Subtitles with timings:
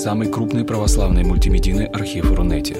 [0.00, 2.74] самый крупный православный мультимедийный архив Рунете.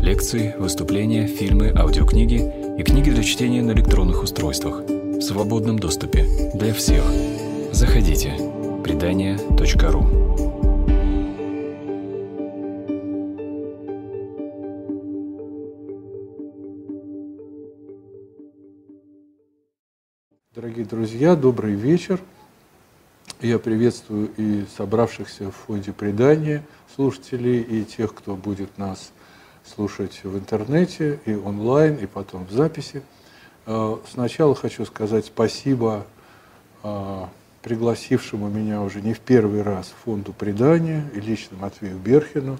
[0.00, 2.40] Лекции, выступления, фильмы, аудиокниги
[2.78, 7.04] и книги для чтения на электронных устройствах в свободном доступе для всех.
[7.70, 8.32] Заходите.
[8.82, 10.06] Предания.ру
[20.54, 22.20] Дорогие друзья, добрый вечер.
[23.40, 26.62] Я приветствую и собравшихся в фонде предания
[26.94, 29.10] слушателей, и тех, кто будет нас
[29.66, 33.02] слушать в интернете, и онлайн, и потом в записи.
[33.66, 36.06] Э, сначала хочу сказать спасибо
[36.84, 37.24] э,
[37.62, 42.58] пригласившему меня уже не в первый раз фонду предания и лично Матвею Берхину.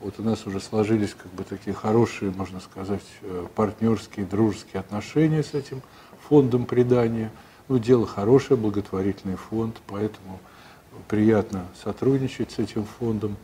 [0.00, 5.42] Вот у нас уже сложились как бы такие хорошие, можно сказать, э, партнерские, дружеские отношения
[5.42, 5.82] с этим
[6.26, 7.30] фондом предания–
[7.68, 10.40] ну, дело хорошее, благотворительный фонд, поэтому
[11.08, 13.36] приятно сотрудничать с этим фондом.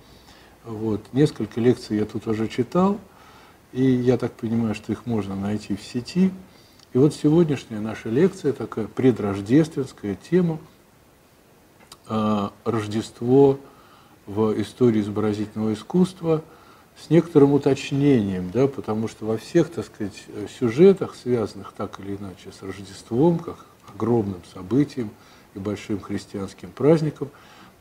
[0.65, 1.01] Вот.
[1.13, 2.99] Несколько лекций я тут уже читал,
[3.73, 6.31] и я так понимаю, что их можно найти в сети.
[6.93, 10.59] И вот сегодняшняя наша лекция такая предрождественская тема
[12.09, 13.59] э, «Рождество
[14.27, 16.45] в истории изобразительного искусства»
[16.97, 20.25] с некоторым уточнением, да, потому что во всех, так сказать,
[20.59, 23.65] сюжетах, связанных так или иначе с Рождеством, как
[23.95, 25.11] огромным событием
[25.55, 27.31] и большим христианским праздником.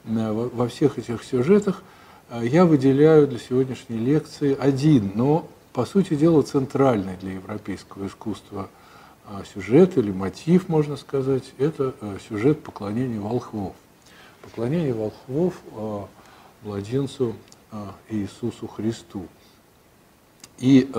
[0.06, 1.84] Э, во всех этих сюжетах
[2.30, 8.70] э, я выделяю для сегодняшней лекции один, но, по сути дела, центральный для европейского искусства
[9.28, 11.94] э, сюжет или мотив, можно сказать, это
[12.28, 13.76] сюжет поклонения волхвов.
[14.42, 15.54] Поклонение волхвов
[16.64, 17.36] младенцу
[18.09, 19.28] Иисусу Христу.
[20.58, 20.89] И,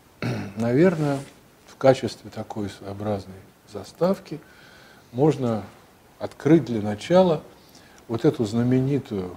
[0.56, 1.18] наверное,
[1.66, 3.34] в качестве такой своеобразной
[3.74, 4.40] заставки,
[5.12, 5.62] можно
[6.18, 7.42] открыть для начала
[8.08, 9.36] вот эту знаменитую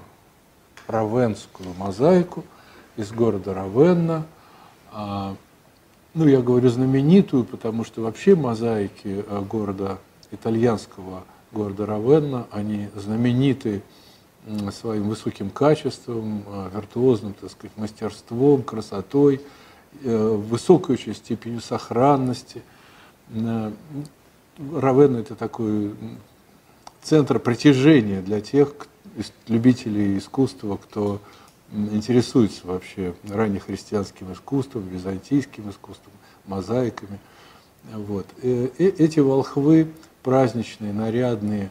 [0.87, 2.45] равенскую мозаику
[2.95, 4.25] из города Равенна.
[4.91, 5.35] А,
[6.13, 9.97] ну, я говорю знаменитую, потому что вообще мозаики э, города,
[10.31, 13.83] итальянского города Равенна, они знамениты
[14.71, 19.41] своим высоким качеством, э, виртуозным, так сказать, мастерством, красотой,
[20.03, 22.61] э, высокой очень степенью сохранности.
[24.57, 25.93] Равен– это такой
[27.03, 28.73] центр притяжения для тех
[29.47, 31.21] любителей искусства, кто
[31.71, 36.13] интересуется вообще раннехристианским искусством, византийским искусством,
[36.45, 37.19] мозаиками.
[37.93, 38.25] Вот.
[38.41, 39.87] И э, эти волхвы
[40.23, 41.69] праздничные, нарядные,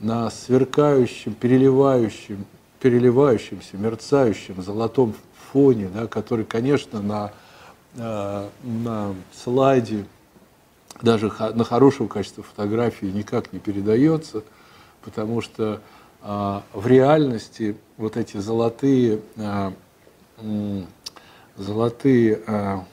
[0.00, 2.44] на сверкающем, переливающем,
[2.80, 5.14] переливающемся, мерцающем золотом
[5.52, 7.32] фоне, да, который, конечно, на,
[7.94, 10.06] э, на слайде
[11.02, 14.42] даже на хорошем качестве фотографии никак не передается,
[15.02, 15.80] потому что
[16.22, 19.72] а, в реальности вот эти золотые, а,
[21.56, 22.84] золотые а,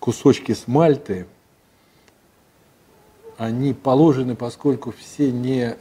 [0.00, 1.26] кусочки смальты,
[3.38, 5.76] они положены, поскольку все не,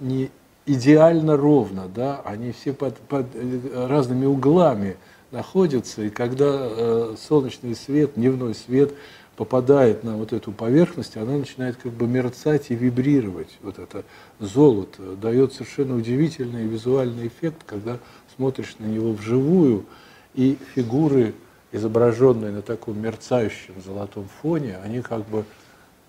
[0.00, 0.30] не
[0.66, 3.26] идеально ровно, да, они все под, под
[3.72, 4.96] разными углами
[5.32, 8.92] находится, и когда э, солнечный свет, дневной свет
[9.36, 13.58] попадает на вот эту поверхность, она начинает как бы мерцать и вибрировать.
[13.62, 14.04] Вот это
[14.38, 17.98] золото дает совершенно удивительный визуальный эффект, когда
[18.36, 19.86] смотришь на него вживую,
[20.34, 21.34] и фигуры,
[21.72, 25.44] изображенные на таком мерцающем золотом фоне, они как бы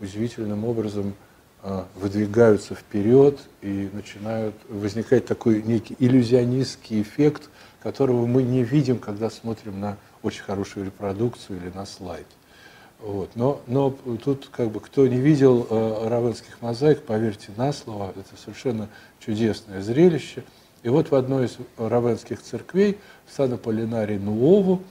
[0.01, 1.13] удивительным образом
[1.61, 7.49] э, выдвигаются вперед и начинают возникать такой некий иллюзионистский эффект–
[7.83, 12.25] которого мы не видим, когда смотрим на очень хорошую репродукцию или на слайд.
[12.99, 13.31] Вот.
[13.35, 13.91] Но, но
[14.23, 18.87] тут, как бы, кто не видел э, равенских мозаик, поверьте на слово, это совершенно
[19.19, 20.45] чудесное зрелище.
[20.83, 24.81] И вот в одной из равенских церквей, в Сан-Аполлинаре Нуову,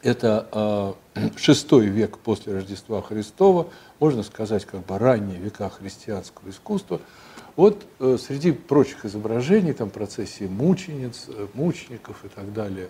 [0.00, 3.68] это э, шестой век после Рождества Христова,
[4.00, 7.02] можно сказать, как бы ранние века христианского искусства–
[7.56, 12.88] вот э, среди прочих изображений, там процессии мучениц, э, мучеников и так далее,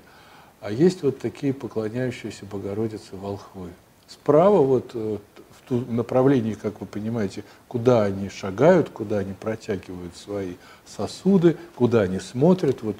[0.60, 3.70] а есть вот такие поклоняющиеся Богородице волхвы.
[4.06, 5.18] Справа вот э,
[5.50, 10.54] в том направлении, как вы понимаете, куда они шагают, куда они протягивают свои
[10.86, 12.96] сосуды, куда они смотрят, вот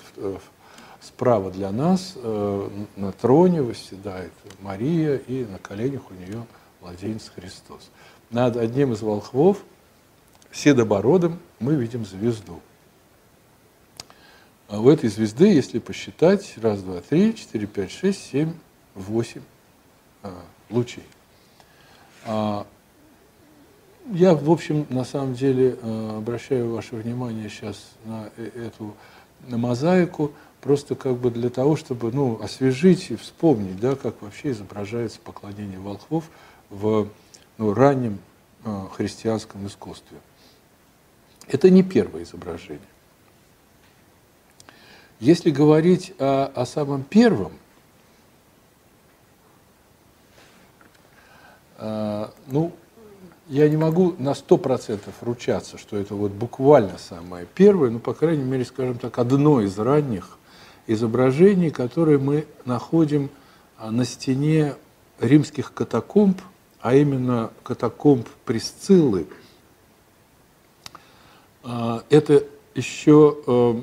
[1.01, 4.31] справа для нас на троне восседает
[4.61, 6.47] Мария, и на коленях у нее
[6.81, 7.91] младенец Христос.
[8.31, 9.59] Над одним из волхвов
[10.53, 12.61] седобородым мы видим звезду.
[14.69, 18.55] А у этой звезды, если посчитать, раз, два, три, четыре, пять, шесть, семь,
[18.95, 19.43] восемь
[20.23, 21.05] а, лучей.
[22.25, 22.67] А,
[24.11, 28.95] я, в общем, на самом деле э, обращаю ваше внимание сейчас на э, эту
[29.47, 34.51] на мозаику, просто как бы для того, чтобы ну, освежить и вспомнить, да, как вообще
[34.53, 36.25] изображается поклонение волхвов
[36.71, 37.09] в
[37.59, 38.19] ну, раннем
[38.65, 40.19] э, христианском искусстве.
[41.49, 42.81] Это не первое изображение.
[45.21, 47.53] Если говорить о, о самом первом,
[51.79, 52.73] э, ну,
[53.49, 58.15] я не могу на сто процентов ручаться, что это вот буквально самое первое, но, по
[58.15, 60.39] крайней мере, скажем так, одно из ранних
[60.87, 63.31] изображений, которые мы находим
[63.77, 64.77] а, на стене
[65.21, 66.41] римских катакомб,
[66.81, 69.27] а именно катакомб Присциллы.
[71.65, 72.45] А, это
[72.75, 73.81] еще э,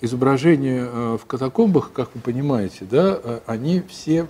[0.00, 4.26] изображения э, в катакомбах, как вы понимаете, да, э, они все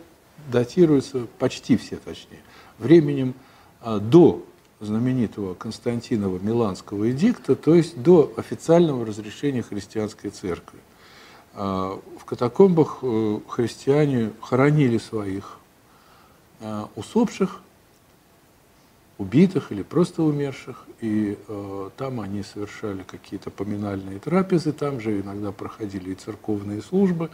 [0.50, 2.40] датируются, почти все точнее,
[2.78, 3.34] временем
[3.80, 4.44] а, до
[4.80, 10.78] знаменитого Константинова Миланского эдикта, то есть до официального разрешения христианской церкви.
[11.54, 13.02] А, в катакомбах
[13.48, 15.58] христиане хоронили своих
[16.94, 17.60] усопших,
[19.22, 25.52] убитых или просто умерших, и э, там они совершали какие-то поминальные трапезы, там же иногда
[25.52, 27.30] проходили и церковные службы.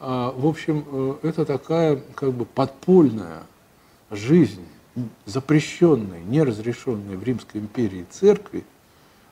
[0.00, 3.42] В общем, э, это такая как бы подпольная
[4.10, 4.64] жизнь
[5.26, 8.64] запрещенной, неразрешенной в Римской империи церкви,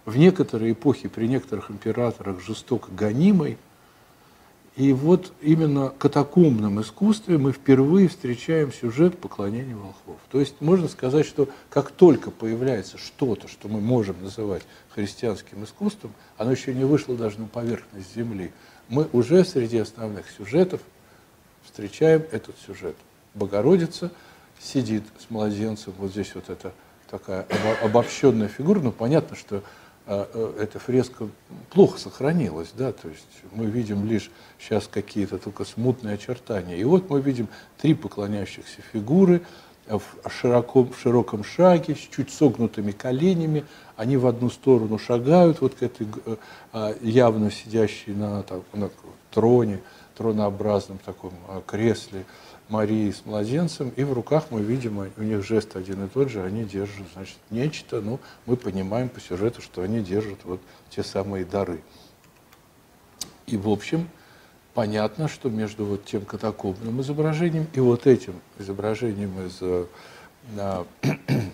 [0.05, 3.59] в некоторые эпохи при некоторых императорах жестоко гонимой.
[4.79, 10.19] И вот именно в катакомбном искусстве мы впервые встречаем сюжет поклонения волхвов.
[10.31, 14.63] То есть можно сказать, что как только появляется что-то, что мы можем называть
[14.95, 18.53] христианским искусством, оно еще не вышло даже на поверхность земли,
[18.89, 20.81] мы уже среди основных сюжетов
[21.65, 22.97] встречаем этот сюжет.
[23.35, 24.11] Богородица–
[24.61, 26.73] сидит с младенцем, вот здесь вот эта
[27.11, 27.47] такая
[27.83, 29.63] обобщенная фигура, ну понятно, что
[30.09, 31.29] эта фреска
[31.71, 36.77] плохо сохранилась, да, то есть мы видим лишь сейчас какие-то только смутные очертания.
[36.77, 39.43] И вот мы видим три поклоняющихся фигуры
[39.87, 43.65] в широком, в широком шаге, с чуть согнутыми коленями,
[43.97, 46.07] они в одну сторону шагают, вот к этой
[46.73, 48.91] э, явно сидящей на, так, на
[49.31, 49.81] троне,
[50.17, 52.25] тронообразном таком э, кресле,
[52.69, 56.43] Марии с младенцем, и в руках мы видим, у них жест один и тот же,
[56.43, 60.61] они держат, значит, нечто, ну, мы понимаем по сюжету, что они держат вот
[60.91, 61.81] те самые дары.
[63.47, 64.09] И, в общем,
[64.75, 69.87] понятно, что между вот тем катакомбным изображением и вот этим изображением из э,
[70.57, 70.85] э,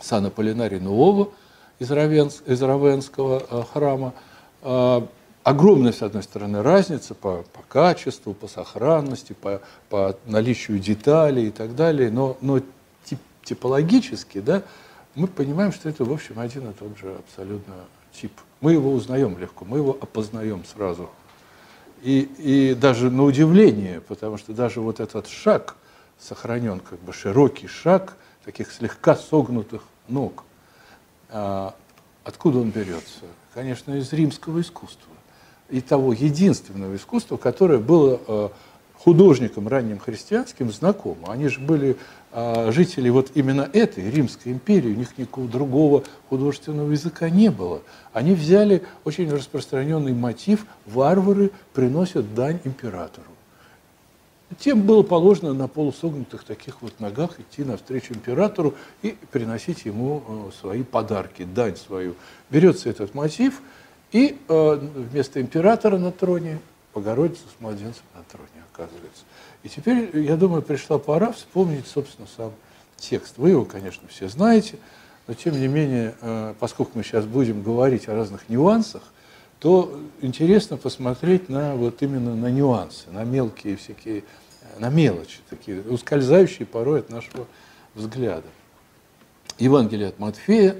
[0.00, 1.32] Сана Полинари Нового
[1.78, 4.14] из, Равенс, из Равенского э, храма
[4.62, 5.02] э,
[5.44, 11.50] огромная, с одной стороны, разница по, по качеству, по сохранности, по, по наличию деталей и
[11.50, 12.60] так далее, но, но
[13.04, 14.62] тип, типологически да,
[15.14, 17.74] мы понимаем, что это, в общем, один и тот же абсолютно
[18.12, 18.32] тип.
[18.60, 21.10] Мы его узнаем легко, мы его опознаем сразу.
[22.02, 25.76] И, и даже на удивление, потому что даже вот этот шаг
[26.18, 30.44] сохранен, как бы широкий шаг таких слегка согнутых ног.
[31.28, 31.74] А,
[32.24, 33.24] откуда он берется?
[33.54, 35.11] Конечно, из римского искусства
[35.72, 38.48] и того единственного искусства, которое было э,
[38.98, 41.32] художникам ранним христианским знакомо.
[41.32, 41.96] Они же были
[42.30, 47.80] э, жители вот именно этой Римской империи, у них никакого другого художественного языка не было.
[48.12, 53.26] Они взяли очень распространенный мотив «варвары приносят дань императору».
[54.58, 60.50] Тем было положено на полусогнутых таких вот ногах идти навстречу императору и приносить ему э,
[60.60, 62.14] свои подарки, дань свою.
[62.50, 63.62] Берется этот мотив–
[64.12, 66.60] и э, вместо императора на троне
[66.94, 69.24] Богородица с младенцем на троне оказывается.
[69.62, 72.52] И теперь, я думаю, пришла пора вспомнить, собственно, сам
[72.96, 73.38] текст.
[73.38, 74.76] Вы его, конечно, все знаете,
[75.26, 79.02] но тем не менее, э, поскольку мы сейчас будем говорить о разных нюансах,
[79.58, 84.24] то интересно посмотреть на вот именно на нюансы, на мелкие всякие,
[84.78, 87.46] на мелочи такие, ускользающие порой от нашего
[87.94, 88.48] взгляда.
[89.58, 90.76] Евангелие от Матфея,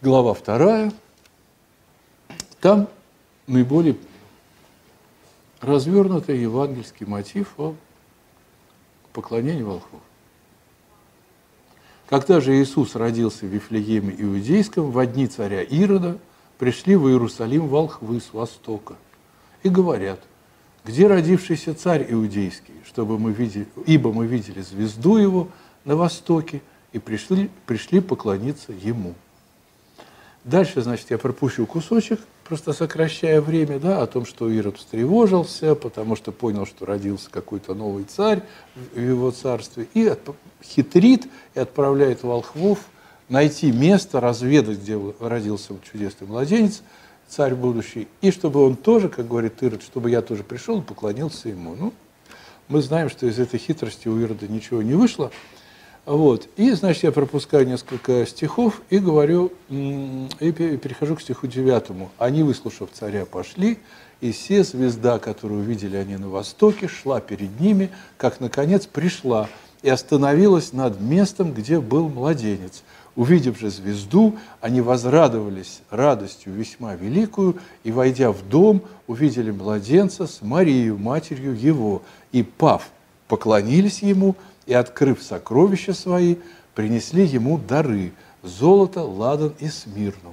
[0.00, 0.92] глава 2,
[2.60, 2.88] там
[3.46, 3.96] наиболее
[5.60, 7.74] развернутый евангельский мотив о
[9.12, 10.00] поклонении волхвов.
[12.08, 16.18] Когда же Иисус родился в Вифлееме Иудейском, в дни царя Ирода
[16.58, 18.96] пришли в Иерусалим волхвы с востока
[19.62, 20.20] и говорят,
[20.84, 25.48] где родившийся царь Иудейский, чтобы мы видели, ибо мы видели звезду его
[25.84, 26.62] на востоке
[26.92, 29.14] и пришли, пришли поклониться ему.
[30.44, 36.16] Дальше, значит, я пропущу кусочек, просто сокращая время, да, о том, что Ирод встревожился, потому
[36.16, 38.42] что понял, что родился какой-то новый царь
[38.92, 40.12] в его царстве, и
[40.60, 42.80] хитрит и отправляет волхвов
[43.28, 46.82] найти место, разведать, где родился чудесный младенец,
[47.28, 51.50] царь будущий, и чтобы он тоже, как говорит Ирод, чтобы я тоже пришел и поклонился
[51.50, 51.76] ему.
[51.76, 51.92] Ну,
[52.66, 55.30] мы знаем, что из этой хитрости у Ирода ничего не вышло.
[56.06, 56.48] Вот.
[56.56, 62.10] И, значит, я пропускаю несколько стихов и говорю, и перехожу к стиху девятому.
[62.18, 63.78] Они, выслушав царя, пошли,
[64.20, 69.48] и все звезда, которую увидели они на востоке, шла перед ними, как, наконец, пришла
[69.82, 72.82] и остановилась над местом, где был младенец.
[73.16, 80.42] Увидев же звезду, они возрадовались радостью весьма великую, и, войдя в дом, увидели младенца с
[80.42, 82.88] Марией, матерью его, и, пав,
[83.26, 84.36] поклонились ему,
[84.70, 86.36] и, открыв сокровища свои,
[86.76, 88.12] принесли ему дары–
[88.44, 90.32] золото, ладан и смирну.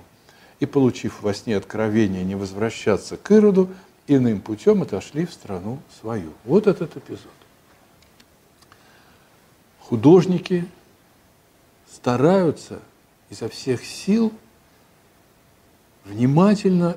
[0.59, 3.67] И, получив во сне откровение не возвращаться к Ироду,
[4.05, 6.33] иным путем отошли в страну свою.
[6.45, 7.31] Вот этот эпизод.
[9.79, 10.67] Художники
[11.91, 12.79] стараются
[13.31, 14.31] изо всех сил
[16.05, 16.95] внимательно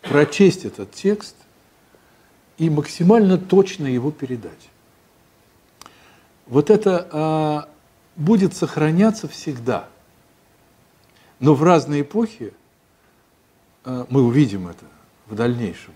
[0.00, 1.36] прочесть этот текст
[2.56, 4.71] и максимально точно его передать.
[6.46, 7.68] Вот это а,
[8.16, 9.88] будет сохраняться всегда.
[11.40, 12.52] Но в разные эпохи,
[13.84, 14.84] а, мы увидим это
[15.26, 15.94] в дальнейшем,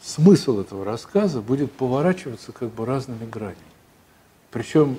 [0.00, 3.58] смысл этого рассказа будет поворачиваться как бы разными гранями.
[4.50, 4.98] Причем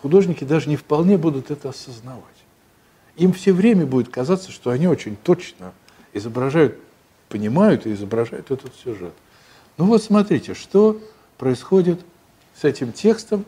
[0.00, 2.24] художники даже не вполне будут это осознавать.
[3.16, 5.72] Им все время будет казаться, что они очень точно
[6.12, 6.78] изображают,
[7.28, 9.12] понимают и изображают этот сюжет.
[9.76, 11.00] Ну вот смотрите, что
[11.38, 12.00] происходит
[12.54, 13.44] с этим текстом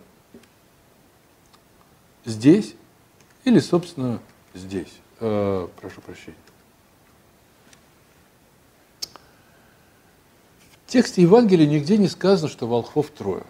[2.25, 2.75] здесь
[3.45, 4.21] или, собственно,
[4.55, 4.93] здесь.
[5.21, 6.37] Э, прошу прощения.
[10.87, 13.45] В тексте Евангелия нигде не сказано, что волхвов трое.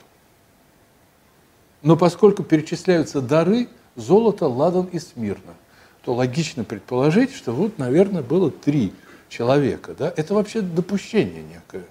[1.83, 5.55] Но поскольку перечисляются дары, золото, ладан и смирно,
[6.03, 8.93] то логично предположить, что вот, наверное, было три
[9.29, 9.95] человека.
[9.95, 10.13] Да?
[10.17, 11.85] Это вообще допущение некое.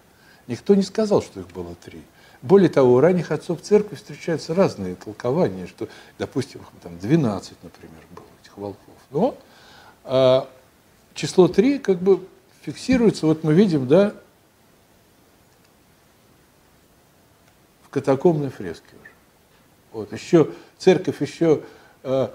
[0.47, 2.01] Никто не сказал, что их было три.
[2.43, 5.87] Более того, у ранних отцов церкви встречаются разные толкования, что,
[6.19, 8.95] допустим, там 12, например, было этих волков.
[9.11, 9.37] Но
[10.03, 10.49] а,
[11.13, 12.27] число три как бы
[12.61, 14.13] фиксируется, вот мы видим, да,
[17.85, 19.11] в катакомной фреске уже.
[19.93, 21.61] Вот, еще церковь еще,
[22.03, 22.27] э,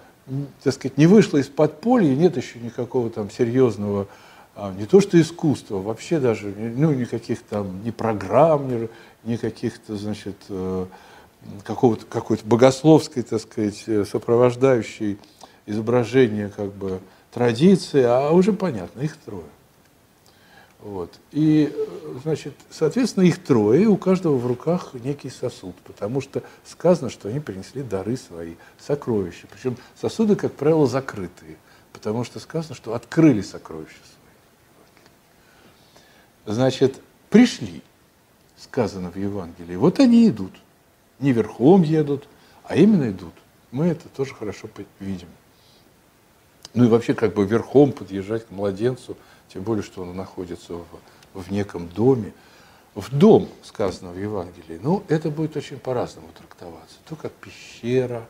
[0.62, 4.08] так сказать, не вышла из подполья, нет еще никакого там серьезного,
[4.76, 8.88] не то что искусства, вообще даже, ну, никаких там ни программ, ни,
[9.24, 10.86] ни каких-то, значит, э,
[11.64, 15.18] какого-то, какой-то богословской, так сказать, э, сопровождающей
[15.66, 17.00] изображение как бы
[17.32, 19.44] традиции, а уже понятно, их трое.
[20.80, 21.12] Вот.
[21.32, 21.72] И,
[22.22, 27.28] значит, соответственно, их трое, и у каждого в руках некий сосуд, потому что сказано, что
[27.28, 29.46] они принесли дары свои, сокровища.
[29.52, 31.56] Причем сосуды, как правило, закрытые,
[31.92, 33.98] потому что сказано, что открыли сокровища.
[36.52, 37.00] Значит,
[37.30, 37.82] пришли,
[38.56, 40.52] сказано в Евангелии, вот они идут.
[41.20, 42.28] Не верхом едут,
[42.64, 43.34] а именно идут.
[43.70, 45.28] Мы это тоже хорошо видим.
[46.74, 49.16] Ну и вообще как бы верхом подъезжать к младенцу–
[49.52, 50.86] тем более, что он находится в,
[51.34, 52.32] в неком доме.
[52.94, 56.96] В дом, сказано в Евангелии, ну, это будет очень по-разному трактоваться.
[57.08, 58.26] То как пещера,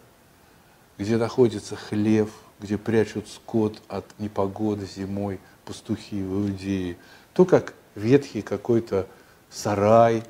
[0.98, 6.96] где находится хлев, где прячут скот от непогоды зимой пастухи в Иудее,
[7.32, 9.06] то как ветхий какой-то
[9.50, 10.22] сарай,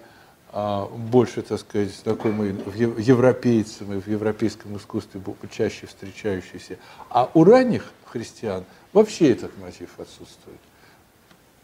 [0.50, 2.50] а, больше, так сказать, знакомый
[2.98, 5.20] европейцам и в европейском искусстве
[5.50, 6.78] чаще встречающийся.
[7.10, 10.58] А у ранних христиан вообще этот мотив отсутствует.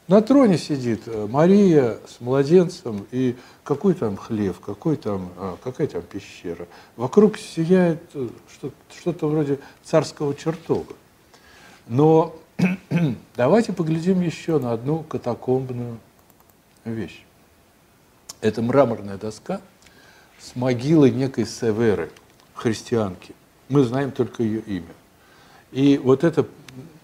[0.06, 5.86] На троне сидит э, Мария с младенцем, и какой там хлев, какой там, а, какая
[5.86, 6.68] там пещера.
[6.96, 8.28] Вокруг сияет э,
[8.90, 10.92] что-то вроде царского чертога.
[11.86, 12.36] Но
[13.36, 15.98] давайте поглядим еще на одну катакомбную
[16.84, 17.24] вещь.
[18.40, 19.60] Это мраморная доска
[20.38, 22.10] с могилой некой Северы,
[22.54, 23.34] христианки.
[23.68, 24.94] Мы знаем только ее имя.
[25.72, 26.46] И вот эта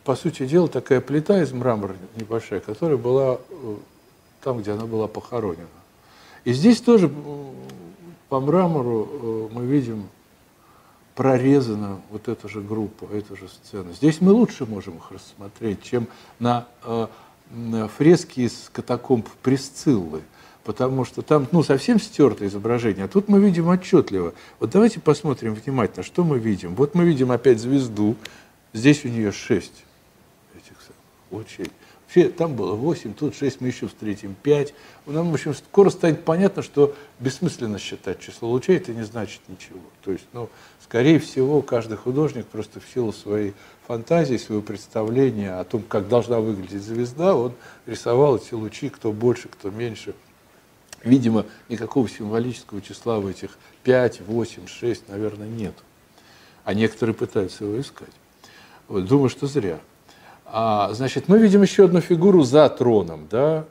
[0.05, 3.77] по сути дела, такая плита из мрамора небольшая, которая была э,
[4.43, 5.67] там, где она была похоронена.
[6.45, 7.11] И здесь тоже
[8.29, 10.09] по мрамору э, мы видим
[11.21, 13.93] прорезана вот эта же группа, эта же сцена.
[13.93, 16.09] Здесь мы лучше можем их рассмотреть, чем
[16.39, 17.09] на, э,
[17.51, 20.23] на фреске из катакомб Пресциллы,
[20.65, 24.33] потому что там ну, совсем стертое изображение, а тут мы видим отчетливо.
[24.61, 26.75] Вот давайте посмотрим внимательно, что мы видим.
[26.75, 28.17] Вот мы видим опять звезду,
[28.73, 29.85] здесь у нее шесть
[31.31, 31.71] лучей.
[32.13, 34.75] Вообще там было 8, тут 6, мы еще встретим 5.
[35.07, 39.79] Нам, в общем, скоро станет понятно, что бессмысленно считать число лучей, это не значит ничего.
[40.03, 40.49] То есть, ну,
[40.91, 43.55] скорее всего, каждый художник просто в силу своей
[43.87, 47.53] фантазии, своего представления о том, как должна выглядеть звезда, он
[47.87, 50.15] рисовал эти лучи, кто больше, кто меньше.
[51.05, 55.75] Видимо, никакого символического числа в этих 5, 8, 6, наверное, нет.
[56.65, 58.11] А некоторые пытаются его искать.
[58.89, 59.79] Вот, думаю, что зря.
[60.45, 63.65] А, значит, мы видим еще одну фигуру за троном, да,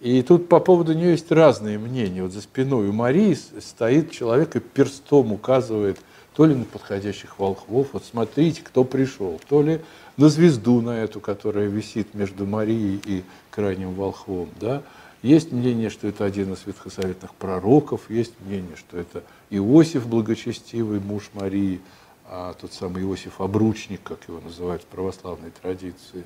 [0.00, 2.22] и тут по поводу нее есть разные мнения.
[2.22, 6.00] Вот за спиной у Марии стоит человек и перстом указывает
[6.34, 9.80] то ли на подходящих волхвов, вот смотрите, кто пришел, то ли
[10.16, 14.82] на звезду на эту, которая висит между Марией и крайним волхвом, да.
[15.22, 21.30] Есть мнение, что это один из ветхосоветных пророков, есть мнение, что это Иосиф, благочестивый муж
[21.34, 21.80] Марии,
[22.24, 26.24] а тот самый Иосиф Обручник, как его называют в православной традиции,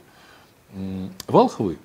[1.27, 1.79] волхвы.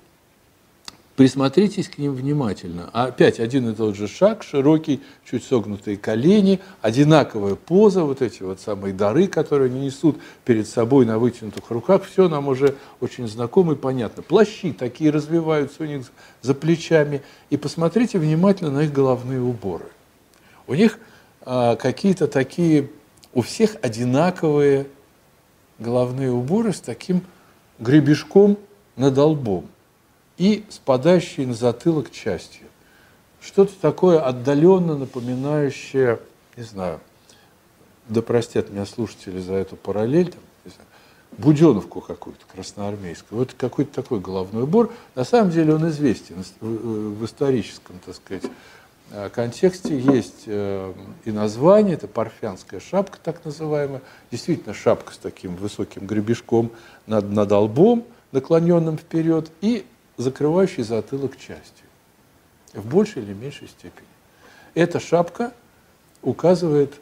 [1.16, 2.88] Присмотритесь к ним внимательно.
[2.94, 8.60] Опять один и тот же шаг, широкий, чуть согнутые колени, одинаковая поза, вот эти вот
[8.60, 10.16] самые дары, которые они несут
[10.46, 14.22] перед собой на вытянутых руках, все нам уже очень знакомо и понятно.
[14.22, 16.06] Плащи такие развиваются у них
[16.40, 17.20] за плечами.
[17.50, 19.86] И посмотрите внимательно на их головные уборы.
[20.66, 20.98] У них
[21.42, 22.88] а, какие-то такие
[23.34, 24.86] у всех одинаковые
[25.78, 27.20] головные уборы с таким
[27.78, 28.56] гребешком
[28.96, 29.68] над лбом
[30.38, 32.66] и спадающие на затылок частью.
[33.40, 36.20] Что-то такое отдаленно напоминающее,
[36.56, 37.00] не знаю,
[38.08, 40.88] да простят меня слушатели за эту параллель, там, знаю,
[41.38, 43.38] Буденовку какую-то красноармейскую.
[43.38, 44.92] Вот какой-то такой головной убор.
[45.14, 48.44] На самом деле он известен в историческом, так сказать,
[49.12, 50.92] Э, контексте есть э,
[51.26, 56.70] и название, это парфянская шапка так называемая, действительно шапка с таким высоким гребешком
[57.06, 59.84] над, над лбом, наклоненным вперед, и
[60.16, 61.86] закрывающий затылок частью,
[62.72, 64.08] в большей или меньшей степени.
[64.74, 65.52] Эта шапка
[66.22, 66.94] указывает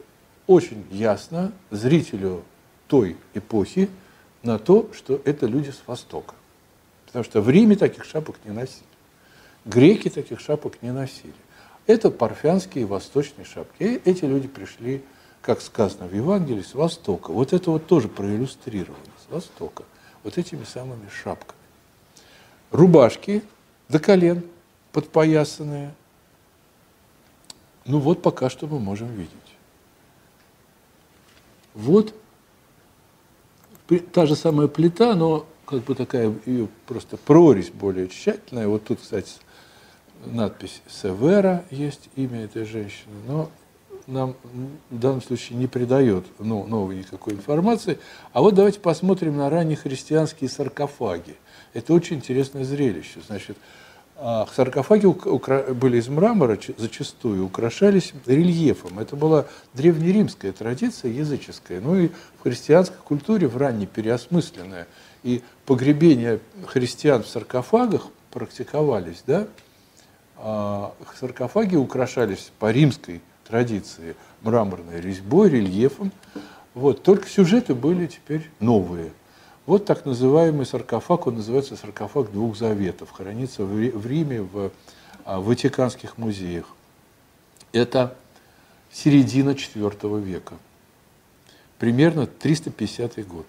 [0.47, 2.43] очень ясно зрителю
[2.87, 3.89] той эпохи
[4.43, 6.35] на то, что это люди с Востока.
[7.05, 8.85] Потому что в Риме таких шапок не носили.
[9.65, 11.33] Греки таких шапок не носили.
[11.87, 13.83] Это парфянские восточные шапки.
[13.83, 15.03] И эти люди пришли,
[15.41, 17.31] как сказано в Евангелии, с Востока.
[17.31, 18.97] Вот это вот тоже проиллюстрировано,
[19.27, 19.83] с Востока.
[20.23, 21.60] Вот этими самыми шапками.
[22.71, 23.43] Рубашки
[23.89, 24.43] до колен,
[24.91, 25.93] подпоясанные.
[27.85, 29.31] Ну вот пока что мы можем видеть.
[31.73, 32.13] Вот
[34.13, 38.67] та же самая плита, но как бы такая ее просто прорезь более тщательная.
[38.67, 39.33] Вот тут, кстати,
[40.25, 43.49] надпись Севера, есть имя этой женщины, но
[44.07, 44.35] нам
[44.89, 47.99] в данном случае не придает ну, новой никакой информации.
[48.33, 51.35] А вот давайте посмотрим на ранние христианские саркофаги.
[51.73, 53.19] Это очень интересное зрелище.
[53.25, 53.57] Значит,
[54.17, 55.07] а, саркофаги
[55.73, 58.99] были из мрамора, зачастую украшались рельефом.
[58.99, 64.87] Это была древнеримская традиция, языческая, ну и в христианской культуре в ранней переосмысленная.
[65.23, 69.47] И погребения христиан в саркофагах практиковались, да,
[70.37, 76.11] а, саркофаги украшались по римской традиции мраморной резьбой, рельефом.
[76.73, 77.03] Вот.
[77.03, 79.11] Только сюжеты были теперь новые.
[79.65, 84.71] Вот так называемый саркофаг, он называется саркофаг двух заветов, хранится в Риме в
[85.23, 86.65] а, Ватиканских музеях.
[87.71, 88.15] Это
[88.91, 90.55] середина IV века,
[91.77, 93.45] примерно 350 год.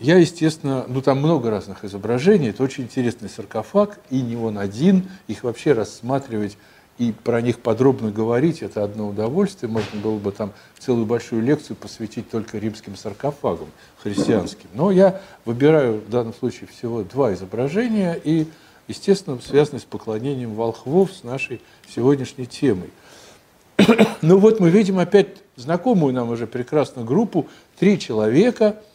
[0.00, 5.08] Я, естественно, ну там много разных изображений, это очень интересный саркофаг, и не он один,
[5.26, 6.56] их вообще рассматривать
[6.98, 11.76] и про них подробно говорить, это одно удовольствие, можно было бы там целую большую лекцию
[11.76, 14.68] посвятить только римским саркофагам, христианским.
[14.72, 18.46] Но я выбираю в данном случае всего два изображения, и,
[18.88, 22.90] естественно, связанные с поклонением волхвов, с нашей сегодняшней темой.
[24.22, 27.46] Ну вот мы видим опять знакомую нам уже прекрасно группу,
[27.78, 28.76] три человека–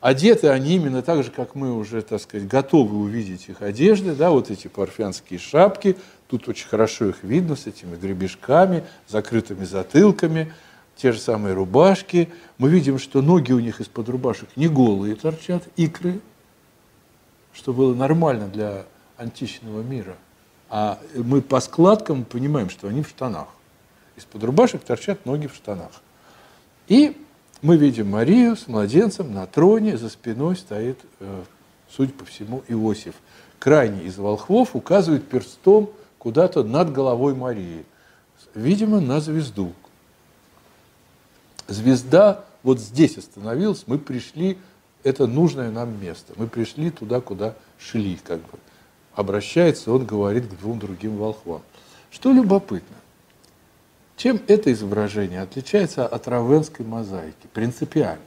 [0.00, 4.30] Одеты они именно так же, как мы уже, так сказать, готовы увидеть их одежды, да,
[4.30, 5.96] вот эти парфянские шапки,
[6.30, 10.52] тут очень хорошо их видно с этими гребешками, закрытыми затылками,
[10.96, 12.28] те же самые рубашки.
[12.56, 16.20] Мы видим, что ноги у них из-под рубашек не голые торчат, икры,
[17.52, 18.84] что было нормально для
[19.16, 20.16] античного мира.
[20.68, 23.48] А мы по складкам понимаем, что они в штанах.
[24.16, 25.90] Из-под рубашек торчат ноги в штанах.
[26.86, 27.16] И
[27.60, 31.42] мы видим Марию с младенцем на троне, за спиной стоит, э,
[31.90, 33.14] судя по всему, Иосиф.
[33.58, 35.90] Крайний из волхвов указывает перстом
[36.20, 37.84] куда-то над головой Марии,
[38.54, 39.72] видимо, на звезду.
[41.66, 44.58] Звезда вот здесь остановилась, мы пришли
[45.02, 46.34] это нужное нам место.
[46.36, 48.58] Мы пришли туда, куда шли, как бы.
[49.14, 51.62] Обращается он, говорит к двум другим волхвам.
[52.10, 52.96] Что любопытно,
[54.16, 57.46] чем это изображение отличается от равенской мозаики?
[57.54, 58.20] Принципиально.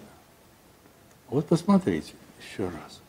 [1.30, 3.03] Вот посмотрите еще раз.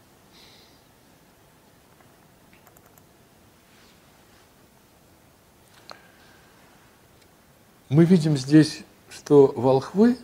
[7.94, 10.18] Мы видим здесь, что волхвы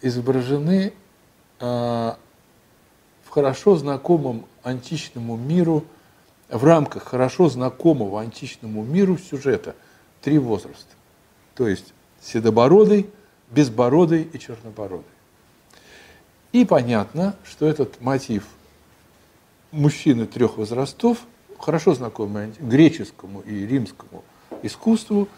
[0.00, 0.94] изображены
[1.58, 5.84] э, в хорошо знакомом античному миру,
[6.48, 9.76] в рамках хорошо знакомого античному миру сюжета
[10.22, 10.94] три возраста.
[11.54, 13.10] То есть седобородый,
[13.50, 15.04] безбородый и чернобородый.
[16.52, 18.46] И понятно, что этот мотив
[19.70, 21.18] мужчины трех возрастов,
[21.58, 24.24] хорошо знакомый греческому и римскому
[24.62, 25.28] искусству,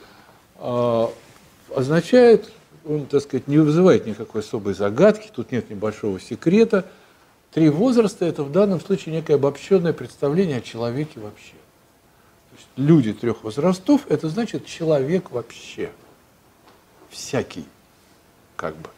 [0.58, 1.06] э,
[1.76, 2.50] означает
[2.84, 6.84] он, так сказать, не вызывает никакой особой загадки, тут нет небольшого секрета.
[7.52, 11.52] Три возраста– это в данном случае некое обобщенное представление о человеке вообще.
[12.50, 15.90] То есть люди трех возрастов– это значит человек вообще.
[17.10, 17.66] Всякий,
[18.56, 18.88] как бы.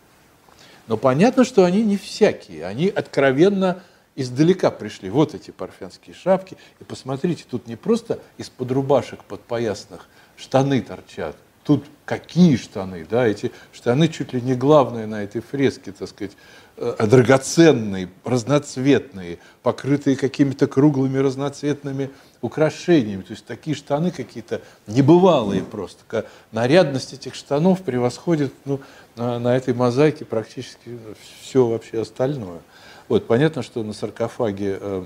[0.87, 3.83] Но понятно, что они не всякие, они откровенно
[4.17, 5.11] издалека пришли.
[5.11, 6.57] Вот эти парфянские шапки.
[6.81, 13.51] И посмотрите, тут не просто из-под рубашек подпоясных штаны торчат, тут какие штаны, да, эти
[13.73, 16.33] штаны чуть ли не главные на этой фреске, так сказать,
[16.77, 22.11] э, драгоценные, разноцветные, покрытые какими-то круглыми разноцветными
[22.43, 23.23] украшениями.
[23.23, 26.27] То есть такие штаны какие-то небывалые просто.
[26.53, 28.81] Нарядность этих штанов превосходит ну,
[29.17, 30.99] на, на этой мозаике практически
[31.41, 32.61] все вообще остальное.
[33.09, 35.05] Вот, понятно, что на саркофаге э,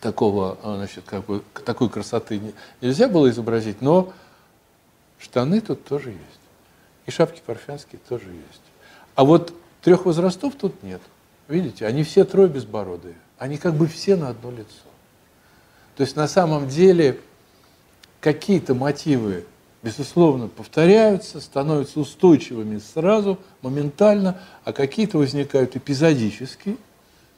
[0.00, 2.40] такого, э, значит, как бы, такой красоты
[2.82, 4.12] нельзя было изобразить, но
[5.22, 6.20] Штаны тут тоже есть.
[7.06, 8.62] И шапки парфянские тоже есть.
[9.14, 11.00] А вот трех возрастов тут нет.
[11.48, 13.14] Видите, они все трое безбородые.
[13.38, 14.88] Они как бы все на одно лицо.
[15.96, 17.20] То есть на самом деле
[18.20, 19.44] какие-то мотивы,
[19.82, 26.76] безусловно, повторяются, становятся устойчивыми сразу, моментально, а какие-то возникают эпизодически,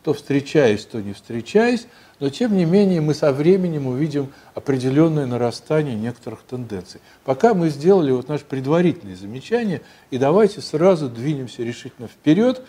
[0.04, 1.86] то встречаясь, то не встречаясь,
[2.20, 7.00] но тем не менее мы со временем увидим определенное нарастание некоторых тенденций.
[7.24, 12.62] Пока мы сделали вот наше предварительное замечание, и давайте сразу двинемся решительно вперед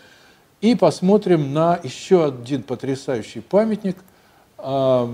[0.61, 3.97] и посмотрим на еще один потрясающий памятник,
[4.57, 5.13] а,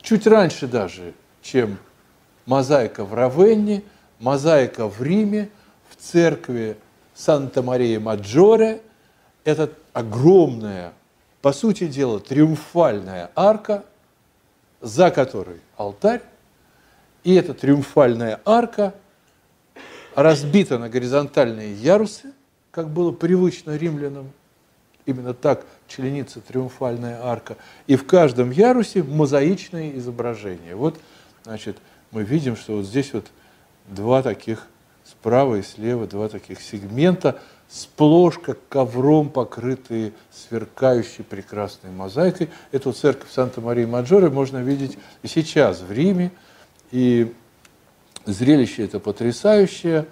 [0.00, 1.76] чуть раньше даже, чем
[2.46, 3.82] мозаика в Равенне,
[4.20, 5.50] мозаика в Риме,
[5.90, 6.78] в церкви
[7.14, 8.80] Санта-Мария-Маджоре.
[9.48, 10.92] Это огромная
[11.40, 13.82] по сути дела, триумфальная арка,
[14.82, 16.20] за которой алтарь,
[17.24, 18.92] и эта триумфальная арка
[20.14, 22.34] разбита на горизонтальные ярусы,
[22.70, 24.32] как было привычно римлянам,
[25.06, 27.56] именно так членится триумфальная арка,
[27.86, 30.76] и в каждом ярусе мозаичные изображения.
[30.76, 31.00] Вот,
[31.44, 31.78] значит,
[32.10, 33.24] мы видим, что вот здесь вот
[33.86, 34.66] два таких,
[35.06, 42.48] справа и слева, два таких сегмента– сплошь как ковром покрытые сверкающей прекрасной мозаикой.
[42.72, 46.30] Эту церковь Санта-Марии-Маджоре можно видеть и сейчас в Риме,
[46.90, 47.32] и
[48.24, 50.06] зрелище это потрясающее.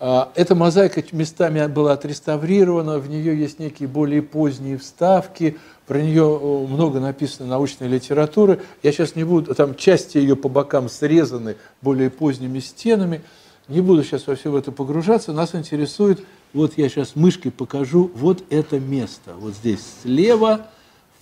[0.00, 6.66] А, эта мозаика местами была отреставрирована, в нее есть некие более поздние вставки, про нее
[6.68, 8.60] много написано научной литературы.
[8.82, 13.22] Я сейчас не буду, там части ее по бокам срезаны более поздними стенами,
[13.68, 16.20] не буду сейчас во все это погружаться, нас интересует
[16.52, 20.68] вот я сейчас мышкой покажу, вот это место, вот здесь слева,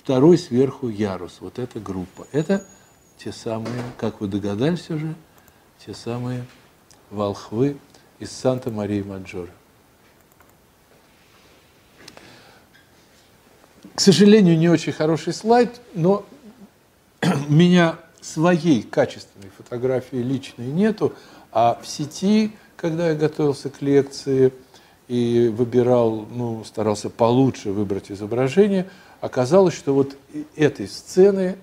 [0.02, 2.26] второй сверху ярус, вот эта группа.
[2.32, 2.66] Это
[3.18, 5.14] те самые, как вы догадались уже,
[5.84, 6.44] те самые
[7.10, 7.76] волхвы
[8.18, 9.52] из Санта-Марии-Маджоре.
[13.94, 16.24] К сожалению, не очень хороший слайд, но
[17.22, 21.14] у меня своей качественной фотографии личной нету,
[21.52, 24.52] а в сети, когда я готовился к лекции,
[25.10, 28.86] и выбирал, ну, старался получше выбрать изображение,
[29.20, 30.16] оказалось, что вот
[30.54, 31.56] этой сцены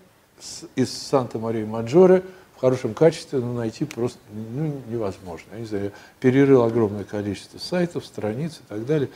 [0.76, 2.24] из Санта-Марии-Маджоре
[2.58, 5.46] в хорошем качестве ну, найти просто ну, невозможно.
[5.54, 9.08] Я не знаю, я перерыл огромное количество сайтов, страниц и так далее.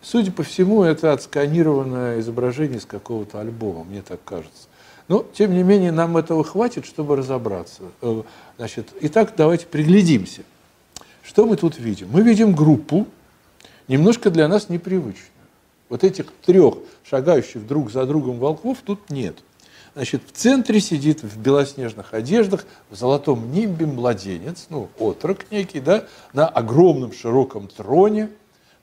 [0.00, 4.68] Судя по всему, это отсканированное изображение из какого-то альбома, мне так кажется.
[5.08, 7.82] Но, тем не менее, нам этого хватит, чтобы разобраться.
[8.02, 8.22] Э,
[8.56, 10.42] значит, итак, давайте приглядимся.
[11.24, 12.08] Что мы тут видим?
[12.12, 13.08] Мы видим группу,
[13.90, 15.26] немножко для нас непривычную.
[15.88, 19.36] Вот этих трех шагающих друг за другом волков тут нет.
[19.96, 26.04] Значит, в центре сидит в белоснежных одеждах, в золотом нимбе младенец, ну, отрок некий, да,
[26.32, 28.28] на огромном широком троне.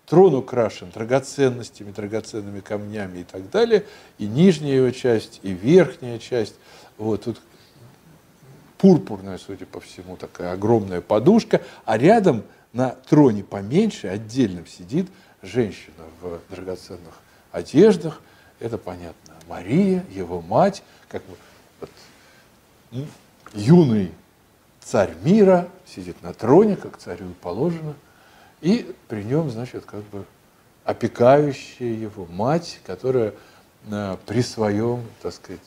[0.05, 3.85] трон украшен драгоценностями, драгоценными камнями и так далее,
[4.17, 6.55] и нижняя его часть, и верхняя часть.
[6.97, 7.39] Вот тут
[8.77, 15.07] пурпурная, судя по всему, такая огромная подушка, а рядом на троне поменьше, отдельно сидит
[15.41, 17.13] женщина в драгоценных
[17.51, 18.21] одеждах.
[18.59, 19.33] Это понятно.
[19.47, 21.37] Мария, его мать, как бы
[21.79, 21.89] вот,
[23.53, 24.11] юный
[24.81, 27.93] царь мира, сидит на троне, как царю положено,
[28.61, 30.25] и при нем, значит, как бы
[30.83, 33.33] опекающая его мать, которая
[33.89, 35.59] э, при своем, так сказать,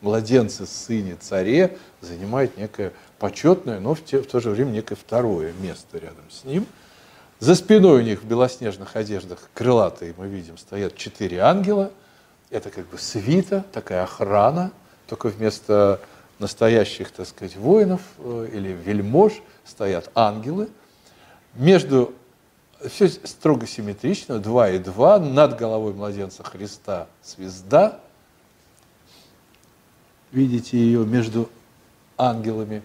[0.00, 5.52] младенце, сыне, царе занимает некое почетное, но в, те, в то же время некое второе
[5.60, 6.66] место рядом с ним.
[7.38, 11.90] За спиной у них в белоснежных одеждах крылатые, мы видим, стоят четыре ангела.
[12.50, 14.72] Это как бы свита, такая охрана,
[15.06, 16.00] только вместо
[16.38, 19.32] настоящих, так сказать, воинов э, или вельмож
[19.64, 20.68] стоят ангелы.
[21.54, 22.14] Между
[22.88, 28.00] все строго симметрично, два и два, над головой младенца Христа звезда,
[30.32, 31.48] видите ее между
[32.18, 32.82] ангелами.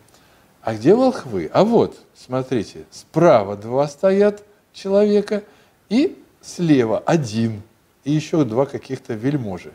[0.62, 1.50] А где волхвы?
[1.54, 4.43] А вот, смотрите, справа два стоят
[4.74, 5.43] человека,
[5.89, 7.62] и слева один,
[8.04, 9.71] и еще два каких-то вельможи.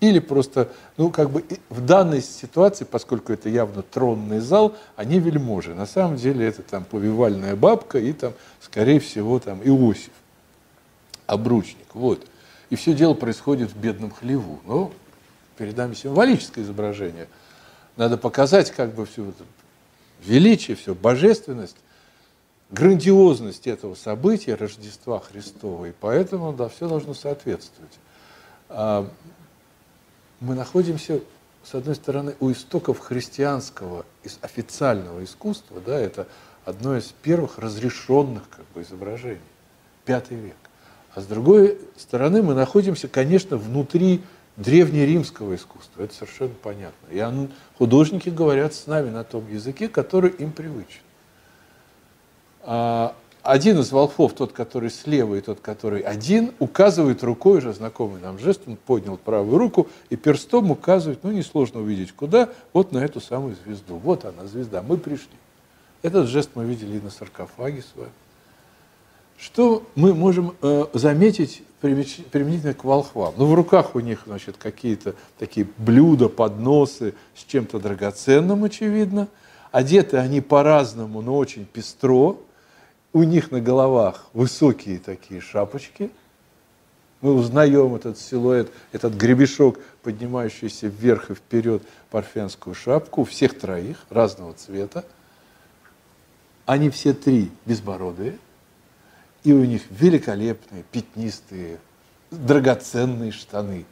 [0.00, 5.74] Или просто, ну, как бы в данной ситуации, поскольку это явно тронный зал, они вельможи.
[5.74, 10.10] На самом деле это там повивальная бабка и там, скорее всего, там Иосиф,
[11.26, 11.86] обручник.
[11.94, 12.26] Вот.
[12.68, 14.60] И все дело происходит в бедном хлеву.
[14.66, 14.92] Ну,
[15.56, 17.28] перед нами символическое изображение.
[17.96, 19.44] Надо показать как бы всю это
[20.26, 21.76] величие, всю божественность,
[22.70, 25.86] грандиозность этого события Рождества Христова.
[25.86, 27.92] И поэтому, да, все должно соответствовать.
[28.68, 29.08] А,
[30.40, 31.20] мы находимся,
[31.62, 34.04] с одной стороны, у истоков христианского
[34.40, 36.26] официального искусства, да, это
[36.64, 39.40] одно из первых разрешенных как бы, изображений,
[40.04, 40.56] пятый век.
[41.14, 44.22] А с другой стороны, мы находимся, конечно, внутри
[44.56, 47.06] древнеримского искусства, это совершенно понятно.
[47.10, 51.00] И он, художники говорят с нами на том языке, который им привычен.
[52.62, 58.20] А один из волхвов, тот, который слева, и тот, который один, указывает рукой, уже знакомый
[58.20, 62.98] нам жест, он поднял правую руку и перстом указывает, ну, несложно увидеть, куда, вот на
[62.98, 63.96] эту самую звезду.
[63.96, 65.28] Вот она, звезда, мы пришли.
[66.00, 68.12] Этот жест мы видели и на саркофаге с вами.
[69.36, 73.34] Что мы можем э, заметить применительно к волхвам?
[73.36, 79.28] Ну, в руках у них, значит, какие-то такие блюда, подносы с чем-то драгоценным, очевидно.
[79.72, 82.38] Одеты они по-разному, но очень пестро
[83.14, 86.10] у них на головах высокие такие шапочки.
[87.20, 94.04] Мы узнаем этот силуэт, этот гребешок, поднимающийся вверх и вперед парфянскую шапку, у всех троих,
[94.10, 95.04] разного цвета.
[96.66, 98.38] Они все три безбородые,
[99.44, 101.78] и у них великолепные, пятнистые,
[102.30, 103.84] драгоценные штаны.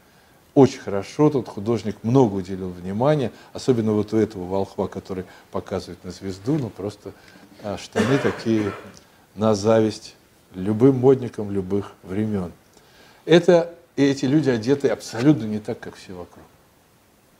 [0.54, 6.10] Очень хорошо, тут художник много уделил внимания, особенно вот у этого волхва, который показывает на
[6.10, 7.12] звезду, ну просто
[7.62, 8.72] а, штаны такие
[9.34, 10.14] на зависть
[10.54, 12.52] любым модникам любых времен.
[13.24, 16.44] Это, и эти люди одеты абсолютно не так, как все вокруг.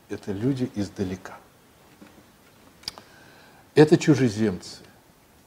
[0.09, 1.37] Это люди издалека.
[3.75, 4.77] Это чужеземцы.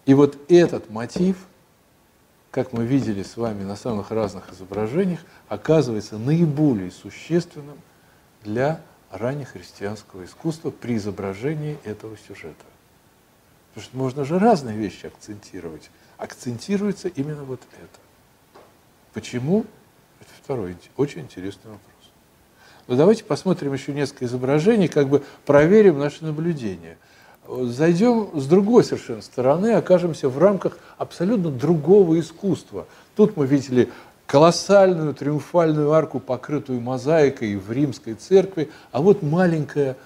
[0.05, 1.37] И вот этот мотив,
[2.57, 7.77] как мы видели с вами на самых разных изображениях, оказывается наиболее существенным
[8.43, 12.65] для раннехристианского искусства при изображении этого сюжета.
[13.75, 18.01] Потому что можно же разные вещи акцентировать акцентируется именно вот это.
[19.13, 19.67] Почему?
[20.19, 22.11] Это второй очень интересный вопрос.
[22.87, 26.97] Но давайте посмотрим еще несколько изображений, как бы проверим наши наблюдения.
[27.49, 32.87] Зайдем с другой совершенно стороны, окажемся в рамках абсолютно другого искусства.
[33.15, 33.91] Тут мы видели
[34.27, 39.97] колоссальную триумфальную арку, покрытую мозаикой в римской церкви, а вот маленькая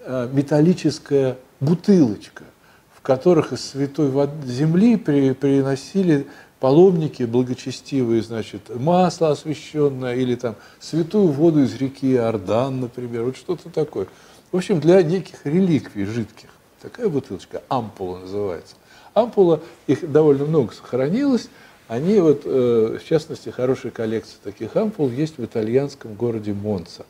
[0.00, 2.44] э, металлическая бутылочка–
[3.00, 4.10] в которых из святой
[4.44, 6.26] земли приносили
[6.58, 13.70] паломники благочестивые, значит, масло освященное или там святую воду из реки Иордан, например, вот что-то
[13.70, 14.06] такое.
[14.52, 16.50] В общем, для неких реликвий жидких.
[16.80, 18.74] Такая бутылочка, ампула называется.
[19.12, 21.48] Ампула, их довольно много сохранилось.
[21.88, 27.04] Они вот, э, в частности, хорошая коллекция таких ампул есть в итальянском городе Монца,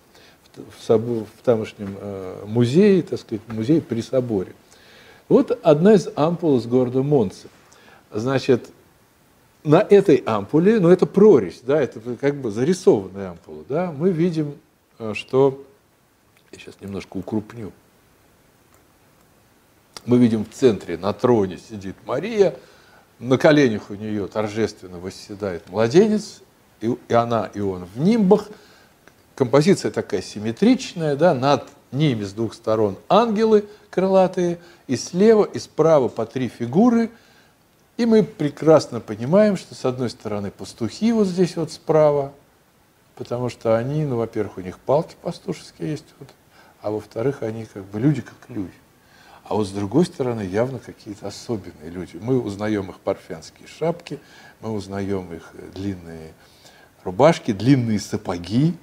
[0.56, 4.54] в, в, в тамошнем э, музее, так сказать, музей при соборе.
[5.28, 7.48] Вот одна из ампул из города Монцы.
[8.10, 8.70] Значит,
[9.62, 14.56] на этой ампуле, ну это прорезь, да, это как бы зарисованная ампула, да, мы видим,
[14.98, 15.62] э, что,
[16.50, 17.72] я сейчас немножко укрупню,
[20.06, 22.56] мы видим в центре на троне сидит Мария,
[23.18, 26.40] на коленях у нее торжественно восседает младенец,
[26.80, 28.48] и, и она, и он в нимбах.
[29.34, 36.08] Композиция такая симметричная, да, над ними с двух сторон ангелы крылатые, и слева, и справа
[36.08, 37.10] по три фигуры.
[37.96, 42.32] И мы прекрасно понимаем, что с одной стороны пастухи вот здесь вот справа,
[43.16, 46.28] потому что они, ну, во-первых, у них палки пастушеские есть, вот,
[46.80, 48.72] а во-вторых, они как бы люди как люди.
[49.50, 52.16] А вот с другой стороны явно какие-то особенные люди.
[52.22, 54.20] Мы узнаем их парфянские шапки,
[54.60, 56.34] мы узнаем их э, длинные
[57.02, 58.76] рубашки, длинные сапоги,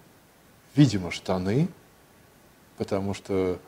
[0.75, 1.69] видимо, штаны,
[2.77, 3.59] потому что,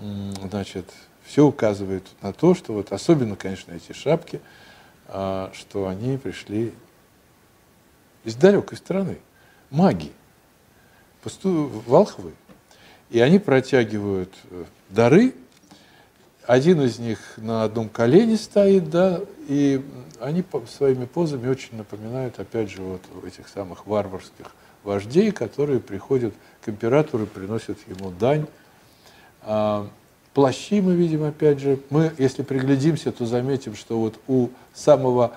[0.00, 0.88] значит,
[1.24, 4.40] все указывает на то, что вот особенно, конечно, эти шапки,
[5.08, 6.72] а, что они пришли
[8.22, 9.18] из далекой страны,
[9.68, 10.12] маги,
[11.50, 12.34] волхвы.
[13.10, 15.34] И они протягивают э, дары
[16.46, 19.82] один из них на одном колене стоит, да, и
[20.20, 24.46] они своими позами очень напоминают, опять же, вот этих самых варварских
[24.82, 28.46] вождей, которые приходят к императору и приносят ему дань.
[29.42, 29.88] А,
[30.34, 31.80] плащи мы видим, опять же.
[31.90, 35.32] Мы, если приглядимся, то заметим, что вот у самого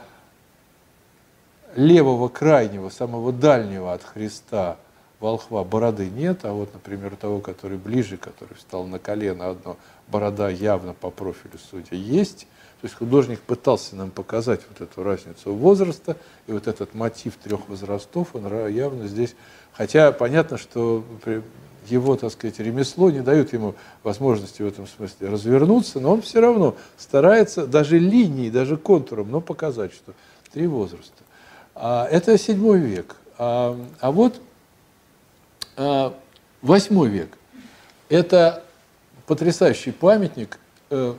[1.76, 4.78] левого крайнего, самого дальнего от Христа
[5.19, 9.77] волхва бороды нет, а вот, например, того, который ближе, который встал на колено, одно
[10.08, 12.47] борода явно по профилю судя есть.
[12.82, 17.67] То есть художник пытался нам показать вот эту разницу возраста, и вот этот мотив трех
[17.69, 19.36] возрастов, он явно здесь,
[19.73, 21.03] хотя понятно, что
[21.88, 26.39] его, так сказать, ремесло не дает ему возможности в этом смысле развернуться, но он все
[26.39, 30.13] равно старается даже линией, даже контуром, но показать, что
[30.51, 31.23] три возраста.
[31.73, 33.15] А, это седьмой век.
[33.38, 34.39] А, а вот
[36.61, 37.37] восьмой век.
[38.09, 38.63] Это
[39.27, 40.57] потрясающий памятник.
[40.89, 41.13] Э,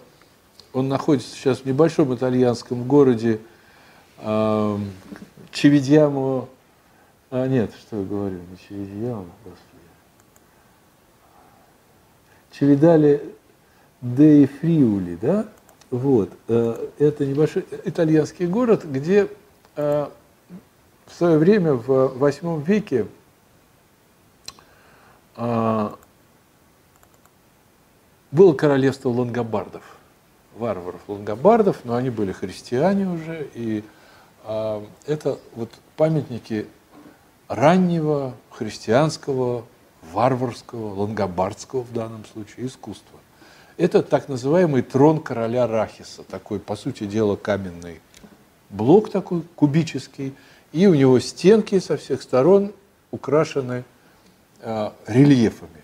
[0.72, 3.40] он находится сейчас в небольшом итальянском городе
[4.18, 4.78] э,
[5.52, 6.48] Чевидьямо.
[7.30, 9.62] А, нет, что я говорю, не Чевидьямо, господи.
[12.52, 13.34] Чевидали
[14.00, 15.46] де Фриули, да?
[15.90, 16.30] Вот.
[16.48, 19.28] Э, это небольшой итальянский город, где
[19.76, 20.10] в
[21.16, 23.06] свое время, в восьмом веке,
[28.30, 29.82] было королевство лангобардов,
[30.56, 33.84] варваров лангобардов, но они были христиане уже, и
[34.44, 36.66] э, это вот памятники
[37.46, 39.64] раннего христианского,
[40.12, 43.18] варварского, лангобардского в данном случае искусства.
[43.76, 48.00] Это так называемый трон короля Рахиса, такой, по сути дела, каменный
[48.70, 50.34] блок такой, кубический,
[50.72, 52.72] и у него стенки со всех сторон
[53.10, 53.84] украшены
[55.06, 55.82] рельефами.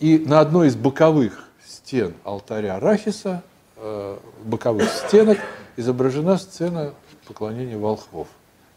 [0.00, 3.42] И на одной из боковых стен алтаря Рахиса,
[3.76, 5.38] э, боковых стенок,
[5.76, 6.94] изображена сцена
[7.26, 8.28] поклонения волхвов.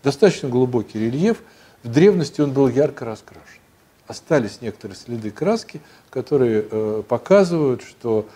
[0.03, 1.41] Достаточно глубокий рельеф.
[1.83, 3.61] В древности он был ярко раскрашен.
[4.07, 8.27] Остались некоторые следы краски, которые э, показывают, что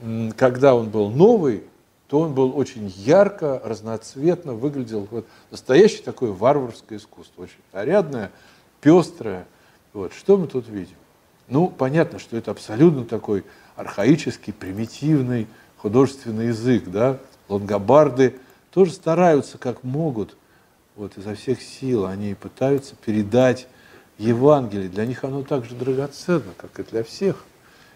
[0.00, 1.64] э, когда он был новый,
[2.08, 8.30] то он был очень ярко, разноцветно, выглядел вот настоящее такое варварское искусство, очень нарядное,
[8.80, 9.46] пестрое.
[9.94, 10.12] Вот.
[10.12, 10.96] Что мы тут видим?
[11.48, 13.44] Ну, понятно, что это абсолютно такой
[13.76, 15.46] архаический, примитивный
[15.78, 18.38] художественный язык, да, лонгобарды
[18.70, 20.36] тоже стараются как могут,
[20.96, 23.66] вот изо всех сил, они пытаются передать
[24.18, 24.88] Евангелие.
[24.88, 27.44] Для них оно так же драгоценно, как и для всех.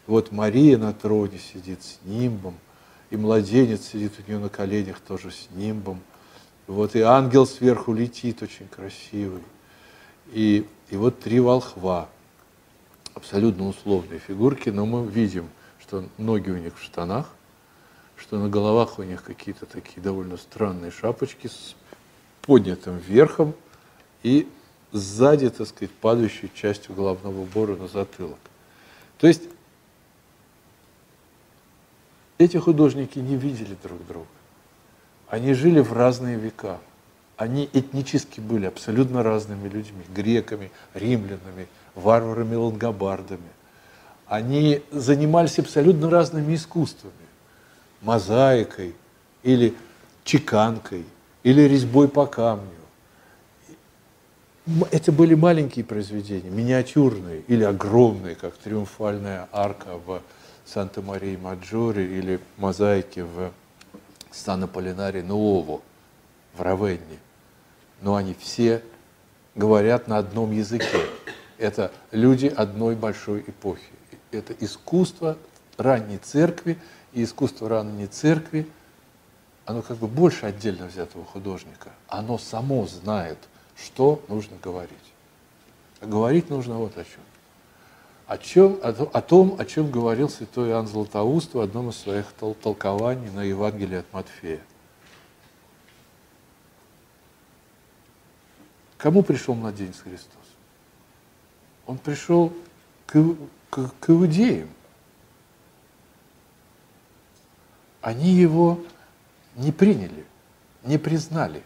[0.06, 2.54] Вот Мария на троне сидит с нимбом,
[3.10, 6.00] и младенец сидит у нее на коленях тоже с нимбом.
[6.66, 9.42] Вот и ангел сверху летит очень красивый.
[10.32, 12.08] И, и вот три волхва–
[13.18, 15.48] абсолютно условные фигурки, но мы видим,
[15.80, 17.28] что ноги у них в штанах,
[18.16, 21.74] что на головах у них какие-то такие довольно странные шапочки с
[22.42, 23.54] поднятым верхом
[24.22, 24.48] и
[24.92, 28.38] сзади, так сказать, падающей частью головного убора на затылок.
[29.18, 29.42] То есть
[32.38, 34.28] эти художники не видели друг друга.
[35.28, 36.78] Они жили в разные века.
[37.38, 43.48] Они этнически были абсолютно разными людьми, греками, римлянами, варварами, лангобардами.
[44.26, 47.14] Они занимались абсолютно разными искусствами.
[48.02, 48.96] Мозаикой
[49.44, 49.72] или
[50.24, 51.04] чеканкой,
[51.44, 52.66] или резьбой по камню.
[54.90, 60.22] Это были маленькие произведения, миниатюрные или огромные, как триумфальная арка в
[60.66, 63.52] Санта-Марии-Маджоре или мозаики в
[64.32, 65.80] Сан-Аполлинаре Нуово
[66.56, 67.20] в Равенне.
[68.00, 68.82] Но они все
[69.54, 71.06] говорят на одном языке.
[71.58, 73.82] Это люди одной большой эпохи.
[74.30, 75.36] Это искусство
[75.76, 76.78] ранней церкви,
[77.12, 78.68] и искусство ранней церкви
[79.68, 81.90] оно как бы больше отдельно взятого художника.
[82.08, 83.36] Оно само знает,
[83.76, 84.96] что нужно говорить.
[86.00, 87.20] А говорить нужно вот о чем.
[88.26, 92.54] О, чем, о, том, о чем говорил святой Иоанн Златоуст в одном из своих тол
[92.54, 94.60] толкований на Евангелие от Матфея.
[98.98, 100.34] Кому пришел младенец Христос?
[101.86, 102.52] Он пришел
[103.06, 103.16] к,
[103.70, 104.68] к, к иудеям.
[108.00, 108.80] Они его
[109.56, 110.24] не приняли,
[110.82, 111.62] не признали,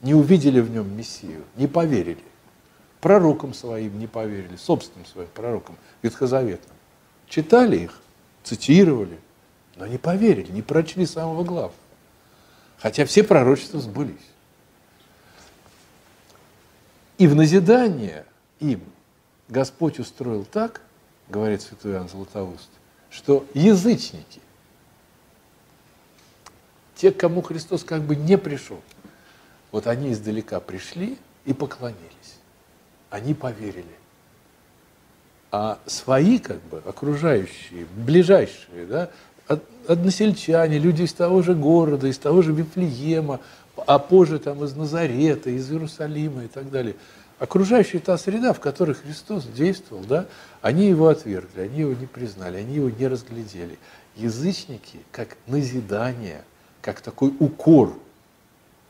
[0.00, 2.24] не увидели в нем Мессию, не поверили.
[3.00, 6.76] Пророкам своим не поверили, собственным своим пророкам, ветхозаветным.
[7.28, 8.00] Читали их,
[8.44, 9.18] цитировали,
[9.76, 11.74] но не поверили, не прочли самого главного.
[12.78, 14.31] Хотя все пророчества сбылись.
[17.22, 18.24] И в назидание
[18.58, 18.82] им
[19.48, 20.80] Господь устроил так,
[21.28, 22.68] говорит святой Иоанн Златоуст,
[23.10, 24.40] что язычники,
[26.96, 28.80] те, к кому Христос как бы не пришел,
[29.70, 32.40] вот они издалека пришли и поклонились.
[33.08, 33.84] Они поверили.
[35.52, 39.10] А свои, как бы, окружающие, ближайшие, да,
[39.86, 43.38] односельчане, люди из того же города, из того же Вифлеема,
[43.86, 46.96] а позже там из Назарета, из Иерусалима и так далее.
[47.38, 50.26] Окружающая та среда, в которой Христос действовал, да,
[50.60, 53.78] они его отвергли, они его не признали, они его не разглядели.
[54.14, 56.44] Язычники, как назидание,
[56.80, 57.98] как такой укор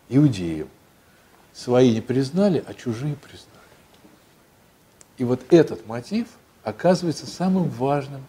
[0.09, 0.68] иудеям,
[1.55, 3.49] свои не признали, а чужие признали.
[5.16, 6.26] И вот этот мотив
[6.64, 8.22] оказывается самым важным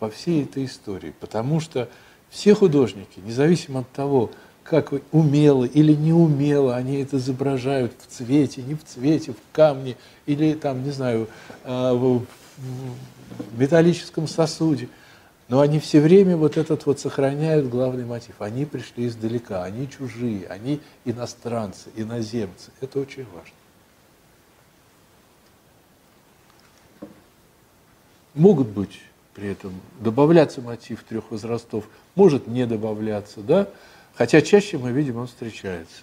[0.00, 1.88] во всей этой истории, потому что
[2.28, 4.30] все художники, независимо от того,
[4.64, 9.96] как умело или неумело они это изображают в цвете, не в цвете, в камне
[10.26, 11.28] или там, не знаю,
[11.64, 12.24] а, в
[13.56, 14.88] металлическом сосуде.
[15.48, 18.36] Но они все время вот этот вот сохраняют главный мотив.
[18.38, 22.70] Они пришли издалека, они чужие, они иностранцы, иноземцы.
[22.80, 23.52] Это очень важно.
[28.34, 29.00] Могут быть
[29.34, 31.84] при этом добавляться мотив трех возрастов,
[32.14, 33.68] может не добавляться, да,
[34.14, 36.02] Хотя чаще мы видим, он встречается.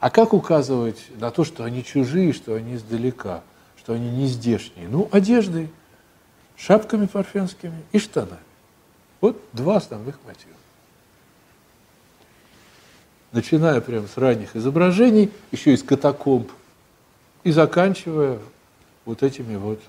[0.00, 3.42] А как указывать на то, что они чужие, что они издалека,
[3.78, 4.88] что они не здешние?
[4.88, 5.70] Ну, одеждой,
[6.56, 8.38] шапками парфянскими и штанами.
[9.20, 10.52] Вот два основных мотива.
[13.32, 16.50] Начиная прямо с ранних изображений, еще из катакомб,
[17.42, 18.38] и заканчивая
[19.04, 19.80] вот этими вот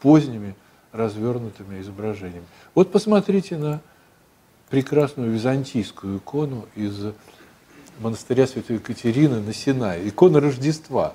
[0.00, 0.54] поздними
[0.92, 2.46] развернутыми изображениями.
[2.74, 3.80] Вот посмотрите на
[4.74, 7.12] прекрасную византийскую икону из
[8.00, 11.14] монастыря Святой Екатерины на Синае, икона Рождества.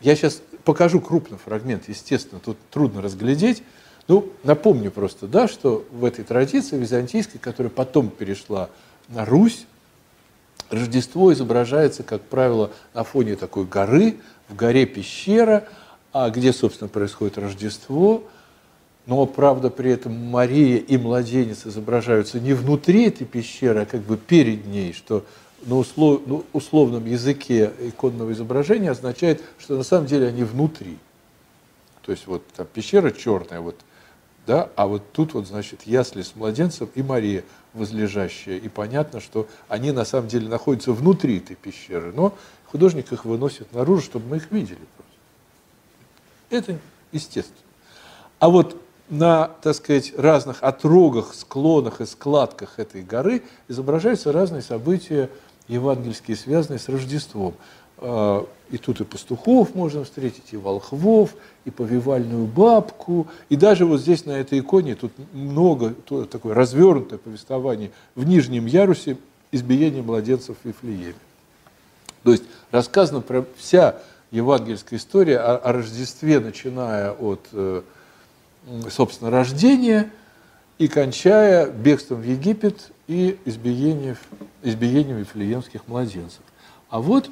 [0.00, 3.64] Я сейчас покажу крупный фрагмент, естественно, тут трудно разглядеть.
[4.06, 8.70] Ну, напомню просто, да, что в этой традиции византийской, которая потом перешла
[9.08, 9.66] на Русь,
[10.70, 14.14] Рождество изображается, как правило, на фоне такой горы,
[14.48, 15.66] в горе пещера,
[16.12, 18.22] а где, собственно, происходит Рождество–
[19.06, 24.16] но, правда, при этом Мария и младенец изображаются не внутри этой пещеры, а как бы
[24.16, 25.24] перед ней, что
[25.64, 30.98] на услов, ну, условном языке иконного изображения означает, что на самом деле они внутри.
[32.02, 33.76] То есть вот там пещера черная, вот,
[34.46, 37.44] да, а вот тут вот, значит, ясли с младенцем и Мария
[37.74, 38.58] возлежащая.
[38.58, 42.36] И понятно, что они на самом деле находятся внутри этой пещеры, но
[42.66, 45.12] художник их выносит наружу, чтобы мы их видели просто.
[46.50, 46.78] Это
[47.12, 47.58] естественно.
[48.40, 48.81] А вот
[49.12, 55.28] на, так сказать, разных отрогах, склонах и складках этой горы изображаются разные события
[55.68, 57.54] евангельские, связанные с Рождеством.
[57.98, 61.34] А, и тут и пастухов можно встретить, и волхвов,
[61.66, 63.26] и повивальную бабку.
[63.50, 65.94] И даже вот здесь на этой иконе тут много
[66.30, 69.18] такое развернутое повествование в нижнем ярусе
[69.52, 71.14] избиения младенцев в Вифлееме.
[72.24, 73.96] То есть рассказана про вся
[74.30, 77.82] евангельская история о, о Рождестве, начиная от э,
[78.90, 80.10] собственно, рождения
[80.78, 84.16] и кончая бегством в Египет и избиением,
[84.62, 86.42] избиением вифлеемских младенцев.
[86.88, 87.30] А вот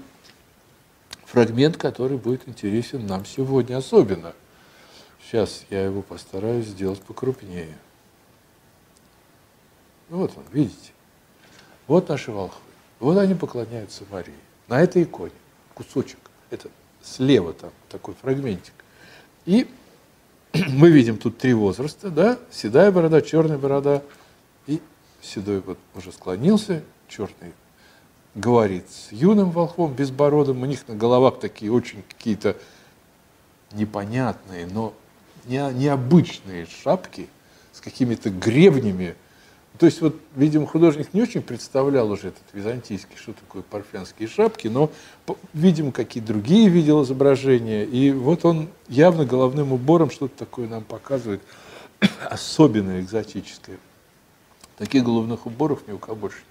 [1.24, 4.34] фрагмент, который будет интересен нам сегодня особенно.
[5.22, 7.76] Сейчас я его постараюсь сделать покрупнее.
[10.08, 10.92] Вот он, видите?
[11.86, 12.60] Вот наши волхвы.
[12.98, 14.34] Вот они поклоняются Марии.
[14.66, 15.32] На этой иконе
[15.74, 16.18] кусочек.
[16.50, 16.68] Это
[17.02, 18.74] слева там такой фрагментик.
[19.46, 19.68] И
[20.68, 24.02] мы видим тут три возраста, да, седая борода, черная борода,
[24.66, 24.80] и
[25.22, 27.52] седой вот уже склонился, черный
[28.34, 32.56] говорит с юным волхвом безбородым, у них на головах такие очень какие-то
[33.72, 34.94] непонятные, но
[35.46, 37.28] не, необычные шапки
[37.72, 39.16] с какими-то гребнями,
[39.80, 44.68] то есть вот, видимо, художник не очень представлял уже этот византийский, что такое парфянские шапки,
[44.68, 44.90] но,
[45.54, 51.40] видимо, какие другие видел изображения, и вот он явно головным убором что-то такое нам показывает,
[52.28, 53.78] особенно экзотическое.
[54.76, 56.42] Таких головных уборов ни у кого больше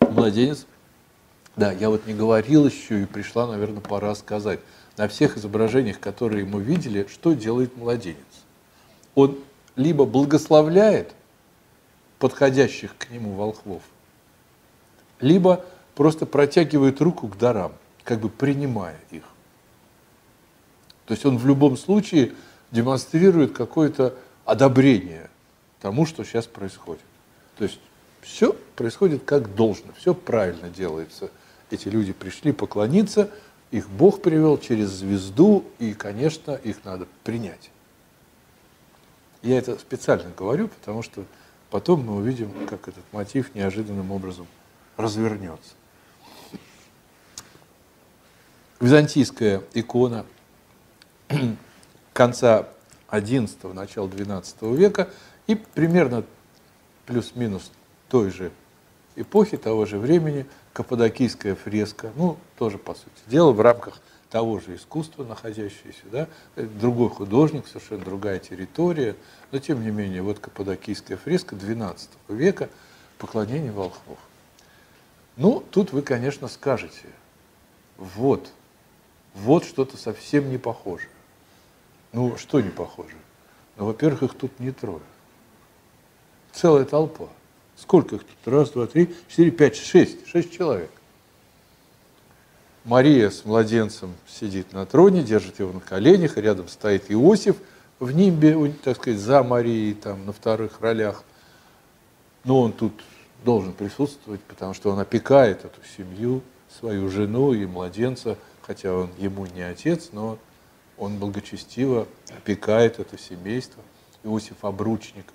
[0.00, 0.10] нет.
[0.10, 0.66] Младенец.
[1.54, 4.60] Да, я вот не говорил еще, и пришла, наверное, пора сказать.
[4.96, 8.16] На всех изображениях, которые мы видели, что делает младенец?
[9.14, 9.36] Он
[9.76, 11.14] либо благословляет
[12.18, 13.82] подходящих к нему волхвов,
[15.20, 15.64] либо
[15.94, 17.72] просто протягивает руку к дарам,
[18.04, 19.24] как бы принимая их.
[21.06, 22.32] То есть он в любом случае
[22.70, 24.14] демонстрирует какое-то
[24.44, 25.30] одобрение
[25.80, 27.02] тому, что сейчас происходит.
[27.58, 27.80] То есть
[28.20, 31.30] все происходит как должно, все правильно делается.
[31.70, 33.30] Эти люди пришли поклониться,
[33.70, 37.70] их Бог привел через звезду, и, конечно, их надо принять.
[39.42, 41.24] Я это специально говорю, потому что
[41.70, 44.46] потом мы увидим, как этот мотив неожиданным образом
[44.96, 45.74] развернется.
[48.80, 50.26] Византийская икона
[52.12, 52.68] конца
[53.10, 55.10] XI, начала XII века
[55.46, 56.24] и примерно
[57.06, 57.70] плюс-минус
[58.08, 58.52] той же
[59.16, 64.00] эпохи, того же времени, каппадокийская фреска, ну, тоже, по сути дела, в рамках
[64.32, 66.26] того же искусства, находящееся, да,
[66.56, 69.14] другой художник, совершенно другая территория,
[69.50, 72.70] но тем не менее, вот каппадокийская фреска XII века
[73.18, 74.18] «Поклонение волхвов».
[75.36, 77.08] Ну, тут вы, конечно, скажете,
[77.98, 78.50] вот,
[79.34, 81.08] вот что-то совсем не похоже.
[82.12, 83.16] Ну, что не похоже?
[83.76, 85.02] Ну, во-первых, их тут не трое.
[86.52, 87.28] Целая толпа.
[87.76, 88.52] Сколько их тут?
[88.52, 90.26] Раз, два, три, четыре, пять, шесть.
[90.26, 90.90] Шесть человек.
[92.84, 97.56] Мария с младенцем сидит на троне, держит его на коленях, рядом стоит Иосиф
[98.00, 101.22] в нимбе, так сказать, за Марией, там, на вторых ролях.
[102.42, 102.92] Но он тут
[103.44, 106.42] должен присутствовать, потому что он опекает эту семью,
[106.80, 110.38] свою жену и младенца, хотя он ему не отец, но
[110.98, 113.82] он благочестиво опекает это семейство.
[114.24, 115.26] Иосиф Обручник.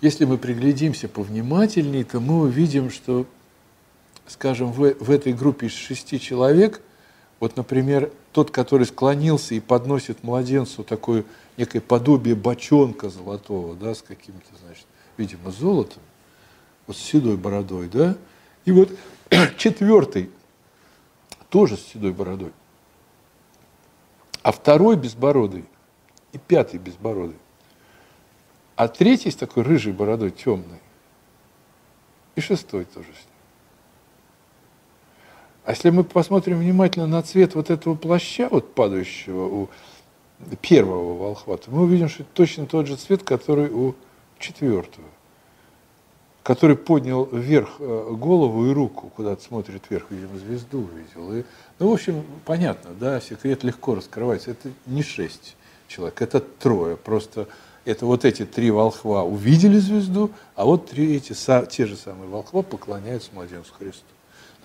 [0.00, 3.26] Если мы приглядимся повнимательнее, то мы увидим, что
[4.28, 6.80] скажем, в, в этой группе из шести человек,
[7.40, 11.24] вот, например, тот, который склонился и подносит младенцу такое
[11.56, 16.02] некое подобие бочонка золотого, да, с каким-то, значит, видимо, золотом,
[16.86, 18.16] вот с седой бородой, да,
[18.64, 18.90] и вот
[19.56, 20.30] четвертый
[21.50, 22.52] тоже с седой бородой,
[24.42, 25.64] а второй безбородый
[26.32, 27.38] и пятый безбородый,
[28.76, 30.80] а третий с такой рыжей бородой темной,
[32.34, 33.35] и шестой тоже с ним.
[35.66, 39.68] А если мы посмотрим внимательно на цвет вот этого плаща, вот падающего у
[40.62, 43.96] первого волхва, мы увидим, что это точно тот же цвет, который у
[44.38, 45.08] четвертого,
[46.44, 51.34] который поднял вверх э, голову и руку, куда-то смотрит вверх, видимо, звезду увидел.
[51.34, 51.42] И,
[51.80, 54.52] ну, в общем, понятно, да, секрет легко раскрывается.
[54.52, 55.56] Это не шесть
[55.88, 56.96] человек, это трое.
[56.96, 57.48] Просто
[57.84, 61.34] это вот эти три волхва увидели звезду, а вот три эти,
[61.68, 64.04] те же самые волхва поклоняются младенцу Христу.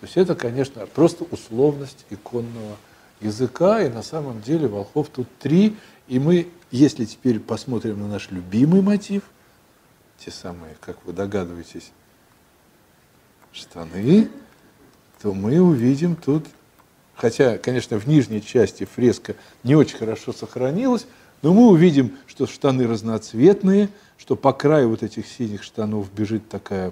[0.01, 2.75] То есть это, конечно, просто условность иконного
[3.21, 5.77] языка, и на самом деле волхов тут три,
[6.07, 9.21] и мы, если теперь посмотрим на наш любимый мотив,
[10.17, 11.91] те самые, как вы догадываетесь,
[13.51, 14.27] штаны,
[15.21, 16.47] то мы увидим тут,
[17.13, 21.05] хотя, конечно, в нижней части фреска не очень хорошо сохранилась,
[21.43, 26.91] но мы увидим, что штаны разноцветные, что по краю вот этих синих штанов бежит такая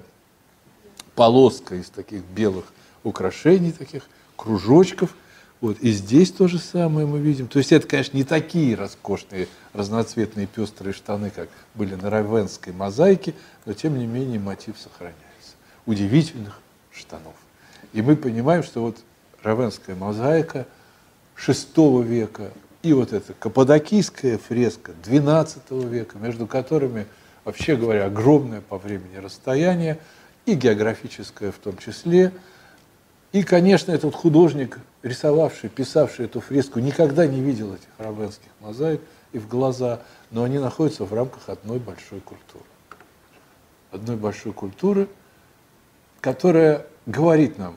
[1.19, 2.63] полоска из таких белых
[3.03, 4.03] украшений таких,
[4.37, 5.13] кружочков.
[5.59, 5.77] Вот.
[5.81, 7.49] И здесь то же самое мы видим.
[7.49, 13.33] То есть это, конечно, не такие роскошные разноцветные пестрые штаны, как были на равенской мозаике,
[13.65, 15.19] но тем не менее мотив сохраняется.
[15.85, 16.61] Удивительных
[16.93, 17.35] штанов.
[17.91, 18.95] И мы понимаем, что вот
[19.43, 20.67] равенская мозаика
[21.35, 22.49] VI века
[22.81, 27.07] и вот эта каппадокийская фреска XII века, между которыми,
[27.43, 29.99] вообще говоря, огромное по времени расстояние,
[30.51, 32.31] и географическое в том числе–
[33.31, 39.01] и, конечно, этот художник, рисовавший, писавший эту фреску, никогда не видел этих равенских мозаик
[39.33, 42.65] и в глаза, но они находятся в рамках одной большой культуры.
[43.91, 45.07] Одной большой культуры,
[46.21, 47.75] которая говорит нам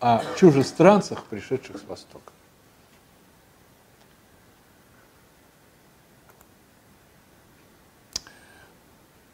[0.00, 2.32] о чужестранцах, пришедших с Востока.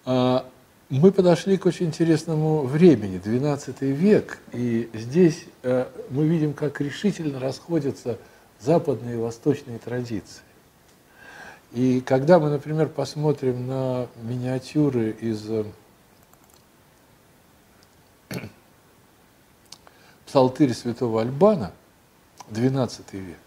[0.05, 0.47] А,
[0.89, 7.41] мы подошли к очень интересному времени, XII век, и здесь э, мы видим, как решительно
[7.41, 8.19] расходятся
[8.61, 10.43] западные и восточные традиции.
[11.73, 15.65] И когда мы, например, посмотрим на миниатюры из э,
[20.27, 21.73] Псалтырь святого Альбана,
[22.51, 23.39] XII век,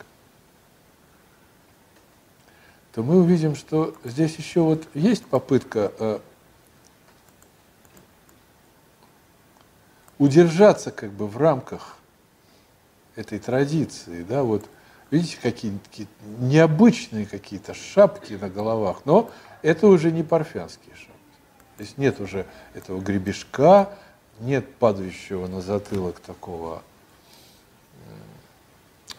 [2.93, 6.21] то мы увидим, что здесь еще вот есть попытка
[10.19, 11.97] удержаться как бы в рамках
[13.15, 14.69] этой традиции, да, вот
[15.09, 15.73] видите, какие
[16.39, 19.31] необычные какие-то шапки на головах, но
[19.63, 21.09] это уже не парфянские шапки.
[21.77, 22.45] То есть нет уже
[22.75, 23.89] этого гребешка,
[24.39, 26.83] нет падающего на затылок такого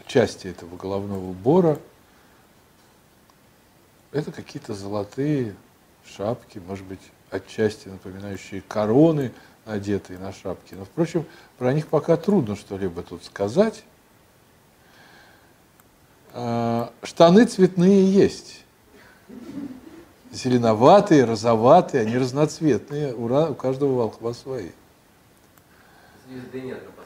[0.06, 1.78] части этого головного убора.
[4.12, 5.54] Это какие-то золотые
[6.04, 9.32] шапки, может быть, отчасти напоминающие короны,
[9.64, 10.74] одетые на шапки.
[10.74, 11.26] Но, впрочем,
[11.58, 13.84] про них пока трудно что-либо тут сказать.
[16.32, 18.64] А, штаны цветные есть.
[20.32, 23.14] Зеленоватые, розоватые, они разноцветные.
[23.14, 24.70] У каждого волхва свои.
[26.28, 27.00] Звезды нет на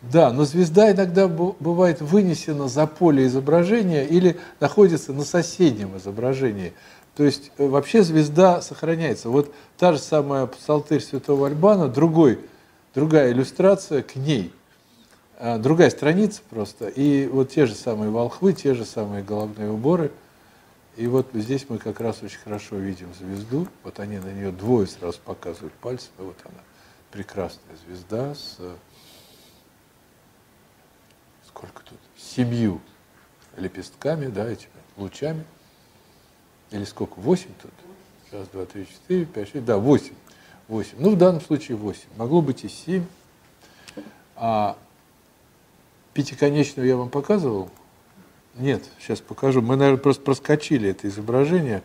[0.00, 6.72] да, но звезда иногда бывает вынесена за поле изображения или находится на соседнем изображении.
[7.18, 9.28] То есть э, вообще звезда сохраняется.
[9.28, 12.38] Вот та же самая псалтырь святого Альбана, другой,
[12.94, 14.54] другая иллюстрация к ней,
[15.36, 16.86] а, другая страница просто.
[16.86, 20.12] И вот те же самые волхвы, те же самые головные уборы.
[20.96, 23.66] И вот здесь мы как раз очень хорошо видим звезду.
[23.82, 26.10] Вот они на нее двое сразу показывают пальцем.
[26.20, 26.60] И вот она,
[27.10, 28.58] прекрасная звезда с
[31.48, 31.98] сколько тут?
[32.16, 32.80] Семью
[33.56, 35.44] лепестками, да, этими лучами.
[36.70, 37.18] Или сколько?
[37.18, 37.70] Восемь тут?
[38.30, 39.64] Раз, два, три, четыре, пять, шесть.
[39.64, 40.14] Да, восемь.
[40.68, 40.96] Восемь.
[40.98, 42.08] Ну, в данном случае восемь.
[42.16, 43.04] Могло быть и семь.
[44.36, 44.76] А
[46.12, 47.70] пятиконечную я вам показывал?
[48.54, 49.62] Нет, сейчас покажу.
[49.62, 51.82] Мы, наверное, просто проскочили это изображение.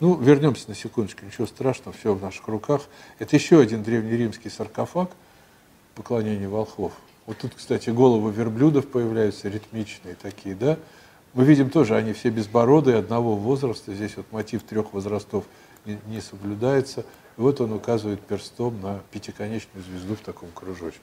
[0.00, 2.82] Ну, вернемся на секундочку, ничего страшного, все в наших руках.
[3.18, 5.10] Это еще один древнеримский саркофаг
[5.94, 6.92] поклонения волхвов.
[7.24, 10.78] Вот тут, кстати, головы верблюдов появляются, ритмичные такие, да?
[11.36, 13.94] Мы видим тоже, они все безбородые, одного возраста.
[13.94, 15.44] Здесь вот мотив трех возрастов
[15.84, 17.02] не, соблюдается.
[17.36, 21.00] И вот он указывает перстом на пятиконечную звезду в таком кружочке.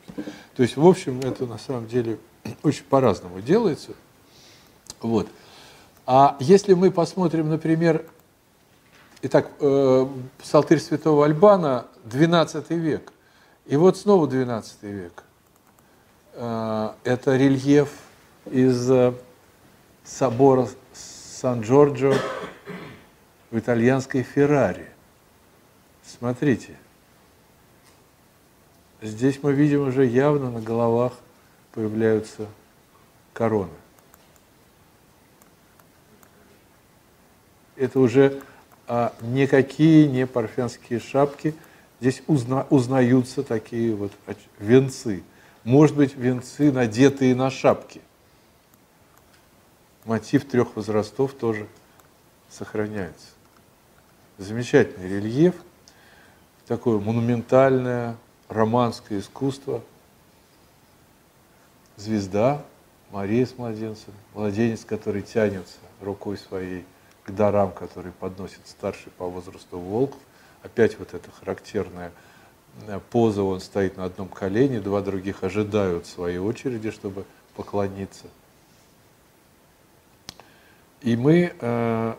[0.56, 2.20] То есть, в общем, это на самом деле
[2.64, 3.92] очень по-разному делается.
[5.00, 5.30] Вот.
[6.06, 8.06] А если мы посмотрим, например,
[9.22, 10.08] итак, э,
[10.42, 13.14] Псалтырь святого Альбана, 12 век,
[13.68, 15.24] и вот снова 12 век–
[16.34, 17.90] Э, это рельеф
[18.46, 19.14] из э,
[20.04, 22.14] собора Сан-Джорджо
[23.52, 24.88] в итальянской Феррари.
[26.06, 26.76] Смотрите,
[29.02, 31.14] здесь мы видим уже явно на головах
[31.74, 32.48] появляются
[33.34, 33.72] короны.
[37.76, 38.42] Это уже
[38.88, 41.56] а, никакие не парфянские шапки.
[42.00, 44.12] Здесь узна, узнаются такие вот
[44.60, 45.24] венцы–
[45.64, 48.02] может быть, венцы, надетые на шапки.
[50.06, 51.68] Мотив трех возрастов тоже
[52.50, 53.28] сохраняется.
[54.38, 55.56] Замечательный рельеф,
[56.68, 58.18] такое монументальное
[58.50, 59.82] романское искусство.
[61.96, 62.66] Звезда,
[63.12, 66.86] Мария с младенцем, младенец, который тянется рукой своей
[67.24, 70.16] к дарам, которые подносит старший по возрасту волк.
[70.64, 72.12] Опять вот это характерное
[72.88, 77.26] Э, поза, он стоит на одном колене, два других ожидают своей очереди, чтобы
[77.56, 78.26] поклониться.
[81.04, 82.14] И мы, э,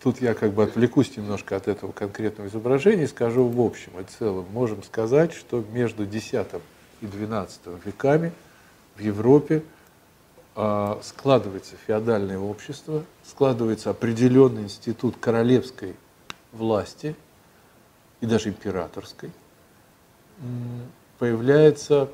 [0.00, 4.04] тут я как бы отвлекусь немножко от этого конкретного изображения и скажу в общем и
[4.04, 8.32] целом, можем сказать, что между X и XII веками
[8.94, 9.64] в Европе
[10.54, 15.96] э, складывается феодальное общество, складывается определенный институт королевской
[16.52, 17.16] власти
[18.20, 19.30] и даже императорской,
[21.18, 22.08] появляется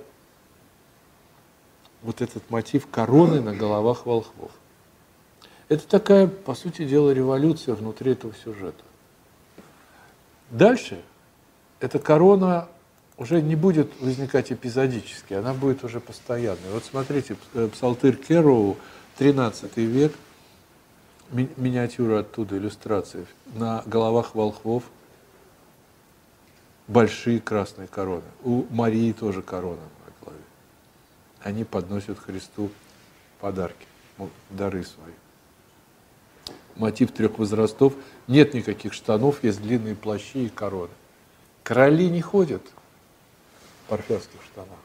[2.02, 4.50] вот этот мотив короны на головах волхвов.
[5.68, 8.84] Это такая, по сути дела, революция внутри этого сюжета.
[10.50, 11.00] Дальше
[11.80, 12.68] эта корона
[13.16, 16.70] уже не будет возникать эпизодически, она будет уже постоянной.
[16.72, 18.76] Вот смотрите, э, Псалтырь Кероу,
[19.18, 20.12] 13 век,
[21.32, 24.84] ми миниатюра оттуда, иллюстрации, на головах волхвов
[26.86, 28.22] большие красные короны.
[28.44, 30.44] У Марии тоже корона на голове.
[31.40, 32.70] Они подносят Христу
[33.40, 33.86] подарки,
[34.50, 35.14] дары свои.
[36.76, 37.94] Мотив трех возрастов.
[38.28, 40.92] Нет никаких штанов, есть длинные плащи и короны.
[41.62, 42.62] Короли не ходят
[43.84, 44.78] в парфянских штанах.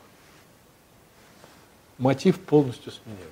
[1.97, 3.27] Мотив полностью сменяется.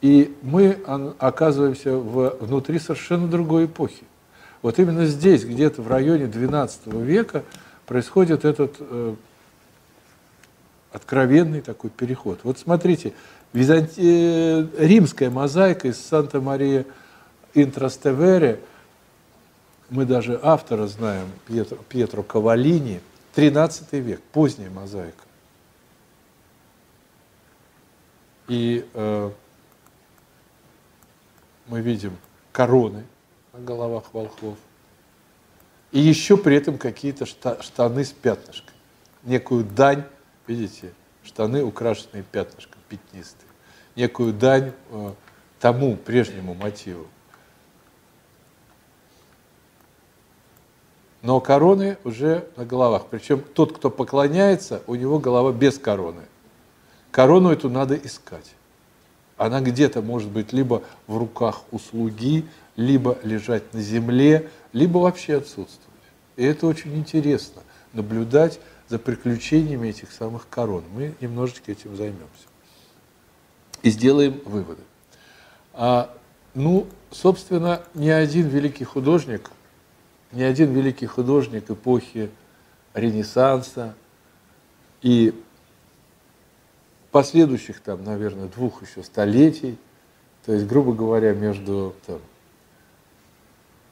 [0.00, 0.78] И мы
[1.18, 4.04] оказываемся внутри совершенно другой эпохи.
[4.62, 7.44] Вот именно здесь, где-то в районе XII века,
[7.86, 9.14] происходит этот э,
[10.92, 12.40] откровенный такой переход.
[12.42, 13.12] Вот смотрите,
[13.56, 14.00] Византи...
[14.02, 16.84] Э, римская мозаика из Санта-Мария
[17.54, 18.60] Интрастевере,
[19.88, 23.00] мы даже автора знаем, Пьетро, Пьетро Кавалини,
[23.34, 25.24] 13 век, поздняя мозаика.
[28.48, 29.30] И э,
[31.68, 32.14] мы видим
[32.52, 33.04] короны
[33.54, 34.58] на головах волхвов.
[35.92, 38.74] И еще при этом какие-то штаны с пятнышком.
[39.22, 40.04] Некую дань,
[40.46, 40.92] видите,
[41.24, 43.45] штаны, украшенные пятнышком, пятнистые.
[43.96, 45.12] Некую дань э,
[45.58, 47.06] тому прежнему мотиву.
[51.22, 53.06] Но короны уже на головах.
[53.10, 56.22] Причем тот, кто поклоняется, у него голова без короны.
[57.10, 58.54] Корону эту надо искать.
[59.36, 65.36] Она где-то может быть либо в руках у слуги, либо лежать на земле, либо вообще
[65.36, 66.00] отсутствовать.
[66.36, 70.84] И это очень интересно, наблюдать за приключениями этих самых корон.
[70.94, 72.46] Мы немножечко этим займемся.
[73.82, 74.82] И сделаем выводы.
[75.72, 76.14] А,
[76.54, 79.50] ну, собственно, ни один великий художник,
[80.32, 82.30] ни один великий художник эпохи
[82.94, 83.94] Ренессанса
[85.02, 85.34] и
[87.10, 89.78] последующих там, наверное, двух еще столетий,
[90.44, 92.20] то есть, грубо говоря, между там,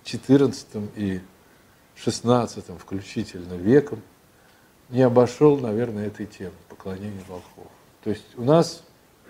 [0.04, 0.66] 14
[0.96, 1.20] и
[1.96, 4.00] 16 включительно веком,
[4.90, 7.70] не обошел, наверное, этой темы поклонения волхов.
[8.02, 8.84] То есть у нас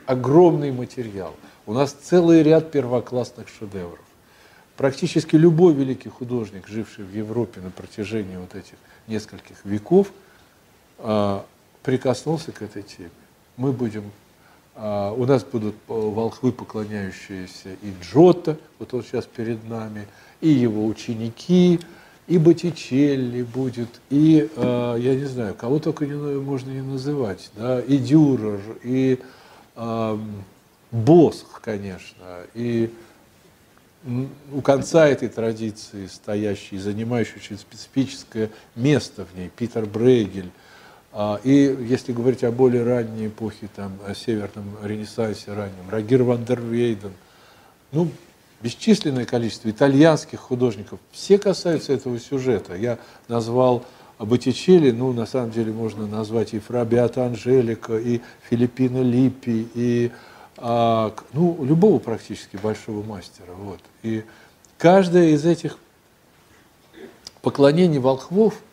[0.07, 1.35] огромный материал,
[1.67, 4.01] у нас целый ряд первоклассных шедевров.
[4.77, 8.75] Практически любой великий художник, живший в Европе на протяжении вот этих
[9.07, 10.13] нескольких веков,
[10.99, 11.45] а,
[11.83, 13.11] прикоснулся к этой теме
[13.57, 14.11] мы будем,
[14.75, 20.07] а, у нас будут волхвы, поклоняющиеся и Джотто, вот он сейчас перед нами,
[20.41, 21.81] и его ученики,
[22.27, 27.81] и Боттичелли будет, и, а, я не знаю, кого только не, можно не называть, да,
[27.81, 29.21] и Дюрер, и
[29.75, 32.93] Босх, конечно, и
[34.53, 40.51] у конца этой традиции стоящий, занимающий очень специфическое место в ней, Питер Брейгель,
[41.13, 46.45] а, и если говорить о более ранней эпохе, там, о северном ренессансе раннем, Рагир ван
[46.45, 47.13] дер Вейден,
[47.93, 48.11] ну,
[48.61, 52.75] бесчисленное количество итальянских художников, все касаются этого сюжета.
[52.75, 52.99] Я
[53.29, 53.85] назвал
[54.19, 60.13] Боттичелли, ну, на самом деле можно назвать и Фрабиата Анжелика, и Филиппина Липпи, и,
[60.57, 63.53] а, ну, любого практически большого мастера.
[63.57, 63.81] Вот.
[64.03, 64.25] И
[64.79, 65.79] каждое из этих
[67.43, 68.55] поклонений волхвов–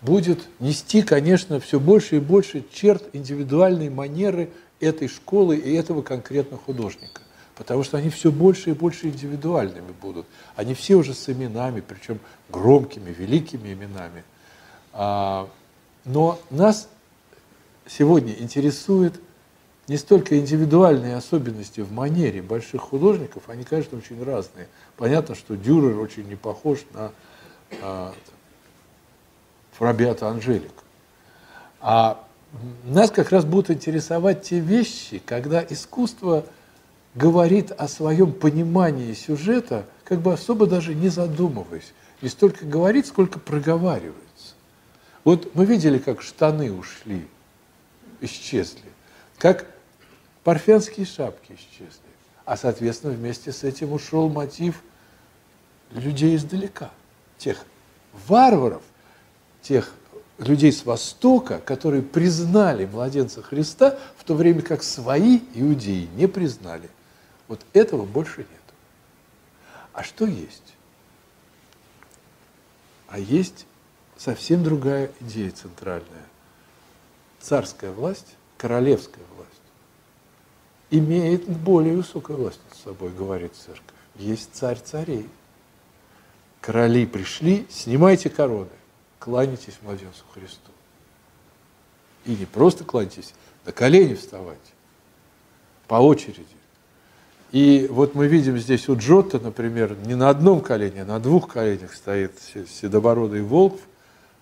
[0.00, 6.62] будет нести, конечно, все больше и больше черт индивидуальной манеры этой школы и этого конкретного
[6.62, 7.22] художника.
[7.56, 10.26] Потому что они все больше и больше индивидуальными будут.
[10.54, 14.22] Они все уже с именами, причем громкими, великими именами.
[14.92, 15.48] А,
[16.04, 16.88] но нас
[17.86, 19.20] сегодня интересует
[19.88, 24.68] не столько индивидуальные особенности в манере больших художников, они, конечно, очень разные.
[24.96, 27.12] Понятно, что Дюрер очень не похож на
[27.82, 28.12] а,
[29.72, 30.72] Фрабиата Анжелик.
[31.80, 32.24] А
[32.84, 36.44] нас как раз будут интересовать те вещи, когда искусство
[37.14, 41.92] говорит о своем понимании сюжета, как бы особо даже не задумываясь.
[42.22, 44.27] Не столько говорит, сколько проговаривается.
[45.28, 47.28] Вот мы видели, как штаны ушли,
[48.22, 48.90] исчезли,
[49.36, 49.66] как
[50.42, 52.00] парфянские шапки исчезли.
[52.46, 54.82] А, соответственно, вместе с этим ушел мотив
[55.90, 56.90] людей издалека,
[57.36, 57.62] тех
[58.26, 58.80] варваров,
[59.60, 59.92] тех
[60.38, 66.88] людей с Востока, которые признали младенца Христа, в то время как свои иудеи не признали.
[67.48, 68.74] Вот этого больше нет.
[69.92, 70.74] А что есть?
[73.08, 73.66] А есть
[74.18, 76.26] совсем другая идея центральная.
[77.40, 79.48] Царская власть, королевская власть
[80.90, 83.82] имеет более высокую власть над собой, говорит церковь.
[84.16, 85.28] Есть царь царей.
[86.60, 88.68] Короли пришли, снимайте короны
[89.18, 90.70] кланяйтесь младенцу Христу.
[92.24, 94.72] И не просто кланяйтесь, на колени вставайте,
[95.86, 96.46] по очереди.
[97.52, 101.48] И вот мы видим здесь у Джотто, например, не на одном колене, а на двух
[101.48, 102.32] коленях стоит
[102.68, 103.78] седобородый волк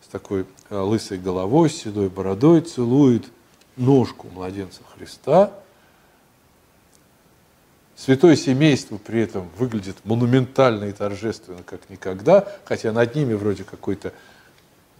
[0.06, 3.24] с такой э, лысой головой, с седой бородой, целует
[3.76, 5.52] ножку младенца Христа.
[7.96, 14.12] Святое семейство при этом выглядит монументально и торжественно, как никогда, хотя над ними вроде какой-то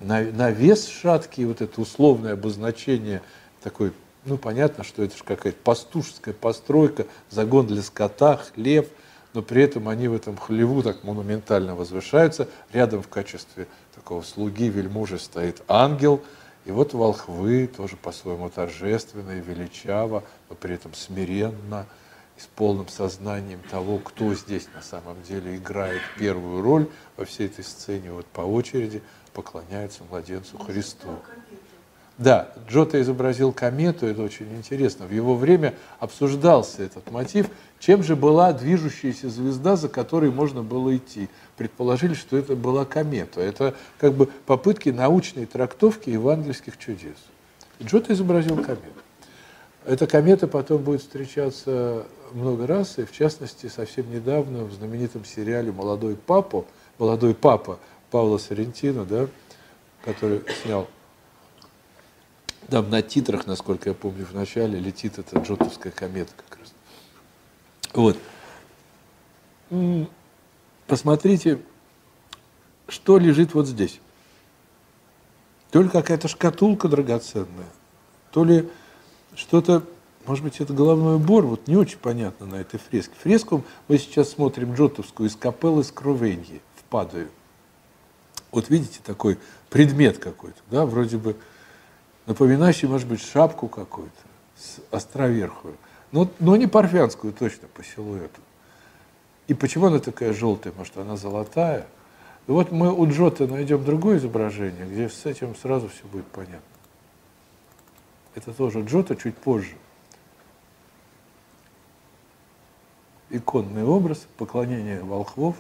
[0.01, 3.23] навес шаткий, вот это условное обозначение
[3.63, 3.93] такой
[4.25, 8.89] ну, понятно, что это же какая-то пастушеская постройка, загон для скота, хлеб,
[9.37, 12.49] но при этом они в этом хлеву так монументально возвышаются.
[12.73, 13.69] Рядом в качестве
[14.07, 16.23] такого слуги вельможи стоит ангел,
[16.65, 21.87] и вот волхвы тоже по-своему торжественно и величаво, но при этом смиренно
[22.37, 27.49] и с полным сознанием того, кто здесь на самом деле играет первую роль во всей
[27.49, 29.03] этой сцене, вот по очереди
[29.33, 31.09] поклоняются младенцу Христу.
[32.19, 35.07] Да, Джота изобразил комету, это очень интересно.
[35.07, 37.49] В его время обсуждался этот мотив,
[37.79, 41.29] чем же была движущаяся звезда, за которой можно было идти.
[41.59, 43.43] Предположили, что это была комета.
[43.43, 47.17] Это как бы попытки научной трактовки евангельских чудес.
[47.83, 49.03] Джота изобразил комету.
[49.85, 55.71] Эта комета потом будет встречаться много раз, и в частности совсем недавно в знаменитом сериале
[55.71, 56.65] «Молодой папа»,
[56.99, 57.79] «Молодой папа»
[58.11, 59.29] Павла Соррентино, да,
[60.05, 60.89] который снял
[62.69, 66.73] там на титрах, насколько я помню, в начале летит эта джотовская комета как раз.
[67.95, 68.19] Вот.
[70.87, 71.61] Посмотрите,
[72.89, 74.01] что лежит вот здесь.
[75.71, 77.67] То ли какая-то шкатулка драгоценная,
[78.31, 78.69] то ли
[79.35, 79.83] что-то,
[80.27, 83.15] может быть, это головной убор, вот не очень понятно на этой фреске.
[83.23, 87.29] Фреску мы сейчас смотрим джотовскую из капеллы Скровеньи в Падаю.
[88.53, 89.39] Вот видите, такой
[89.69, 91.37] предмет какой-то, да, вроде бы
[92.27, 94.13] напоминающий, может быть, шапку какую-то,
[94.91, 95.77] островерхую.
[96.13, 98.41] Но, но не парфянскую точно по силуэту.
[99.49, 100.73] И почему она такая желтая?
[100.77, 101.87] Может, она золотая?
[102.47, 106.61] И вот мы у Джота найдем другое изображение, где с этим сразу все будет понятно.
[108.35, 109.77] Это тоже Джота чуть позже.
[113.31, 115.57] Иконный образ, поклонение волхвов.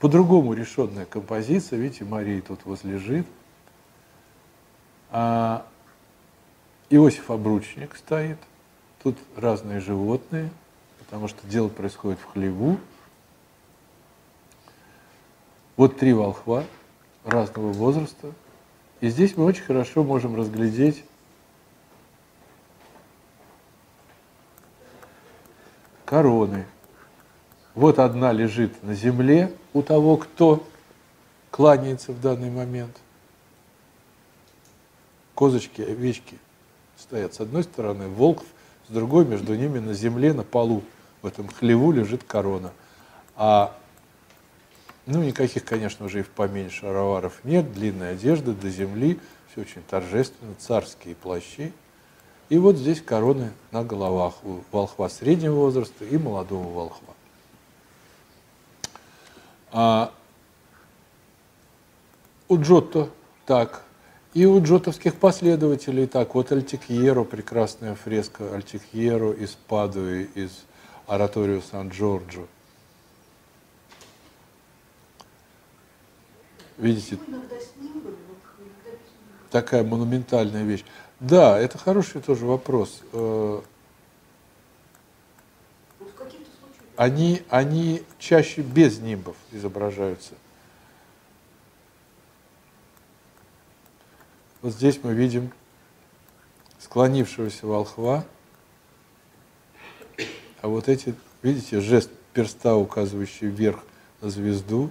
[0.00, 1.78] По-другому решенная композиция.
[1.78, 3.26] Видите, Мария тут возлежит.
[5.10, 5.66] А
[6.90, 8.38] Иосиф Обручник стоит.
[9.02, 10.50] Тут разные животные,
[10.98, 12.78] потому что дело происходит в хлеву.
[15.76, 16.64] Вот три волхва
[17.24, 18.32] разного возраста.
[19.00, 21.04] И здесь мы очень хорошо можем разглядеть
[26.04, 26.64] короны.
[27.74, 30.66] Вот одна лежит на земле у того, кто
[31.50, 32.96] кланяется в данный момент.
[35.36, 36.36] Козочки, овечки
[36.98, 38.42] стоят с одной стороны, волк
[38.88, 40.82] с другой, между ними на земле, на полу,
[41.22, 42.72] в этом хлеву лежит корона.
[43.36, 43.72] А,
[45.06, 49.20] ну, никаких, конечно, уже и в помине шароваров нет, длинная одежда до земли,
[49.52, 51.72] все очень торжественно, царские плащи–
[52.48, 57.14] и вот здесь короны на головах у волхва среднего возраста и молодого волхва.
[59.72, 60.12] А
[62.48, 63.10] у Джотто
[63.46, 63.82] так,
[64.36, 66.34] и у джотовских последователей так.
[66.34, 70.50] Вот Альтикьеро, прекрасная фреска Альтикьеро из Падуи, из
[71.06, 72.42] Ораторио Сан-Джорджо.
[76.76, 77.18] Видите,
[79.50, 80.84] такая монументальная вещь.
[81.18, 83.00] Да, это хороший тоже вопрос.
[83.14, 83.62] Э,
[86.96, 90.34] они, они чаще без нимбов изображаются.
[94.62, 95.52] Вот здесь мы видим
[96.78, 98.24] склонившегося волхва,
[100.62, 103.84] а вот эти, видите, жест перста, указывающий вверх
[104.20, 104.90] на звезду,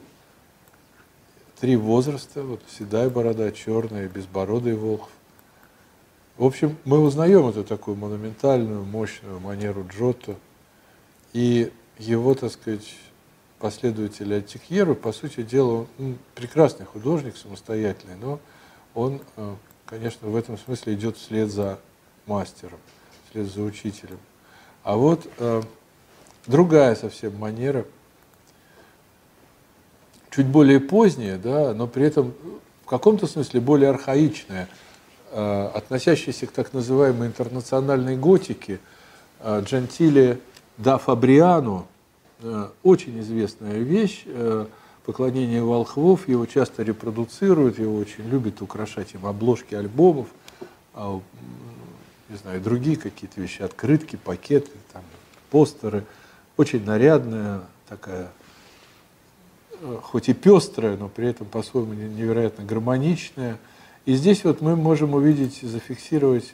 [1.59, 5.09] три возраста, вот седая борода, черная, безбородый волхв,
[6.37, 10.35] в общем, мы узнаем эту такую монументальную, мощную манеру Джотто,
[11.31, 12.93] и его, так сказать,
[13.59, 18.39] последователи Антикьеру, по сути дела, он прекрасный художник, самостоятельный, но
[18.95, 21.79] он, э, конечно, в этом смысле идет вслед за
[22.25, 22.79] мастером,
[23.29, 24.17] вслед за учителем.
[24.83, 25.61] А вот э,
[26.47, 27.85] другая совсем манера,
[30.31, 32.33] чуть более поздняя, да, но при этом
[32.83, 34.67] в каком-то смысле более архаичная–
[35.37, 38.79] Э, относящийся к так называемой интернациональной готике,
[39.45, 40.39] Джантили
[40.77, 41.83] да Фабриано,
[42.39, 44.23] э, очень известная вещь,
[45.05, 50.27] поклонение волхвов, его часто репродуцируют, его очень любят украшать им обложки альбомов,
[50.93, 51.19] а,
[52.29, 55.03] не знаю, другие какие-то вещи, открытки, пакеты, там,
[55.51, 56.05] постеры.
[56.57, 58.31] Очень нарядная такая,
[60.01, 63.57] хоть и пестрая, но при этом по-своему невероятно гармоничная–
[64.05, 66.53] и здесь вот мы можем увидеть, зафиксировать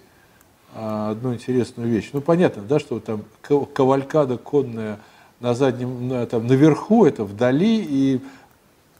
[0.73, 2.11] а, одну интересную вещь.
[2.13, 4.99] Ну, понятно, да, что там кавалькада конная
[5.41, 8.21] на заднем, на, там, наверху, это вдали, и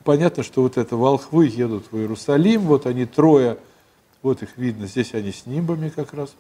[0.04, 3.58] понятно, что вот это волхвы едут в Иерусалим, вот они трое,
[4.22, 6.34] вот их видно, здесь они с нимбами как раз,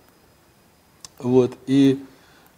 [1.20, 2.03] Вот, и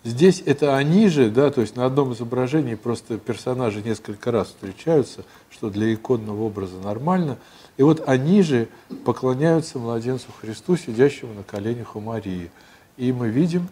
[0.03, 5.25] здесь это они же, да, то есть на одном изображении просто персонажи несколько раз встречаются,
[5.49, 7.37] что для иконного образа нормально.
[7.77, 8.67] И вот они же
[9.05, 12.51] поклоняются младенцу Христу, сидящему на коленях у Марии.
[12.97, 13.67] И мы видим,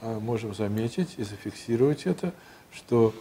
[0.00, 2.32] а, можем заметить и зафиксировать это,
[2.72, 3.12] что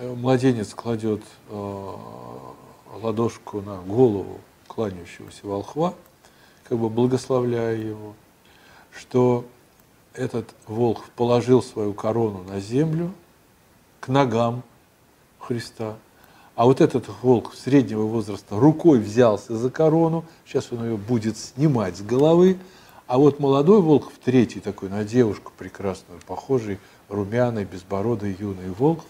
[0.00, 1.94] младенец кладет э,
[3.02, 5.94] ладошку на голову кланяющегося волхва,
[6.64, 8.14] как бы благословляя его,
[8.96, 9.44] что
[10.14, 13.12] этот волх положил свою корону на землю
[14.00, 14.62] к ногам
[15.38, 15.96] Христа,
[16.54, 21.96] а вот этот волк среднего возраста рукой взялся за корону, сейчас он ее будет снимать
[21.96, 22.58] с головы,
[23.06, 26.78] а вот молодой волк, в третий такой, на девушку прекрасную, похожий,
[27.08, 29.00] румяный, безбородый, юный волк,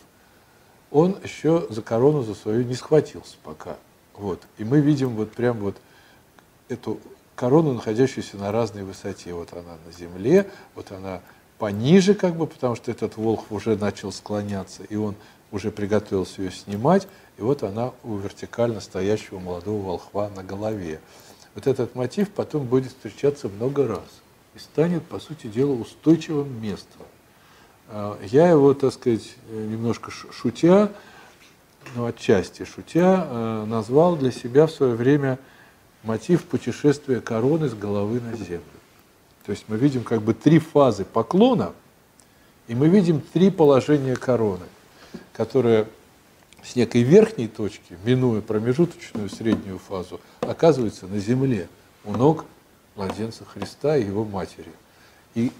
[0.90, 3.76] он еще за корону за свою не схватился пока.
[4.14, 4.40] Вот.
[4.58, 5.76] И мы видим вот прям вот
[6.68, 7.00] эту
[7.36, 9.32] корону, находящуюся на разной высоте.
[9.32, 11.20] Вот она на земле, вот она
[11.58, 15.14] пониже как бы, потому что этот волк уже начал склоняться, и он
[15.52, 21.00] уже приготовился ее снимать, и вот она у вертикально стоящего молодого волхва на голове.
[21.54, 24.06] Вот этот мотив потом будет встречаться много раз
[24.54, 27.02] и станет, по сути дела, устойчивым местом.
[27.92, 30.92] А, я его, так сказать, немножко шутя,
[31.96, 35.38] ну, отчасти шутя, э, назвал для себя в свое время
[36.04, 38.62] мотив путешествия короны с головы на землю.
[39.44, 41.72] То есть мы видим как бы три фазы поклона,
[42.68, 44.66] и мы видим три положения короны,
[45.32, 45.88] которые
[46.62, 51.68] с некой верхней точки, минуя промежуточную среднюю фазу, оказываются на земле
[52.04, 52.44] у ног
[52.94, 54.70] младенца Христа и его матери.
[55.34, 55.50] И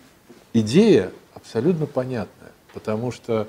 [0.52, 3.48] идея абсолютно понятная, потому что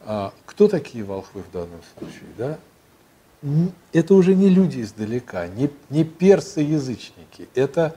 [0.00, 2.28] а, кто такие волхвы в данном случае?
[2.36, 2.58] Да?
[3.92, 7.96] Это уже не люди издалека, не, не персы-язычники, это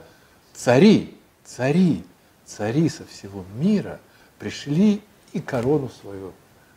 [0.54, 1.14] цари,
[1.44, 2.02] цари,
[2.46, 4.00] цари со всего мира
[4.38, 6.32] пришли и корону свою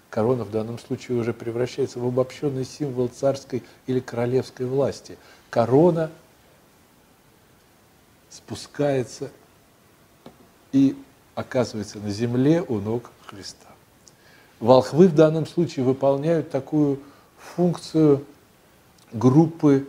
[0.10, 5.18] корона в данном случае уже превращается в обобщенный символ царской или королевской власти.
[5.50, 6.10] Корона
[8.30, 9.30] спускается
[10.72, 10.98] и
[11.38, 13.68] оказывается на земле у ног Христа.
[14.60, 17.00] Волхвы в данном случае выполняют такую
[17.38, 18.26] функцию
[19.14, 19.88] группы,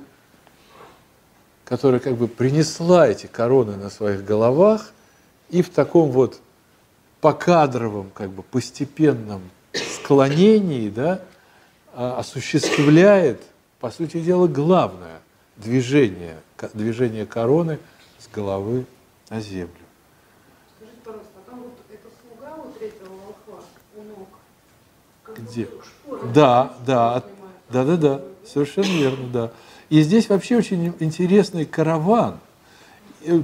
[1.65, 4.93] которая как бы принесла эти короны на своих головах
[5.49, 6.39] и в таком вот
[7.23, 9.41] покадровом, как бы постепенном
[9.73, 11.23] склонении да,
[11.95, 13.43] а, осуществляет,
[13.81, 15.21] по сути дела, главное
[15.57, 16.37] движение,
[16.75, 17.79] движение короны
[18.19, 18.85] с головы
[19.31, 19.73] на землю.
[20.79, 23.65] Скажите, пожалуйста, а там вот это слуга у третьего волхва
[23.97, 24.29] у ног?
[25.51, 25.69] Где?
[26.35, 27.25] Да, да,
[27.71, 29.53] да, да, да, совершенно верно, да.
[29.91, 32.39] И здесь вообще очень интересный караван.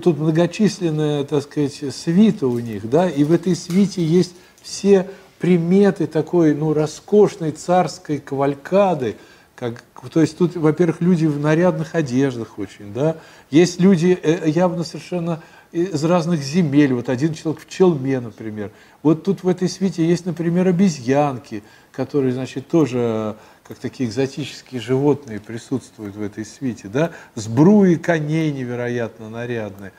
[0.02, 5.08] Тут многочисленная, так сказать, свита у них, да, и в этой свите есть все
[5.40, 9.16] приметы такой, ну, роскошной царской кавалькады,
[9.56, 9.82] как,
[10.12, 13.16] то есть тут, во-первых, люди в нарядных одеждах очень, да,
[13.50, 15.42] есть люди э, явно совершенно
[15.74, 18.70] из разных земель, вот один человек в челме, например.
[19.02, 25.40] Вот тут в этой свите есть, например, обезьянки, которые, значит, тоже как такие экзотические животные
[25.40, 29.92] присутствуют в этой свите, да, сбруи коней невероятно нарядные.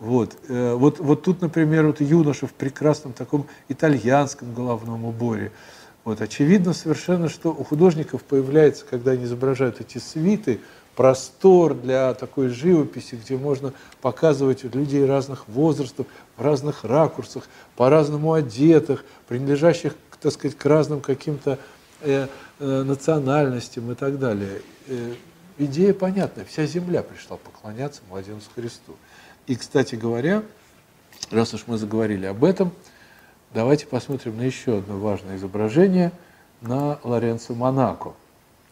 [0.00, 5.50] Вот, э, вот, вот тут, например, вот юноша в прекрасном таком итальянском головном уборе.
[6.04, 10.60] Вот, очевидно совершенно, что у художников появляется, когда они изображают эти свиты,
[10.96, 17.44] простор для такой живописи, где можно показывать людей разных возрастов, в разных ракурсах,
[17.76, 21.58] по-разному одетых, принадлежащих, так сказать, к разным каким-то
[22.00, 22.26] э,
[22.58, 24.62] э, национальностям и так далее.
[24.88, 25.14] Э,
[25.58, 28.96] идея понятная, вся земля пришла поклоняться младенцу Христу.
[29.46, 30.42] И, кстати говоря,
[31.30, 32.72] раз уж мы заговорили об этом,
[33.52, 36.12] давайте посмотрим на еще одно важное изображение
[36.60, 38.14] на Лоренцо Монако.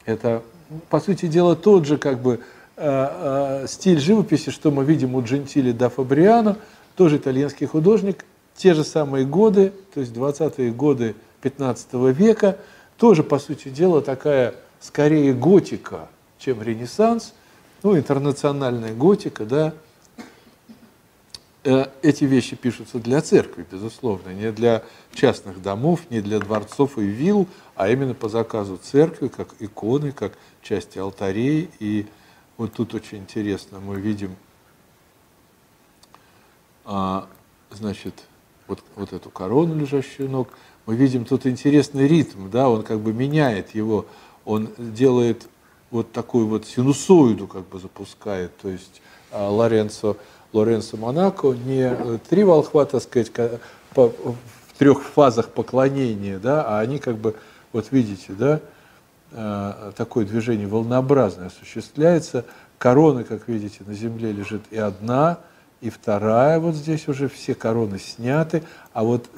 [0.05, 0.43] Это,
[0.89, 2.41] по сути дела, тот же как бы
[2.77, 6.57] э, э, стиль живописи, что мы видим у Джентили да Фабриано,
[6.97, 8.25] тоже итальянский художник,
[8.57, 12.59] те же самые годы, то есть 20-е годы 15 века,
[12.97, 16.09] тоже, по сути дела, такая скорее готика,
[16.39, 17.33] чем ренессанс,
[17.83, 19.73] ну, интернациональная готика, да,
[21.63, 27.03] Э, эти вещи пишутся для церкви, безусловно, не для частных домов, не для дворцов и
[27.03, 30.33] вилл, а именно по заказу церкви, как иконы, как
[30.63, 31.71] части алтарей.
[31.79, 32.07] И
[32.57, 34.37] вот тут очень интересно, мы видим,
[36.85, 37.29] а,
[37.71, 38.15] значит,
[38.67, 40.51] вот, вот эту корону, лежащую ног,
[40.87, 44.07] мы видим тут интересный ритм, да, он как бы меняет его,
[44.45, 45.49] он делает
[45.91, 50.17] вот такую вот синусоиду как бы запускает, то есть а, Лоренцо
[50.53, 53.31] Лоренцо Монако, не э, три волхва, так сказать,
[53.95, 54.37] по, в
[54.79, 57.37] трех фазах поклонения, да, а они как бы,
[57.73, 58.61] вот видите, да,
[59.31, 62.45] такое движение волнообразное осуществляется.
[62.79, 65.39] Корона, как видите, на земле лежит и одна,
[65.81, 68.63] и вторая, вот здесь уже все короны сняты,
[68.93, 69.29] а вот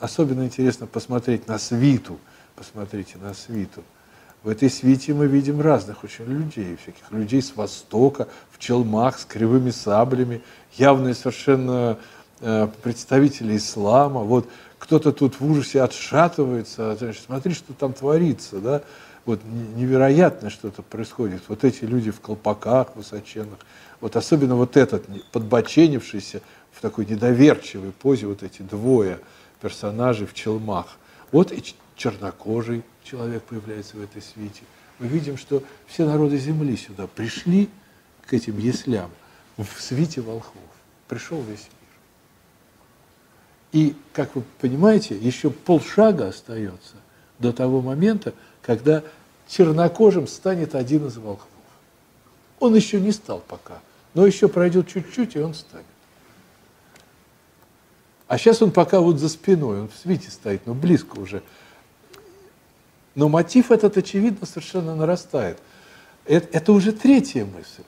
[0.00, 2.18] особенно интересно посмотреть на свиту,
[2.56, 3.82] посмотрите на свиту.
[4.44, 9.24] В этой свите мы видим разных очень людей, всяких людей с Востока, в челмах, с
[9.24, 10.42] кривыми саблями,
[10.76, 11.98] явные совершенно
[12.40, 14.20] э, представители ислама.
[14.20, 18.82] Вот кто-то тут в ужасе отшатывается, значит, смотри, что там творится, да,
[19.28, 21.42] вот невероятно что-то происходит.
[21.48, 23.58] Вот эти люди в колпаках высоченных,
[24.00, 26.40] вот особенно вот этот подбоченившийся
[26.72, 29.20] в такой недоверчивой позе, вот эти двое
[29.60, 30.96] персонажей в челмах.
[31.30, 31.62] Вот и
[31.94, 34.62] чернокожий человек появляется в этой свите.
[34.98, 37.68] Мы видим, что все народы Земли сюда пришли
[38.26, 39.10] к этим яслям
[39.58, 40.70] в свите волхвов.
[41.06, 41.88] Пришел весь мир.
[43.72, 46.94] И, как вы понимаете, еще полшага остается
[47.38, 49.02] до того момента, когда
[49.48, 51.48] чернокожим станет один из волхвов.
[52.60, 53.80] Он еще не стал пока,
[54.14, 55.86] но еще пройдет чуть-чуть, и он станет.
[58.26, 61.42] А сейчас он пока вот за спиной, он в свите стоит, но близко уже.
[63.14, 65.58] Но мотив этот, очевидно, совершенно нарастает.
[66.26, 67.84] Это, это уже третья мысль,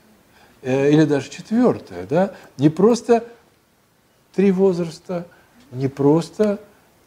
[0.63, 2.35] э, или даже четвертая, да?
[2.57, 3.27] Не просто
[4.33, 5.27] три возраста,
[5.73, 6.59] не просто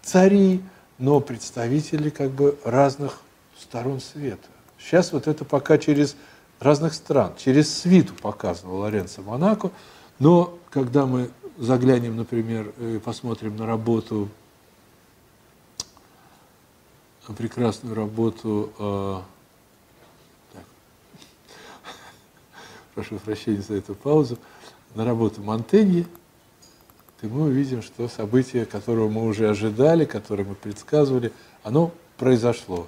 [0.03, 0.61] цари,
[0.99, 3.19] но представители как бы разных
[3.63, 4.47] сторон света.
[4.77, 6.15] Сейчас вот это пока через
[6.59, 9.71] разных стран, через свиту показано Лоренцо Монако,
[10.19, 14.29] но когда мы заглянем, например, и посмотрим на работу,
[17.37, 19.21] прекрасную работу, э,
[20.53, 20.63] так,
[22.95, 24.37] прошу прощения за эту паузу,
[24.95, 26.05] на работу Монтеньи,
[27.21, 31.31] то мы увидим, что событие, которого мы уже ожидали, которое мы предсказывали,
[31.63, 32.87] оно произошло.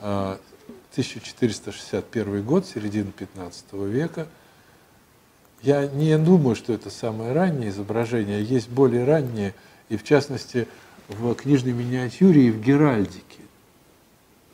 [0.00, 4.26] 1461 э, год, середина 15 века–
[5.62, 9.54] я не думаю, что это самое раннее изображение, есть более ранние,
[9.90, 10.66] и в частности
[11.08, 13.22] в книжной миниатюре и в Геральдике.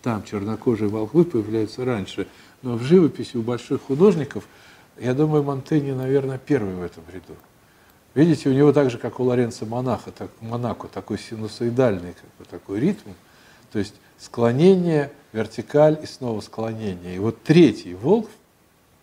[0.03, 2.27] Там чернокожие волхвы появляются раньше.
[2.63, 4.45] Но в живописи у больших художников,
[4.99, 7.37] я думаю, Монтеньи, наверное, первый в этом ряду.
[8.15, 12.45] Видите, у него так же, как у Лоренца Монаха, так, Монако, такой синусоидальный как бы,
[12.51, 13.11] такой ритм,
[13.73, 17.17] то есть склонение, вертикаль и снова склонение.
[17.17, 18.29] И вот третий волк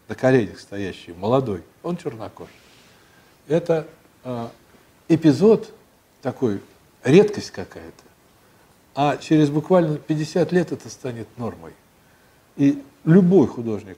[0.08, 2.50] на коленях стоящий, молодой, он чернокож.
[3.48, 3.88] Это
[4.24, 4.48] э,
[5.08, 5.72] эпизод
[6.22, 6.60] такой,
[7.04, 8.04] редкость какая-то.
[8.96, 11.74] А через буквально 50 лет это станет нормой.
[12.58, 13.98] И любой художник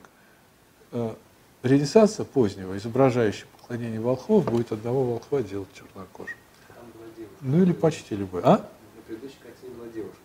[0.92, 1.14] э,
[1.62, 6.36] Ренессанса позднего, изображающий поклонение волхвов, будет одного волхва делать чернокожим.
[7.40, 8.42] Ну или почти любой.
[8.44, 8.58] А?
[8.96, 10.18] На предыдущей картине была девушка.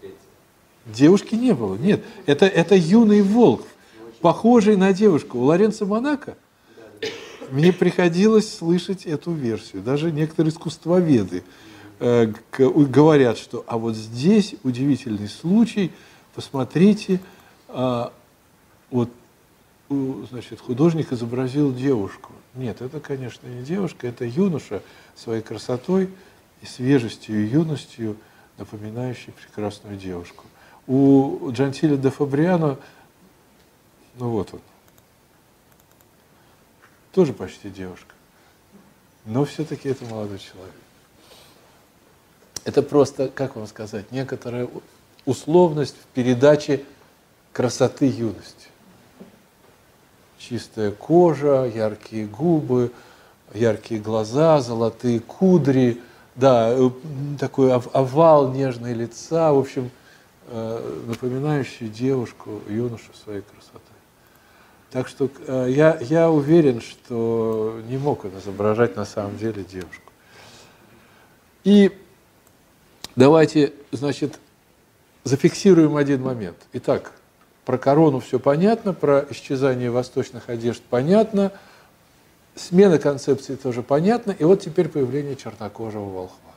[0.00, 0.18] Третья.
[0.86, 2.02] Девушки не было, нет.
[2.26, 3.62] Это, это юный волк,
[4.20, 5.38] похожий на девушку.
[5.38, 6.36] У Лоренцо Монако
[7.50, 9.82] мне приходилось слышать эту версию.
[9.82, 11.42] Даже некоторые искусствоведы
[11.98, 15.90] э, говорят, что а вот здесь удивительный случай,
[16.34, 17.20] посмотрите,
[17.68, 18.04] э,
[18.90, 19.10] вот
[20.30, 22.32] значит, художник изобразил девушку.
[22.54, 24.82] Нет, это, конечно, не девушка, это юноша
[25.16, 26.08] своей красотой
[26.62, 28.16] и свежестью и юностью,
[28.56, 30.44] напоминающий прекрасную девушку.
[30.90, 32.76] У Джантиля де Фабриано,
[34.18, 34.60] ну вот он,
[37.12, 38.12] тоже почти девушка.
[39.24, 40.74] Но все-таки это молодой человек.
[42.64, 44.68] Это просто, как вам сказать, некоторая
[45.26, 46.84] условность в передаче
[47.52, 48.66] красоты юности.
[50.38, 52.90] Чистая кожа, яркие губы,
[53.54, 56.00] яркие глаза, золотые кудри,
[56.34, 56.90] да, э,
[57.38, 59.92] такой овал нежной лица, в общем,
[60.50, 63.80] э, напоминающий девушку, юношу своей красоты.
[64.90, 70.12] Так что э, я, я уверен, что не мог он изображать на самом деле девушку.
[71.62, 71.96] И
[73.14, 74.38] давайте, значит,
[75.24, 76.56] зафиксируем один момент.
[76.72, 77.12] Итак,
[77.64, 81.52] про корону все понятно, про исчезание восточных одежд понятно,
[82.56, 86.50] смена концепции тоже понятна, и вот теперь появление чернокожего волхва.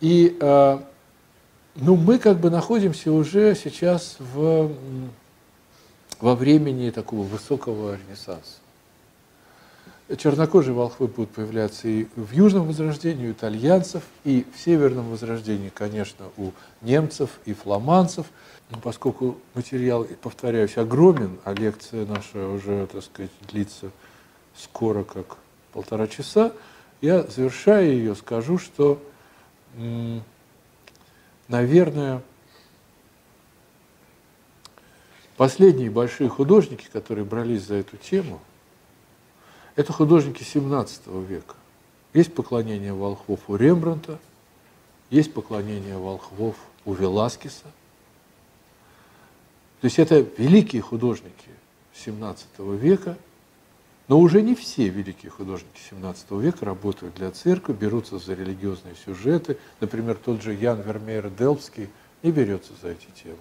[0.00, 0.78] И э,
[1.78, 4.70] ну, мы как бы находимся уже сейчас в
[6.20, 8.58] во времени такого высокого ренессанса.
[10.16, 16.26] Чернокожие волхвы будут появляться и в Южном Возрождении у итальянцев, и в Северном Возрождении, конечно,
[16.38, 18.26] у немцев и фламандцев.
[18.70, 23.90] Но поскольку материал, повторяюсь, огромен, а лекция наша уже, так сказать, длится
[24.56, 25.36] скоро как
[25.72, 26.52] полтора часа,
[27.00, 29.00] Я, завершая ее, скажу, что,
[31.48, 32.22] наверное,
[35.36, 38.40] последние большие художники, которые брались за эту тему,
[39.74, 41.54] это художники 17 века.
[42.12, 44.18] Есть поклонение волхвов у Рембранта,
[45.10, 47.64] есть поклонение волхвов у Веласкеса.
[49.80, 51.48] То есть это великие художники
[51.94, 53.16] 17 века,
[54.08, 59.58] но уже не все великие художники 17 века работают для церкви, берутся за религиозные сюжеты.
[59.80, 61.88] Например, тот же Ян Вермеер Делпский
[62.22, 63.36] не берется за эти темы.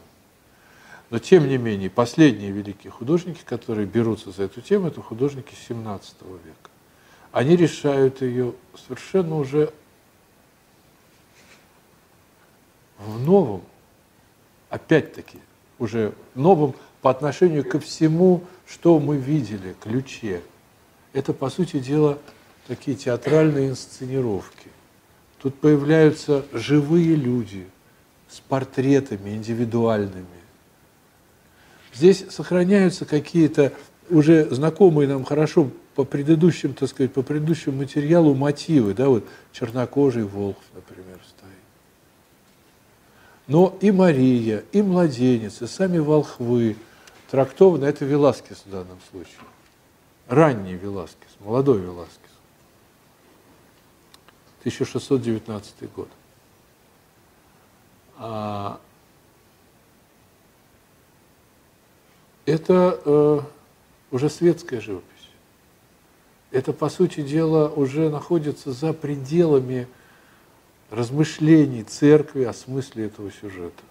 [1.09, 6.15] Но тем не менее, последние великие художники, которые берутся за эту тему, это художники 17
[6.43, 6.69] века.
[7.31, 9.71] Они решают ее совершенно уже
[12.97, 13.61] в новом,
[14.69, 15.39] опять-таки,
[15.79, 20.41] уже новом по отношению ко всему, что мы видели, ключе.
[21.17, 22.19] Это, по сути дела,
[22.67, 24.69] такие театральные инсценировки.
[25.41, 27.65] Тут появляются живые люди
[28.29, 30.27] с портретами индивидуальными.
[31.91, 33.73] Здесь сохраняются какие-то
[34.11, 40.21] уже знакомые нам хорошо по предыдущим, так сказать, по предыдущему материалу мотивы, да, вот чернокожий
[40.21, 41.51] волк, например, стоит.
[43.47, 46.75] Но и Мария, и младенец, и сами волхвы
[47.31, 49.39] трактованы, это Веласкес в данном случае.
[50.27, 52.17] Ранний Веласкес, молодой Веласкес.
[54.59, 56.09] 1619 год.
[58.17, 58.79] А
[62.45, 63.39] это э,
[64.11, 65.05] уже светская живопись.
[66.51, 69.87] Это, по сути дела, уже находится за пределами
[70.89, 73.83] размышлений церкви о смысле этого сюжета.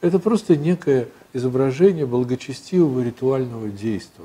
[0.00, 4.24] Это просто некое изображение благочестивого ритуального действия,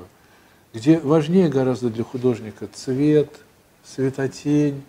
[0.76, 3.30] где важнее гораздо для художника цвет,
[3.82, 4.82] светотень.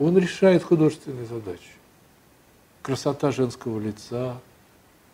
[0.00, 1.70] Он решает художественные задачи.
[2.82, 4.40] Красота женского лица,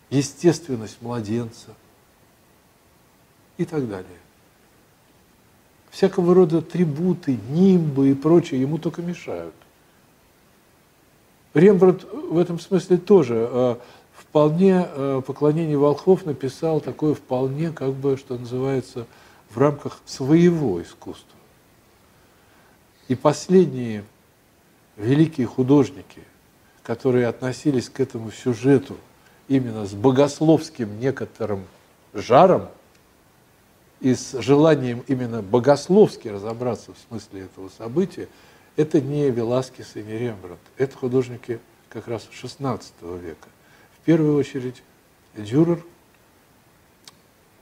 [0.09, 1.75] естественность младенца
[3.57, 4.07] и так далее.
[5.91, 9.53] Всякого рода трибуты, нимбы и прочее ему только мешают.
[11.53, 13.75] Рембрандт в этом смысле тоже э,
[14.13, 19.05] вполне э, поклонение волхвов написал такое вполне, как бы, что называется,
[19.49, 21.37] в рамках своего искусства.
[23.07, 24.03] И последние
[24.95, 26.23] великие художники,
[26.83, 28.97] которые относились к этому сюжету
[29.47, 31.65] именно с богословским некоторым
[32.13, 32.69] жаром
[33.99, 38.29] и с желанием именно богословски разобраться в смысле этого события,
[38.75, 41.59] это не Веласкес и не Рембрандт, это художники
[41.89, 42.81] как раз XVI
[43.19, 43.49] века.
[43.99, 44.81] В первую очередь
[45.35, 45.83] Дюрер,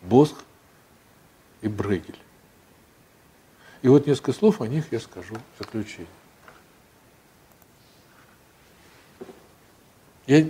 [0.01, 0.43] Босх
[1.67, 2.19] и Брегель.
[3.81, 6.07] И вот несколько слов о них я скажу в заключение.
[10.25, 10.49] Я,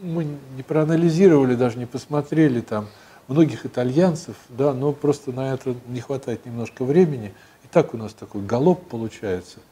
[0.00, 0.26] мы
[0.56, 2.88] не проанализировали, даже не посмотрели там
[3.28, 7.32] многих итальянцев, да, но просто на это не хватает немножко времени.
[7.62, 9.60] И так у нас такой галоп получается–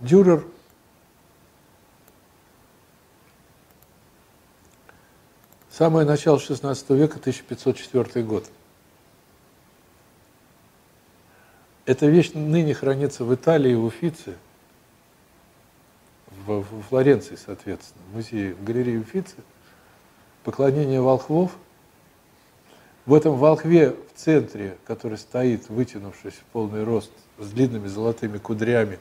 [0.00, 0.46] Дюрер
[5.70, 8.50] Самое начало XVI века, 1504 год.
[11.88, 14.34] Эта вещь ныне хранится в Италии, в Уфице,
[16.44, 19.36] в, в Флоренции, соответственно, в музее, в галерее Уфице.
[20.44, 21.56] Поклонение волхвов.
[23.06, 28.98] В этом волхве в центре, который стоит, вытянувшись в полный рост, с длинными золотыми кудрями,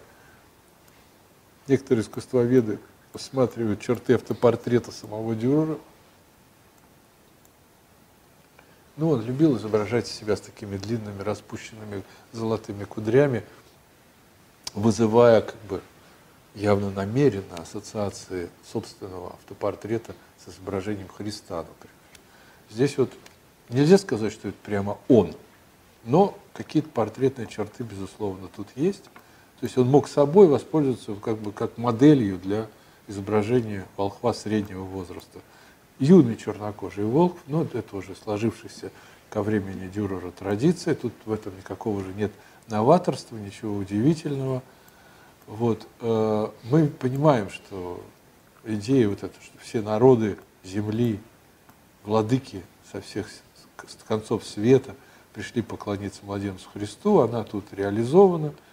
[1.68, 2.80] Некоторые искусствоведы
[3.12, 5.78] рассматривают черты автопортрета самого Дюрера.
[8.98, 13.44] Ну, он любил изображать себя с такими длинными, распущенными золотыми кудрями,
[14.74, 15.82] вызывая как бы
[16.56, 21.96] явно намеренно ассоциации собственного автопортрета с изображением Христа, например.
[22.72, 23.12] Здесь вот
[23.70, 25.36] нельзя сказать, что это прямо он,
[26.04, 29.04] но какие-то портретные черты, безусловно, тут есть.
[29.60, 32.68] То есть он мог собой воспользоваться как бы как моделью для
[33.08, 35.40] изображения волхва среднего возраста.
[36.00, 38.92] Юный чернокожий волк, ну это уже сложившаяся
[39.30, 42.32] ко времени Дюрера традиция, тут в этом никакого же нет
[42.68, 44.62] новаторства, ничего удивительного.
[45.48, 45.88] Вот.
[46.02, 48.04] Э, мы понимаем, что
[48.64, 51.20] идея вот эта, что все народы Земли,
[52.04, 53.28] владыки со всех
[54.08, 54.96] концов света
[55.34, 58.54] пришли поклониться младенцу Христу, она тут реализована–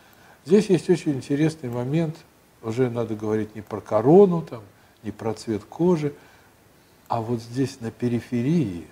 [0.46, 2.16] Здесь есть очень интересный момент,
[2.62, 4.62] уже надо говорить не про корону, там,
[5.02, 6.12] не про цвет кожи,
[7.08, 8.86] а вот здесь на периферии,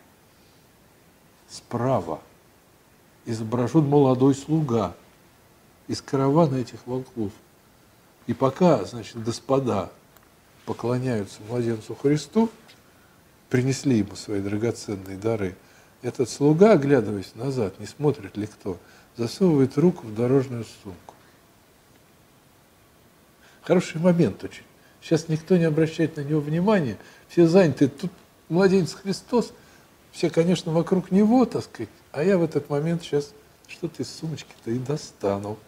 [1.48, 2.20] справа,
[3.24, 4.94] изображен молодой слуга,
[5.88, 7.32] из каравана этих волков.
[8.26, 9.90] И пока, значит, господа
[10.64, 12.48] поклоняются младенцу Христу,
[13.50, 15.56] принесли ему свои драгоценные дары,
[16.00, 18.78] этот слуга, оглядываясь назад, не смотрит ли кто,
[19.16, 21.14] засовывает руку в дорожную сумку.
[23.62, 24.64] Хороший момент очень.
[25.02, 26.96] Сейчас никто не обращает на него внимания,
[27.28, 27.88] все заняты.
[27.88, 28.12] Тут
[28.48, 29.52] младенец Христос,
[30.12, 33.32] все, конечно, вокруг него, так сказать, а я в этот момент сейчас
[33.66, 35.58] что-то из сумочки-то и достану.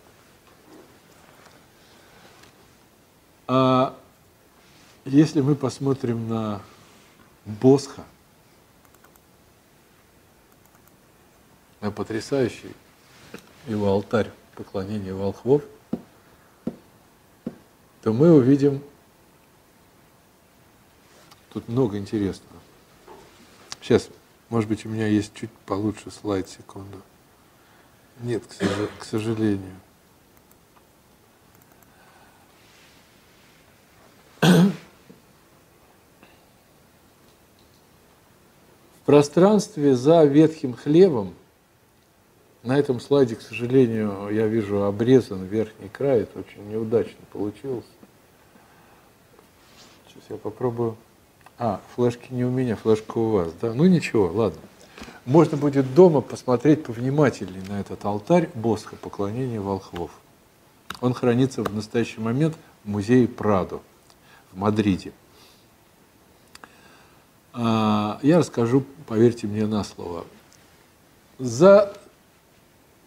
[3.49, 3.99] А
[5.05, 6.63] если мы посмотрим на
[7.45, 8.05] Босха,
[11.81, 12.73] на потрясающий
[13.67, 15.63] его алтарь поклонения волхвов,
[18.03, 18.83] то мы увидим
[21.55, 22.61] тут много интересного.
[23.81, 24.09] Сейчас,
[24.51, 27.01] может быть, у меня есть чуть получше слайд, секунду.
[28.21, 28.43] Нет,
[28.99, 29.77] к сожалению.
[34.41, 34.73] В
[39.07, 41.35] пространстве за ветхим хлебом,
[42.63, 47.85] на этом слайде, к сожалению, я вижу обрезан верхний край, это очень неудачно получилось.
[50.09, 50.97] Сейчас я попробую.
[51.59, 53.73] А, флешки не у меня, флешка у вас, да?
[53.73, 54.61] Ну ничего, ладно.
[55.25, 60.11] Можно будет дома посмотреть повнимательнее на этот алтарь Босха, поклонения волхвов.
[61.01, 63.81] Он хранится в настоящий момент в музее Прадо
[64.53, 65.13] в Мадриде.
[67.53, 70.25] А, я расскажу, поверьте мне на слово.
[71.39, 71.97] За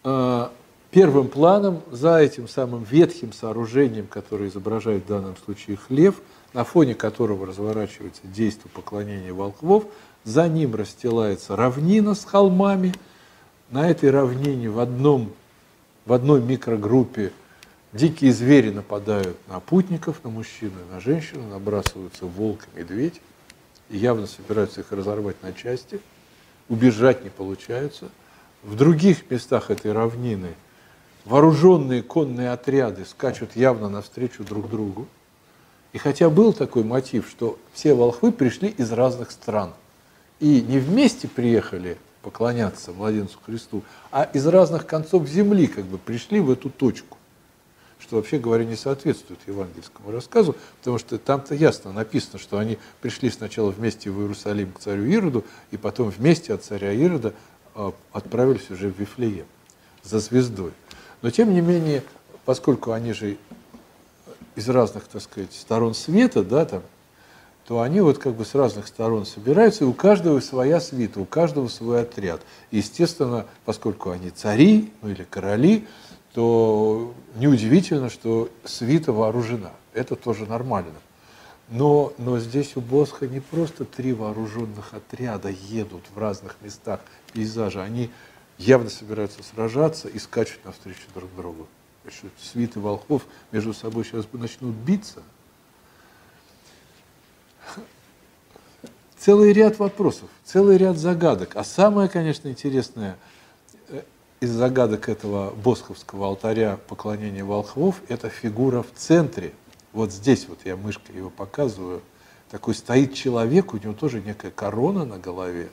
[0.04, 0.52] а,
[0.90, 6.20] первым планом, за этим самым ветхим сооружением, которое изображает в данном случае хлев,
[6.52, 9.84] на фоне которого разворачивается действие поклонения волхвов,
[10.24, 12.94] за ним расстилается равнина с холмами.
[13.70, 15.32] На этой равнине в, одном,
[16.06, 17.32] в одной микрогруппе
[17.92, 23.20] дикие звери нападают на путников, на мужчину на женщину, набрасываются волк и медведь
[23.90, 26.00] и явно собираются их разорвать на части,
[26.68, 28.08] убежать не получается.
[28.62, 30.54] В других местах этой равнины
[31.24, 35.06] вооруженные конные отряды скачут явно навстречу друг другу.
[35.92, 39.72] И хотя был такой мотив, что все волхвы пришли из разных стран
[40.40, 46.40] и не вместе приехали поклоняться младенцу Христу, а из разных концов земли как бы пришли
[46.40, 47.18] в эту точку
[48.00, 53.30] что, вообще говоря, не соответствует евангельскому рассказу, потому что там-то ясно написано, что они пришли
[53.30, 57.34] сначала вместе в Иерусалим к царю Ироду, и потом вместе от царя Ирода
[57.74, 59.46] а, отправились уже в Вифлеем
[60.02, 60.72] за звездой.
[61.22, 62.02] Но, тем не менее,
[62.44, 63.36] поскольку они же
[64.58, 66.82] из разных, так сказать, сторон света, да, там,
[67.64, 71.24] то они вот как бы с разных сторон собираются, и у каждого своя свита, у
[71.24, 72.40] каждого свой отряд.
[72.72, 75.86] Естественно, поскольку они цари, ну или короли,
[76.34, 79.70] то неудивительно, что свита вооружена.
[79.92, 80.94] Это тоже нормально.
[81.68, 87.00] Но, но здесь у Босха не просто три вооруженных отряда едут в разных местах
[87.32, 88.10] пейзажа, они
[88.56, 91.68] явно собираются сражаться и скачут навстречу друг другу.
[92.10, 95.22] Что свиты волхов между собой сейчас начнут биться.
[99.18, 101.56] Целый ряд вопросов, целый ряд загадок.
[101.56, 103.18] А самое, конечно, интересное–
[104.40, 109.52] из загадок этого босховского алтаря поклонения волхвов это фигура в центре.
[109.92, 112.02] Вот здесь вот я мышкой его показываю.
[112.50, 115.70] Такой стоит человек, у него тоже некая корона на голове,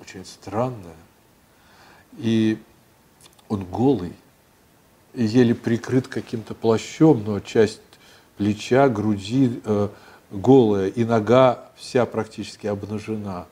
[0.00, 0.96] очень странная.
[2.16, 2.58] И
[3.48, 4.14] он голый,
[5.14, 7.80] еле прикрыт каким-то плащом, но часть
[8.36, 9.88] плеча, груди э,
[10.30, 13.46] голая, и нога вся практически обнажена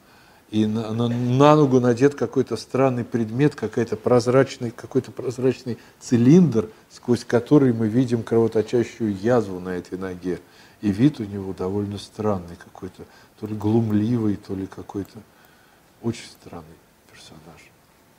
[0.52, 7.24] и на, на, на ногу надет какой-то странный предмет, какой-то прозрачный, какой-то прозрачный цилиндр, сквозь
[7.24, 10.40] который мы видим кровоточащую язву на этой ноге.
[10.82, 13.05] И вид у него довольно странный какой-то,
[13.40, 15.20] то ли глумливый, то ли какой-то
[16.02, 16.66] очень странный
[17.10, 17.70] персонаж.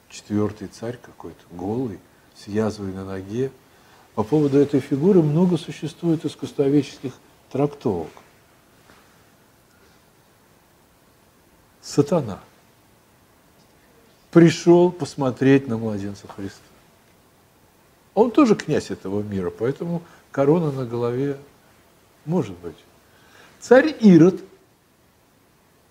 [0.10, 2.00] Четвертый царь какой-то, голый,
[2.44, 3.52] с язвой на ноге.
[4.16, 7.14] По поводу этой фигуры много существует искусствоведческих
[7.52, 8.12] трактовок.
[11.84, 12.40] сатана
[14.32, 16.64] пришел посмотреть на младенца Христа.
[18.16, 20.02] Он тоже князь этого мира, поэтому
[20.32, 21.38] корона на голове
[22.26, 22.78] может быть.
[23.60, 24.42] Царь Ирод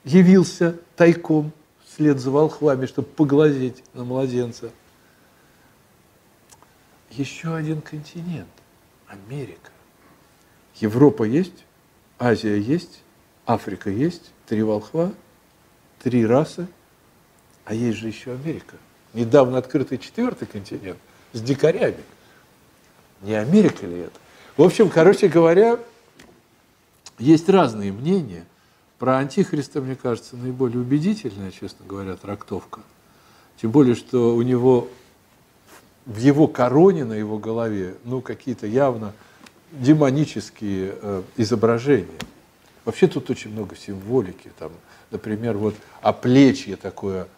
[0.05, 1.53] явился тайком
[1.85, 4.71] вслед за волхвами, чтобы поглазеть на младенца.
[7.17, 8.49] Еще один континент–
[9.07, 9.71] Америка.
[10.77, 11.65] Европа есть,
[12.19, 13.03] Азия есть,
[13.45, 15.13] Африка есть, три волхва–
[16.03, 16.67] три расы,
[17.65, 18.77] а есть же еще Америка.
[19.15, 20.99] Недавно открытый четвертый континент
[21.33, 22.03] с дикарями.
[23.21, 24.19] Не Америка ли это?
[24.57, 25.79] В общем, короче говоря,
[27.19, 28.45] есть разные мнения.
[28.99, 32.81] Про Антихриста, мне кажется, наиболее убедительная, честно говоря, трактовка.
[33.61, 34.89] Тем более, что у него
[36.07, 39.13] в его короне, на его голове, ну, какие-то явно
[39.73, 42.19] демонические э, изображения.
[42.85, 44.51] Вообще тут очень много символики.
[44.59, 44.73] Там,
[45.11, 47.29] например, вот оплечье такое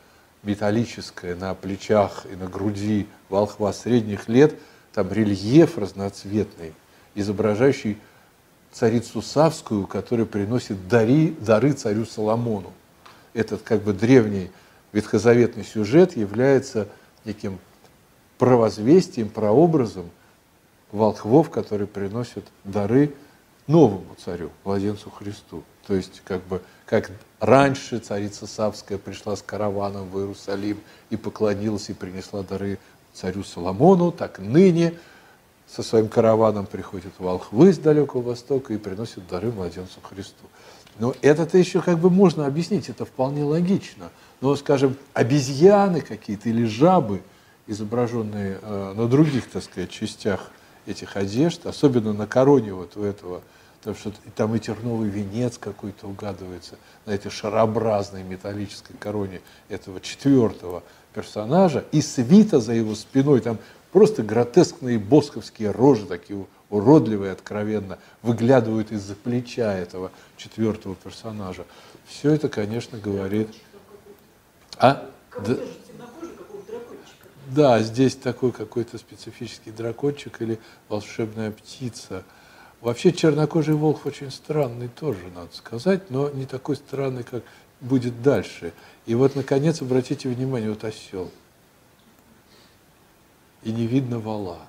[0.43, 4.55] металлическое на плечах и на груди волхва средних лет,
[4.93, 6.73] там рельеф разноцветный,
[7.15, 7.99] изображающий
[8.73, 12.73] царицу Савскую, которая приносит дари, дары царю Соломону.
[13.32, 14.51] Этот как бы древний
[14.93, 16.89] ветхозаветный сюжет является
[17.24, 17.59] неким
[18.39, 20.11] провозвестием, прообразом
[20.93, 23.15] волхвов, которые приносят дары
[23.66, 25.62] новому царю, младенцу Христу.
[25.86, 30.78] То есть, как бы, как раньше царица Савская пришла с караваном в Иерусалим
[31.11, 32.78] и поклонилась и принесла дары
[33.12, 34.94] царю Соломону, так ныне
[35.66, 40.44] со своим караваном приходят волхвы с далекого востока и приносят дары младенцу Христу.
[40.98, 44.11] Но это-то еще как бы можно объяснить, это вполне логично.
[44.40, 47.23] Но, скажем, обезьяны какие-то или жабы,
[47.66, 50.51] изображенные э, на других, так сказать, частях
[50.86, 53.43] этих одежд, особенно на короне вот у этого,
[53.78, 56.77] потому что там и терновый венец какой-то угадывается
[57.07, 60.82] на этой шарообразной металлической короне этого четвертого
[61.15, 63.59] персонажа, и свита за его спиной, там
[63.93, 71.65] просто гротескные босковские рожи, такие уродливые откровенно, выглядывают из-за плеча этого четвертого персонажа.
[72.07, 73.49] Все это, конечно, говорит...
[74.77, 75.09] А?
[75.47, 75.57] Да,
[77.49, 80.59] да, здесь такой какой-то специфический дракончик или
[80.89, 82.25] волшебная птица.
[82.81, 87.43] Вообще чернокожий волк очень странный тоже, надо сказать, но не такой странный, как
[87.81, 88.73] будет дальше.
[89.07, 91.31] И вот, наконец, обратите внимание, вот осел.
[93.62, 94.61] И не видно вала.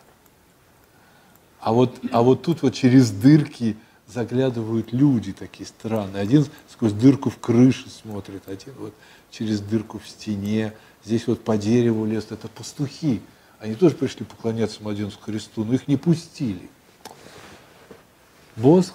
[1.60, 3.76] А вот, а вот тут вот через дырки
[4.07, 6.22] заглядывают люди такие странные.
[6.22, 8.93] Один сквозь дырку в крыше смотрит, один вот
[9.31, 10.73] через дырку в стене.
[11.06, 12.27] Здесь вот по дереву лез.
[12.32, 13.22] Это пастухи.
[13.60, 16.69] Они тоже пришли поклоняться младенцу Христу, но их не пустили.
[18.56, 18.94] Босх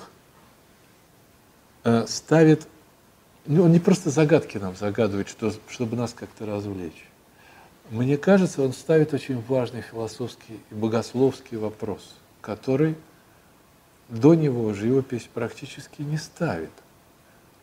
[1.84, 2.66] э, ставит,
[3.46, 7.06] ну, он не просто загадки нам загадывает, что, чтобы нас как-то развлечь.
[7.90, 12.96] Мне кажется, он ставит очень важный философский и богословский вопрос, который
[14.08, 16.70] до него живопись практически не ставит.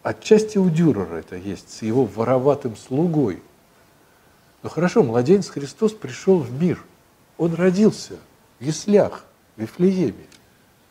[0.04, 3.42] Отчасти у Дюрера это есть, с его вороватым слугой.
[4.64, 6.84] Но хорошо, младенец Христос пришел в мир.
[7.38, 8.18] Он родился
[8.60, 9.26] в яслях,
[9.56, 10.26] в Вифлееме.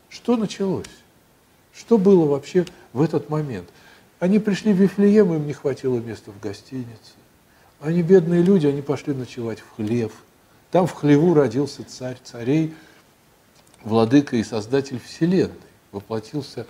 [0.09, 0.85] Что началось?
[1.73, 3.69] Что было вообще в этот момент?
[4.19, 7.13] Они пришли в Вифлеем, им не хватило места в гостинице.
[7.79, 10.11] Они бедные люди, они пошли ночевать в хлев.
[10.71, 12.73] Там в хлеву родился царь царей,
[13.83, 15.53] владыка и создатель вселенной.
[15.91, 16.65] Воплотился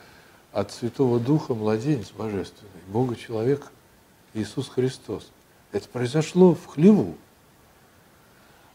[0.51, 3.71] от Святого Духа младенец божественный, Бога человек
[4.33, 5.29] Иисус Христос.
[5.71, 7.15] Это произошло в хлеву.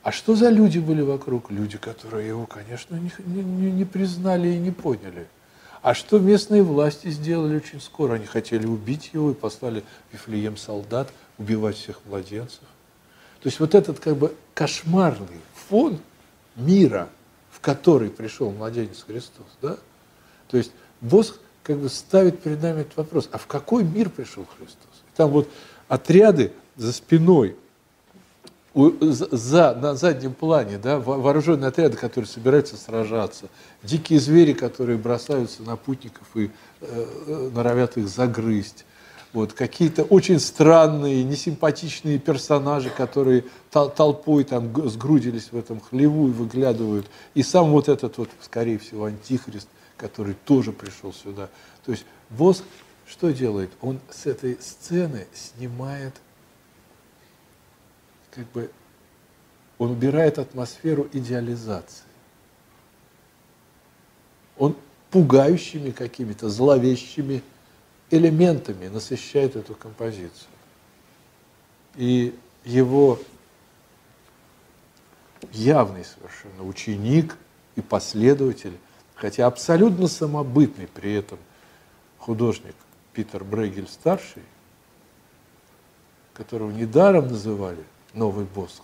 [0.03, 1.51] А что за люди были вокруг?
[1.51, 5.29] Люди, которые его, конечно, не, не, не признали и не поняли.
[5.81, 8.15] А что местные власти сделали очень скоро?
[8.15, 12.61] Они хотели убить его и послали Вифлеем солдат убивать всех младенцев.
[13.43, 15.99] То есть вот этот как бы кошмарный фон
[16.55, 17.09] мира,
[17.51, 19.77] в который пришел младенец Христос, да?
[20.49, 21.27] То есть Бог
[21.65, 25.03] как бы ставит перед нами этот вопрос, а в какой мир пришел Христос?
[25.13, 25.49] И там вот
[25.89, 27.57] отряды за спиной
[28.75, 33.49] за, на заднем плане да, вооруженные отряды, которые собираются сражаться,
[33.83, 36.51] дикие звери, которые бросаются на путников и
[36.81, 38.87] э, э норовят их загрызть,
[39.35, 47.07] вот, какие-то очень странные, несимпатичные персонажи, которые толпой там сгрудились в этом хлеву и выглядывают,
[47.35, 51.49] и сам вот этот вот, скорее всего, антихрист, который тоже пришел сюда.
[51.85, 52.65] То есть Воск
[53.07, 53.71] что делает?
[53.83, 56.15] Он с этой сцены снимает
[58.35, 58.71] как бы
[59.79, 62.05] он убирает атмосферу идеализации.
[64.57, 64.77] Он
[65.11, 67.43] пугающими какими-то зловещими
[68.11, 70.49] элементами насыщает эту композицию.
[71.97, 72.35] И
[72.65, 73.19] его
[75.51, 77.37] явный совершенно ученик
[77.75, 78.79] и последователь,
[79.15, 81.39] хотя абсолютно самобытный при этом
[82.19, 82.77] художник
[83.13, 84.43] Питер Брейгель старший,
[86.35, 87.85] которого недаром называли
[88.15, 88.83] новый Босх.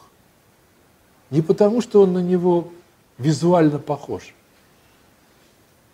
[1.31, 2.69] Не потому, что он на него
[3.19, 4.35] визуально похож,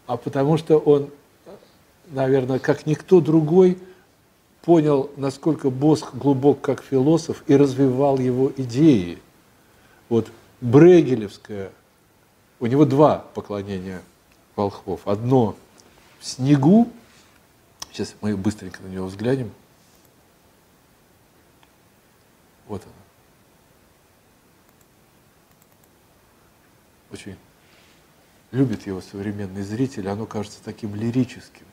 [0.06, 1.10] а потому что он,
[2.08, 3.78] наверное, как никто другой,
[4.62, 9.18] понял, насколько Босх глубок как философ и развивал его идеи.
[10.08, 10.28] Вот
[10.60, 11.70] Брегелевская
[12.60, 14.00] У него два поклонения
[14.56, 15.06] волхвов.
[15.06, 15.56] Одно
[16.20, 16.88] в снегу,
[17.92, 19.50] сейчас мы быстренько на него взглянем.
[22.66, 23.03] Вот оно.
[27.14, 27.36] Очень
[28.50, 31.64] любит его современный зритель, оно кажется таким лирическим.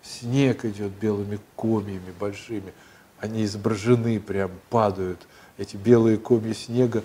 [0.00, 2.72] Снег идет белыми комьями большими,
[3.18, 5.26] они изображены, прям падают.
[5.58, 7.02] Эти белые комья снега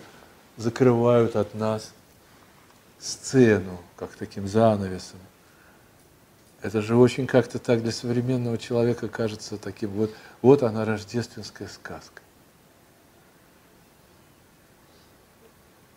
[0.57, 1.91] закрывают от нас
[2.99, 5.17] сцену, как таким занавесом.
[6.61, 10.13] Это же очень как-то так для современного человека кажется таким, вот,
[10.43, 12.21] вот она рождественская сказка.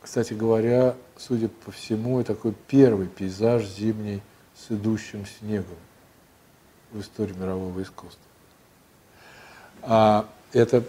[0.05, 4.21] Кстати говоря, судя по всему, такой первый пейзаж зимний
[4.55, 5.79] с идущим снегом
[6.93, 8.21] в истории мирового искусства.
[9.81, 10.85] А это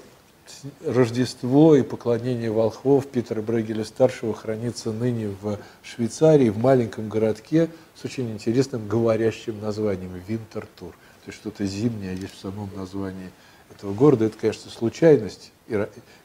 [0.86, 8.30] Рождество и поклонение волхвов Питера Брегеля-старшего хранится ныне в Швейцарии, в маленьком городке с очень
[8.32, 10.92] интересным говорящим названием Винтертур.
[10.92, 13.32] То есть что-то зимнее есть в самом названии
[13.74, 14.26] этого города.
[14.26, 15.54] Это, конечно, случайность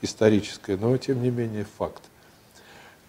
[0.03, 2.03] историческая, но тем не менее факт.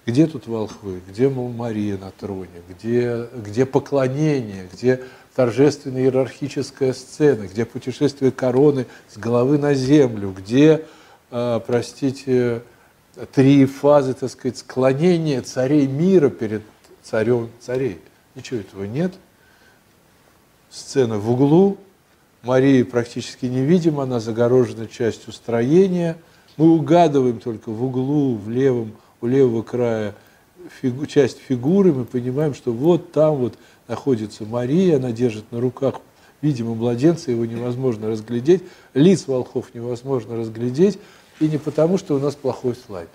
[0.06, 1.02] Где тут волхвы?
[1.08, 2.62] Где, мол, Мария на троне?
[2.68, 4.68] Где, где поклонение?
[4.74, 5.04] Где
[5.36, 7.48] торжественная иерархическая сцена?
[7.48, 10.34] Где путешествие короны с головы на землю?
[10.36, 10.86] Где
[11.30, 12.64] а, простите,
[13.34, 16.62] три фазы, так сказать, склонения царей мира перед
[17.04, 18.00] царем царей.
[18.36, 19.14] Ничего этого нет.
[20.70, 21.78] Сцена в углу,
[22.44, 26.18] Мария практически невидима, она загорожена частью строения.
[26.58, 30.16] Мы угадываем только в углу, в левом, у левого края
[30.82, 33.54] фигу, часть фигуры, мы понимаем, что вот там вот
[33.88, 36.02] находится Мария, она держит на руках,
[36.42, 41.00] видимо, младенца, его невозможно разглядеть, лиц волхов невозможно разглядеть,
[41.40, 43.10] и не потому, что у нас плохой слайд.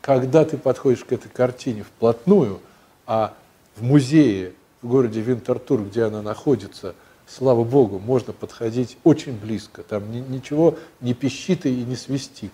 [0.00, 2.60] Когда ты подходишь к этой картине вплотную,
[3.06, 3.34] а
[3.76, 6.94] в музее в городе Винтертур, где она находится,
[7.26, 9.82] слава богу, можно подходить очень близко.
[9.82, 12.52] Там ни, ничего не пищит и не свистит.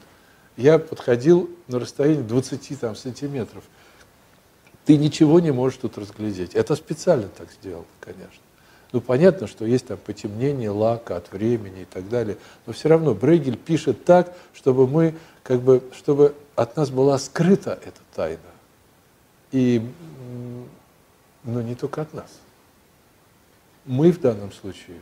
[0.57, 3.65] Я подходил на расстоянии 20 там, сантиметров.
[4.85, 6.55] Ты ничего не можешь тут разглядеть.
[6.55, 8.43] Это специально так сделано, конечно.
[8.93, 12.37] Ну, понятно, что есть там потемнение лака от времени и так далее,
[12.67, 17.79] но все равно Брейгель пишет так, чтобы мы, как бы, чтобы от нас была скрыта
[17.85, 18.39] эта тайна.
[19.51, 19.83] И,
[21.43, 22.31] но не только от нас.
[23.85, 25.01] Мы в данном случае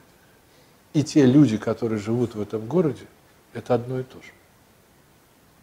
[0.93, 3.07] и те люди, которые живут в этом городе,
[3.55, 4.33] это одно и то же.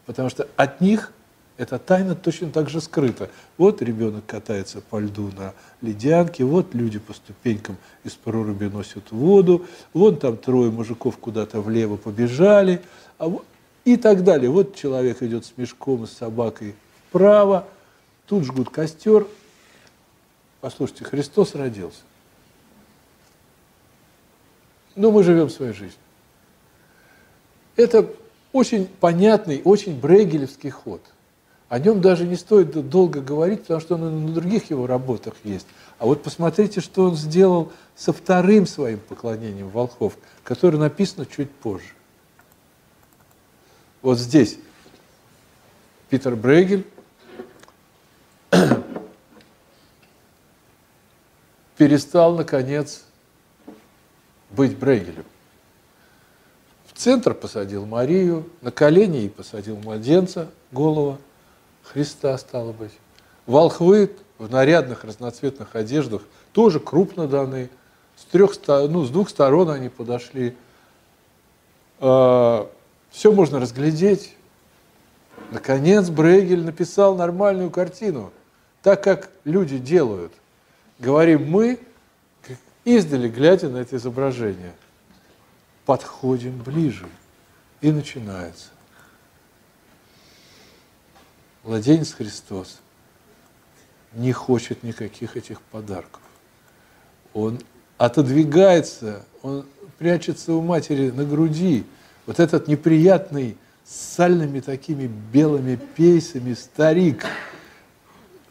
[0.10, 1.14] Потому что от них
[1.58, 3.30] эта тайна точно так же скрыта.
[3.60, 5.54] Вот ребенок катается по льду на
[5.84, 11.98] ледянке, вот люди по ступенькам из проруби носят воду, вон там трое мужиков куда-то влево
[11.98, 12.82] побежали,
[13.20, 13.46] а вот,
[13.86, 14.50] и так далее.
[14.50, 16.74] Вот человек идет с мешком, с собакой
[17.10, 17.68] вправо,
[18.26, 19.28] тут жгут костер.
[20.60, 22.02] Послушайте, Христос родился.
[24.96, 26.02] Но мы живем своей жизнью.
[27.76, 28.10] Это
[28.52, 31.02] очень понятный, очень брейгелевский ход–
[31.70, 35.68] о нем даже не стоит долго говорить, потому что он на других его работах есть.
[36.00, 41.94] А вот посмотрите, что он сделал со вторым своим поклонением волхов, которое написано чуть позже.
[44.02, 44.58] Вот здесь
[46.10, 46.88] Питер Брейгель
[51.78, 53.04] перестал, наконец,
[54.50, 55.26] быть Брейгелем.
[57.00, 61.18] Центр посадил Марию, на колени ей посадил младенца, голова–
[61.94, 62.92] Христа, стало быть.
[63.48, 66.22] Волхвы в нарядных разноцветных одеждах
[66.54, 67.70] тоже крупно даны.
[68.16, 70.56] С, трех, ну, с двух сторон они подошли.
[72.00, 72.70] А,
[73.10, 74.36] Все можно разглядеть.
[75.52, 78.32] Наконец Брейгель написал нормальную картину,
[78.84, 80.34] так как люди делают.
[81.00, 81.80] Говорим мы,
[82.86, 84.74] издали глядя на это изображение.
[85.90, 87.08] Подходим ближе.
[87.82, 88.68] И начинается
[91.64, 92.78] младенец Христос
[94.14, 96.22] не хочет никаких этих подарков.
[97.34, 97.60] Он
[97.98, 99.66] отодвигается, он
[99.98, 101.84] прячется у матери на груди.
[102.28, 107.26] Вот этот неприятный, с сальными такими белыми пейсами старик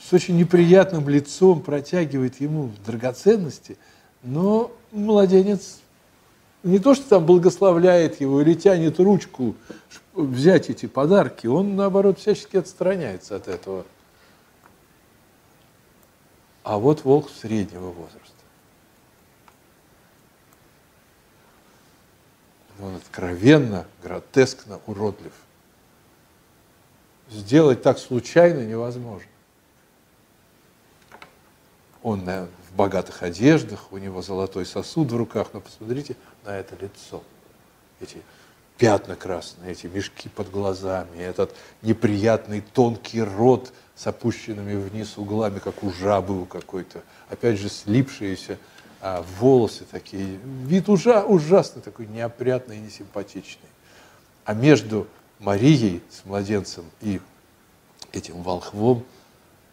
[0.00, 3.78] с очень неприятным лицом протягивает ему драгоценности,
[4.24, 5.78] но младенец
[6.62, 9.54] не то, что там благословляет его или тянет ручку
[10.14, 13.86] взять эти подарки, он, наоборот, всячески отстраняется от этого.
[16.64, 18.18] А вот волк среднего возраста.
[22.80, 25.32] Он откровенно, гротескно уродлив.
[27.30, 29.28] Сделать так случайно невозможно.
[32.02, 36.14] он в богатых одеждах, у него золотой сосуд в руках, но посмотрите
[36.44, 37.24] на это лицо.
[38.00, 38.18] Эти
[38.78, 45.82] пятна красные, эти мешки под глазами, этот неприятный тонкий рот с опущенными вниз углами, как
[45.82, 48.58] у жабы у какой-то, опять же слипшиеся
[49.00, 50.38] а, волосы такие.
[50.64, 53.68] Вид ужа, ужасный, такой неопрятный и несимпатичный.
[54.44, 55.08] А между
[55.40, 57.20] Марией с младенцем и
[58.12, 59.04] этим волхвом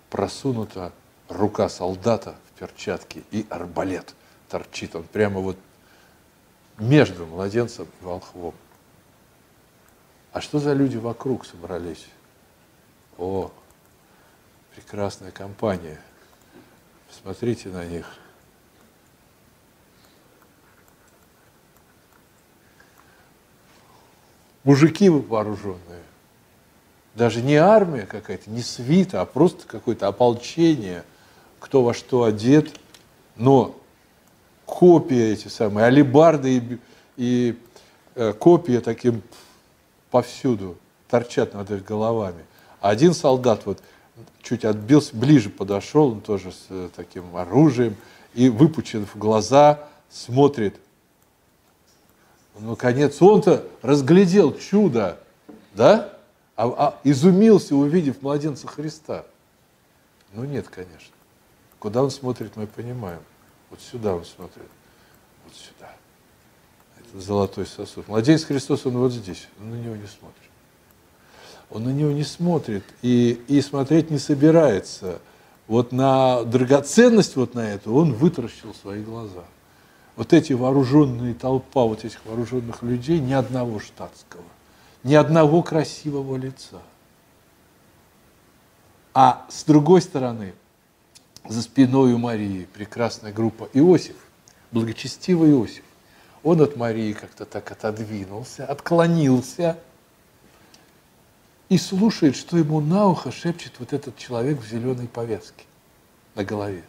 [0.09, 0.91] просунута
[1.29, 4.15] рука солдата в перчатке и арбалет
[4.49, 4.95] торчит.
[4.95, 5.57] Он прямо вот
[6.77, 8.53] между младенцем и волхвом.
[10.31, 12.07] А что за люди вокруг собрались?
[13.17, 13.51] О,
[14.75, 15.99] прекрасная компания.
[17.07, 18.05] Посмотрите на них.
[24.63, 26.03] Мужики вооруженные.
[27.13, 31.05] Даже не армия какая-то, не свита, а просто какое-то ополчение,
[31.65, 32.79] кто во что одет,
[33.35, 33.75] но
[34.67, 36.79] копия эти самые, алибарды и,
[37.17, 37.57] и
[38.13, 38.33] э,
[38.83, 39.23] таким
[40.11, 40.77] повсюду
[41.09, 42.45] торчат над их головами.
[42.81, 43.81] Один солдат вот
[44.43, 47.95] чуть отбился, ближе подошел, он тоже с э, таким оружием,
[48.35, 50.75] и выпучив глаза, смотрит.
[52.59, 55.17] Ну, наконец он-то разглядел чудо,
[55.73, 56.13] да?
[56.55, 59.25] А, а изумился, увидев младенца Христа.
[60.31, 61.14] Ну нет, конечно.
[61.85, 63.19] Куда он смотрит, мы понимаем.
[63.69, 64.65] Вот сюда он смотрит.
[65.43, 65.93] Вот сюда
[67.13, 68.07] золотой сосуд.
[68.07, 70.49] Младенец Христос, он вот здесь, он на него не смотрит.
[71.69, 75.19] Он на него не смотрит и, и смотреть не собирается.
[75.67, 79.45] Вот на драгоценность вот на эту он вытаращил свои глаза.
[80.15, 84.41] Вот эти вооруженные толпа, вот этих вооруженных людей, ни одного штатского,
[85.03, 86.81] ни одного красивого лица.
[89.13, 90.55] А с другой стороны,
[91.47, 94.15] за спиной у Марии прекрасная группа Иосиф,
[94.71, 95.83] благочестивый Иосиф.
[96.43, 99.77] Он от Марии как-то так отодвинулся, отклонился
[101.69, 105.65] и слушает, что ему на ухо шепчет вот этот человек в зеленой повязке
[106.35, 106.83] на голове.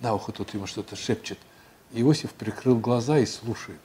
[0.00, 1.38] На ухо тут ему что-то шепчет.
[1.92, 3.80] Иосиф прикрыл глаза и слушает.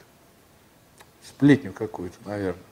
[1.23, 2.63] Сплетню какую-то, наверное.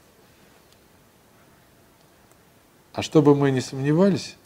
[2.93, 4.37] А чтобы мы не сомневались,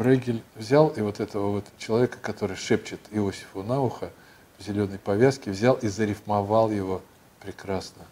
[0.00, 4.10] Брегель взял и вот этого вот человека, который шепчет Иосифу на ухо,
[4.56, 7.02] в зеленой повязке, взял и зарифмовал его
[7.42, 8.06] прекрасно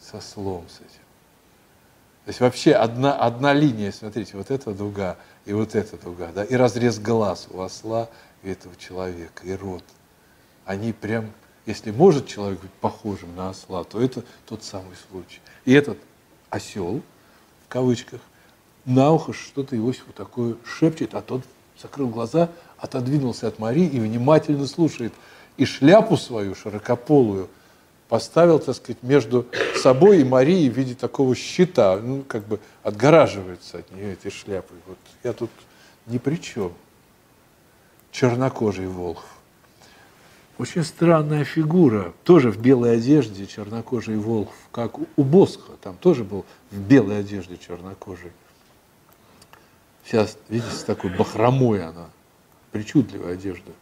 [0.00, 1.04] со словом с этим.
[2.24, 6.44] То есть вообще одна, одна линия, смотрите, вот эта дуга и вот эта дуга, да,
[6.44, 8.08] и разрез глаз у осла
[8.42, 9.84] и этого человека, и рот.
[10.64, 11.30] Они прям,
[11.66, 15.42] если может человек быть похожим на осла, то это тот самый случай.
[15.66, 15.98] И этот
[16.48, 17.02] осел,
[17.66, 18.22] в кавычках,
[18.86, 21.42] на ухо что-то Иосифу такое шепчет, а тот
[21.80, 22.48] закрыл глаза,
[22.78, 25.12] отодвинулся от Марии и внимательно слушает.
[25.56, 27.48] И шляпу свою широкополую
[28.08, 33.78] поставил, так сказать, между собой и Марией в виде такого щита, ну, как бы отгораживается
[33.78, 34.76] от нее этой шляпой.
[34.86, 35.50] Вот я тут
[36.06, 36.72] ни при чем.
[38.12, 39.26] Чернокожий Волхв.
[40.58, 46.46] Очень странная фигура, тоже в белой одежде чернокожий Волхв, как у Босха, там тоже был
[46.70, 48.32] в белой одежде чернокожий.
[50.06, 52.08] Сейчас, видите, с такой бахромой она,
[52.70, 53.72] причудливая одежда,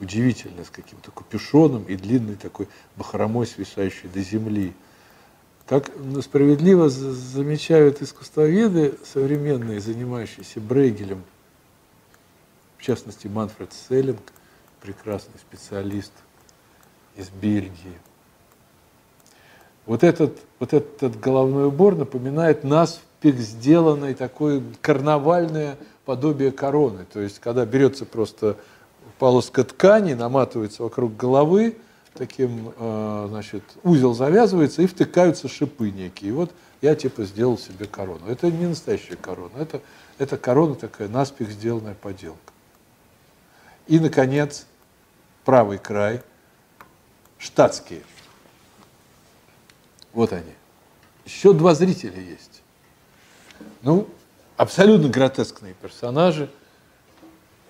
[0.00, 4.74] удивительная, с каким-то капюшоном и длинной такой бахромой, свисающей до земли.
[5.66, 5.90] Как
[6.20, 11.22] справедливо замечают искусствоведы современные, занимающиеся Брейгелем,
[12.76, 14.20] в частности Манфред Селлинг,
[14.82, 16.12] прекрасный специалист
[17.16, 17.98] из Бельгии.
[19.86, 27.06] Вот этот, вот этот головной убор напоминает нас в пик сделанной такое карнавальное подобие короны.
[27.10, 28.56] То есть, когда берется просто
[29.18, 31.76] полоска ткани, наматывается вокруг головы,
[32.14, 36.30] таким, э, значит, узел завязывается и втыкаются шипы некие.
[36.30, 36.50] И вот
[36.82, 38.26] я типа сделал себе корону.
[38.26, 39.80] Это не настоящая корона, это,
[40.18, 42.52] это корона такая наспех сделанная поделка.
[43.86, 44.66] И, наконец,
[45.44, 46.22] правый край,
[47.38, 48.02] штатские.
[50.12, 50.52] Вот они.
[51.24, 52.51] Еще два зрителя есть.
[53.82, 54.08] Ну,
[54.56, 56.48] абсолютно гротескные персонажи.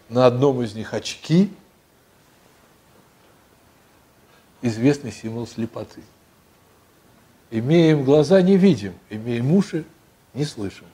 [0.09, 1.51] На одном из них очки,
[4.61, 6.03] известный символ слепоты.
[7.51, 9.85] Имеем глаза, не видим, имеем уши,
[10.35, 10.87] не слышим.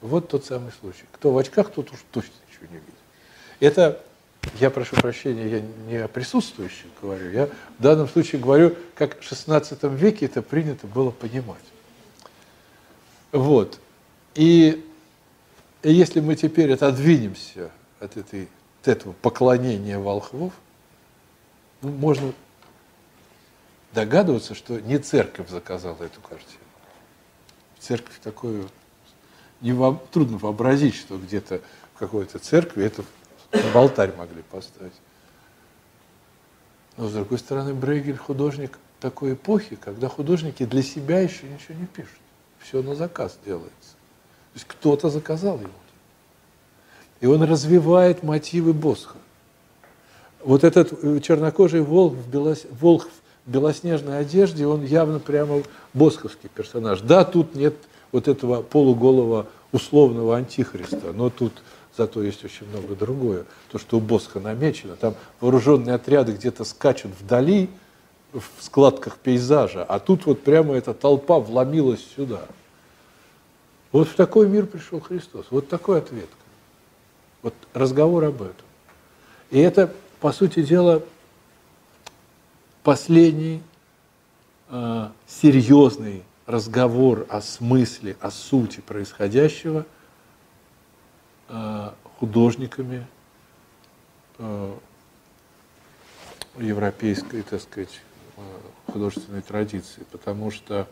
[0.00, 1.04] Вот тот самый случай.
[1.12, 2.94] Кто в очках, тот уж точно ничего не видит.
[3.60, 4.00] Это,
[4.60, 7.46] я прошу прощения, я не о присутствующих говорю, я
[7.78, 11.64] в данном случае говорю, как в XVI веке это принято было понимать.
[13.32, 13.78] Вот.
[14.34, 14.84] И
[15.82, 17.70] если мы теперь отодвинемся
[18.00, 18.48] от этой
[18.78, 20.52] вот этого поклонения волхвов,
[21.82, 22.32] ну, можно
[23.92, 26.58] догадываться, что не церковь заказала эту картину.
[27.78, 28.68] Церковь такую
[29.60, 31.60] не во, трудно вообразить, что где-то
[31.94, 33.04] в какой-то церкви это
[33.52, 34.94] в алтарь могли поставить.
[36.96, 41.86] Но, с другой стороны, Брейгель художник такой эпохи, когда художники для себя еще ничего не
[41.86, 42.18] пишут.
[42.60, 43.93] Все на заказ делается.
[44.54, 45.70] То есть кто-то заказал его.
[47.20, 49.16] И он развивает мотивы Босха.
[50.42, 52.64] Вот этот э, чернокожий волк в, белос...
[52.80, 53.08] волк
[53.46, 55.62] в белоснежной одежде, он явно прямо
[55.92, 57.00] босховский персонаж.
[57.00, 57.74] Да, тут нет
[58.12, 61.52] вот этого полуголого условного антихриста, но тут
[61.96, 63.44] зато есть очень много другое.
[63.72, 64.96] То, что у Босха намечено.
[64.96, 67.68] Там вооруженные отряды где-то скачут вдали,
[68.32, 72.42] в складках пейзажа, а тут вот прямо эта толпа вломилась сюда.
[73.94, 75.46] Вот в такой мир пришел Христос.
[75.50, 76.28] Вот такой ответ.
[77.42, 78.66] Вот разговор об этом.
[79.52, 79.88] И это,
[80.18, 81.04] по сути дела,
[82.82, 83.62] последний
[84.68, 89.86] э, серьезный разговор о смысле, о сути происходящего
[91.48, 93.06] э, художниками
[94.38, 94.74] э,
[96.58, 98.00] европейской, так сказать,
[98.88, 100.88] художественной традиции, потому что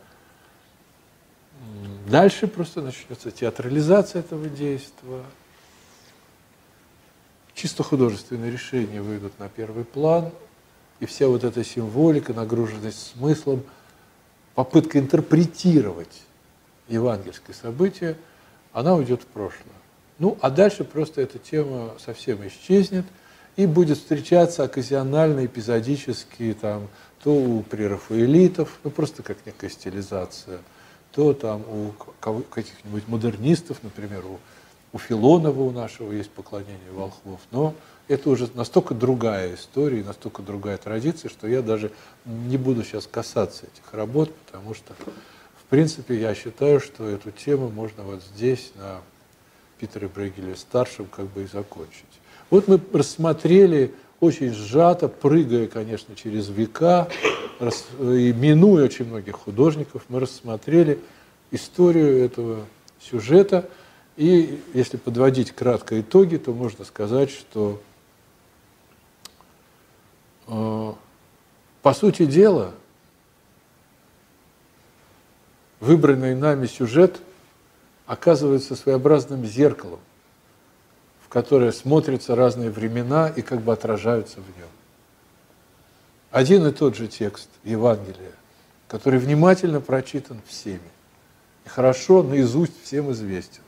[2.09, 5.23] дальше просто начнется театрализация этого действия,
[7.55, 10.31] чисто художественные решения выйдут на первый план,
[11.01, 13.63] и вся вот эта символика, нагруженность смыслом–
[14.55, 16.23] попытка интерпретировать
[16.89, 18.17] евангельское событие,
[18.73, 19.65] она уйдет в прошлое.
[20.19, 23.07] Ну, а дальше просто эта тема совсем исчезнет
[23.57, 26.89] и будет встречаться оказионально, эпизодически, там,
[27.23, 30.59] то у прерафаэлитов, ну, просто как некая стилизация,
[31.13, 31.93] то там у
[32.51, 34.39] каких-нибудь модернистов, например, у,
[34.93, 37.75] у Филонова у нашего есть поклонение волхвов, но
[38.09, 41.93] это уже настолько другая история, настолько другая традиция, что я даже
[42.25, 44.95] не буду сейчас касаться этих работ, потому что,
[45.57, 49.01] в принципе, я считаю, что эту тему можно вот здесь, на
[49.79, 52.05] Питере Брегеле старшем, как бы и закончить.
[52.51, 57.09] Вот мы рассмотрели очень сжато, прыгая, конечно, через века,
[57.61, 60.99] и минуя очень многих художников, мы рассмотрели
[61.51, 62.65] историю этого
[63.01, 63.69] сюжета.
[64.17, 67.81] И если подводить кратко итоги, то можно сказать, что
[70.47, 70.93] Э,
[71.83, 72.75] по сути дела,
[75.81, 77.21] выбранный нами сюжет
[78.07, 80.01] оказывается своеобразным зеркалом,
[81.33, 84.69] которое смотрятся разные времена и как бы отражаются в нем.
[86.31, 88.33] Один и тот же текст Евангелия,
[88.87, 90.81] который внимательно прочитан всеми
[91.65, 93.63] и хорошо наизусть всем известен.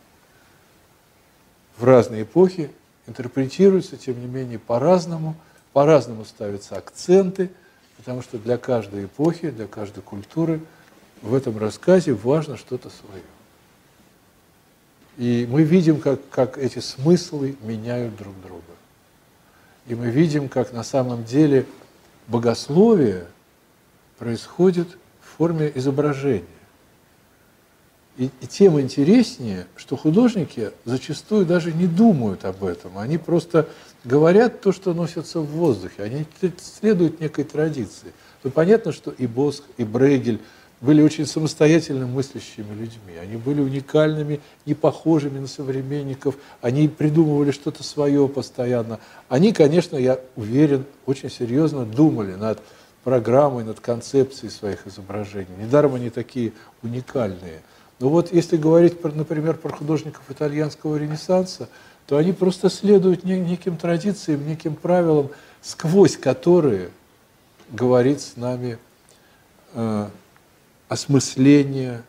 [1.79, 2.71] В разные эпохи
[3.07, 5.35] интерпретируется, тем не менее, по-разному–
[5.75, 7.51] по-разному ставятся акценты,
[7.97, 10.61] потому что для каждой эпохи, для каждой культуры
[11.21, 13.25] в этом рассказе важно что-то свое.
[15.17, 18.63] И мы видим, как, как эти смыслы меняют друг друга.
[19.87, 21.67] И мы видим, как на самом деле
[22.27, 23.27] богословие
[24.19, 24.89] происходит
[25.21, 26.45] в форме изображения.
[28.17, 32.97] И, и тем интереснее, что художники зачастую даже не думают об этом.
[32.99, 33.69] Они просто
[34.05, 36.03] говорят то, что носится в воздухе.
[36.03, 36.27] Они
[36.59, 38.13] следуют некой традиции.
[38.43, 40.41] То понятно, что и Босх, и Брегель
[40.85, 43.17] были очень самостоятельно мыслящими людьми.
[43.21, 46.37] Они были уникальными, не похожими на современников.
[46.61, 49.01] Они придумывали что-то свое постоянно.
[49.29, 52.61] Они, конечно, я уверен, очень серьезно думали над
[53.03, 55.55] программой, над концепцией своих изображений.
[55.59, 56.53] Недаром они такие
[56.83, 57.63] уникальные–
[58.01, 61.69] но вот если говорить, например, про художников итальянского ренессанса,
[62.07, 65.31] то они просто следуют неким традициям, неким правилам,
[65.63, 66.91] сквозь которые
[67.71, 68.79] говорит с нами
[69.73, 70.09] э,
[70.89, 72.03] осмысление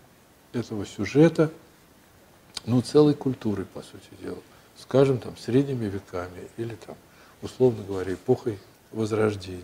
[0.54, 1.52] этого сюжета,
[2.66, 4.38] ну, целой культуры, по сути дела.
[4.78, 6.96] Скажем, там, средними веками или, там,
[7.42, 8.60] условно говоря, эпохой
[8.92, 9.64] Возрождения.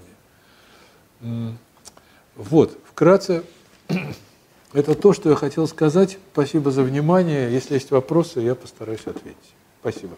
[2.35, 3.43] Вот, вкратце
[4.73, 6.17] это то, что я хотел сказать.
[6.33, 7.51] Спасибо за внимание.
[7.51, 9.38] Если есть вопросы, я постараюсь ответить.
[9.79, 10.17] Спасибо.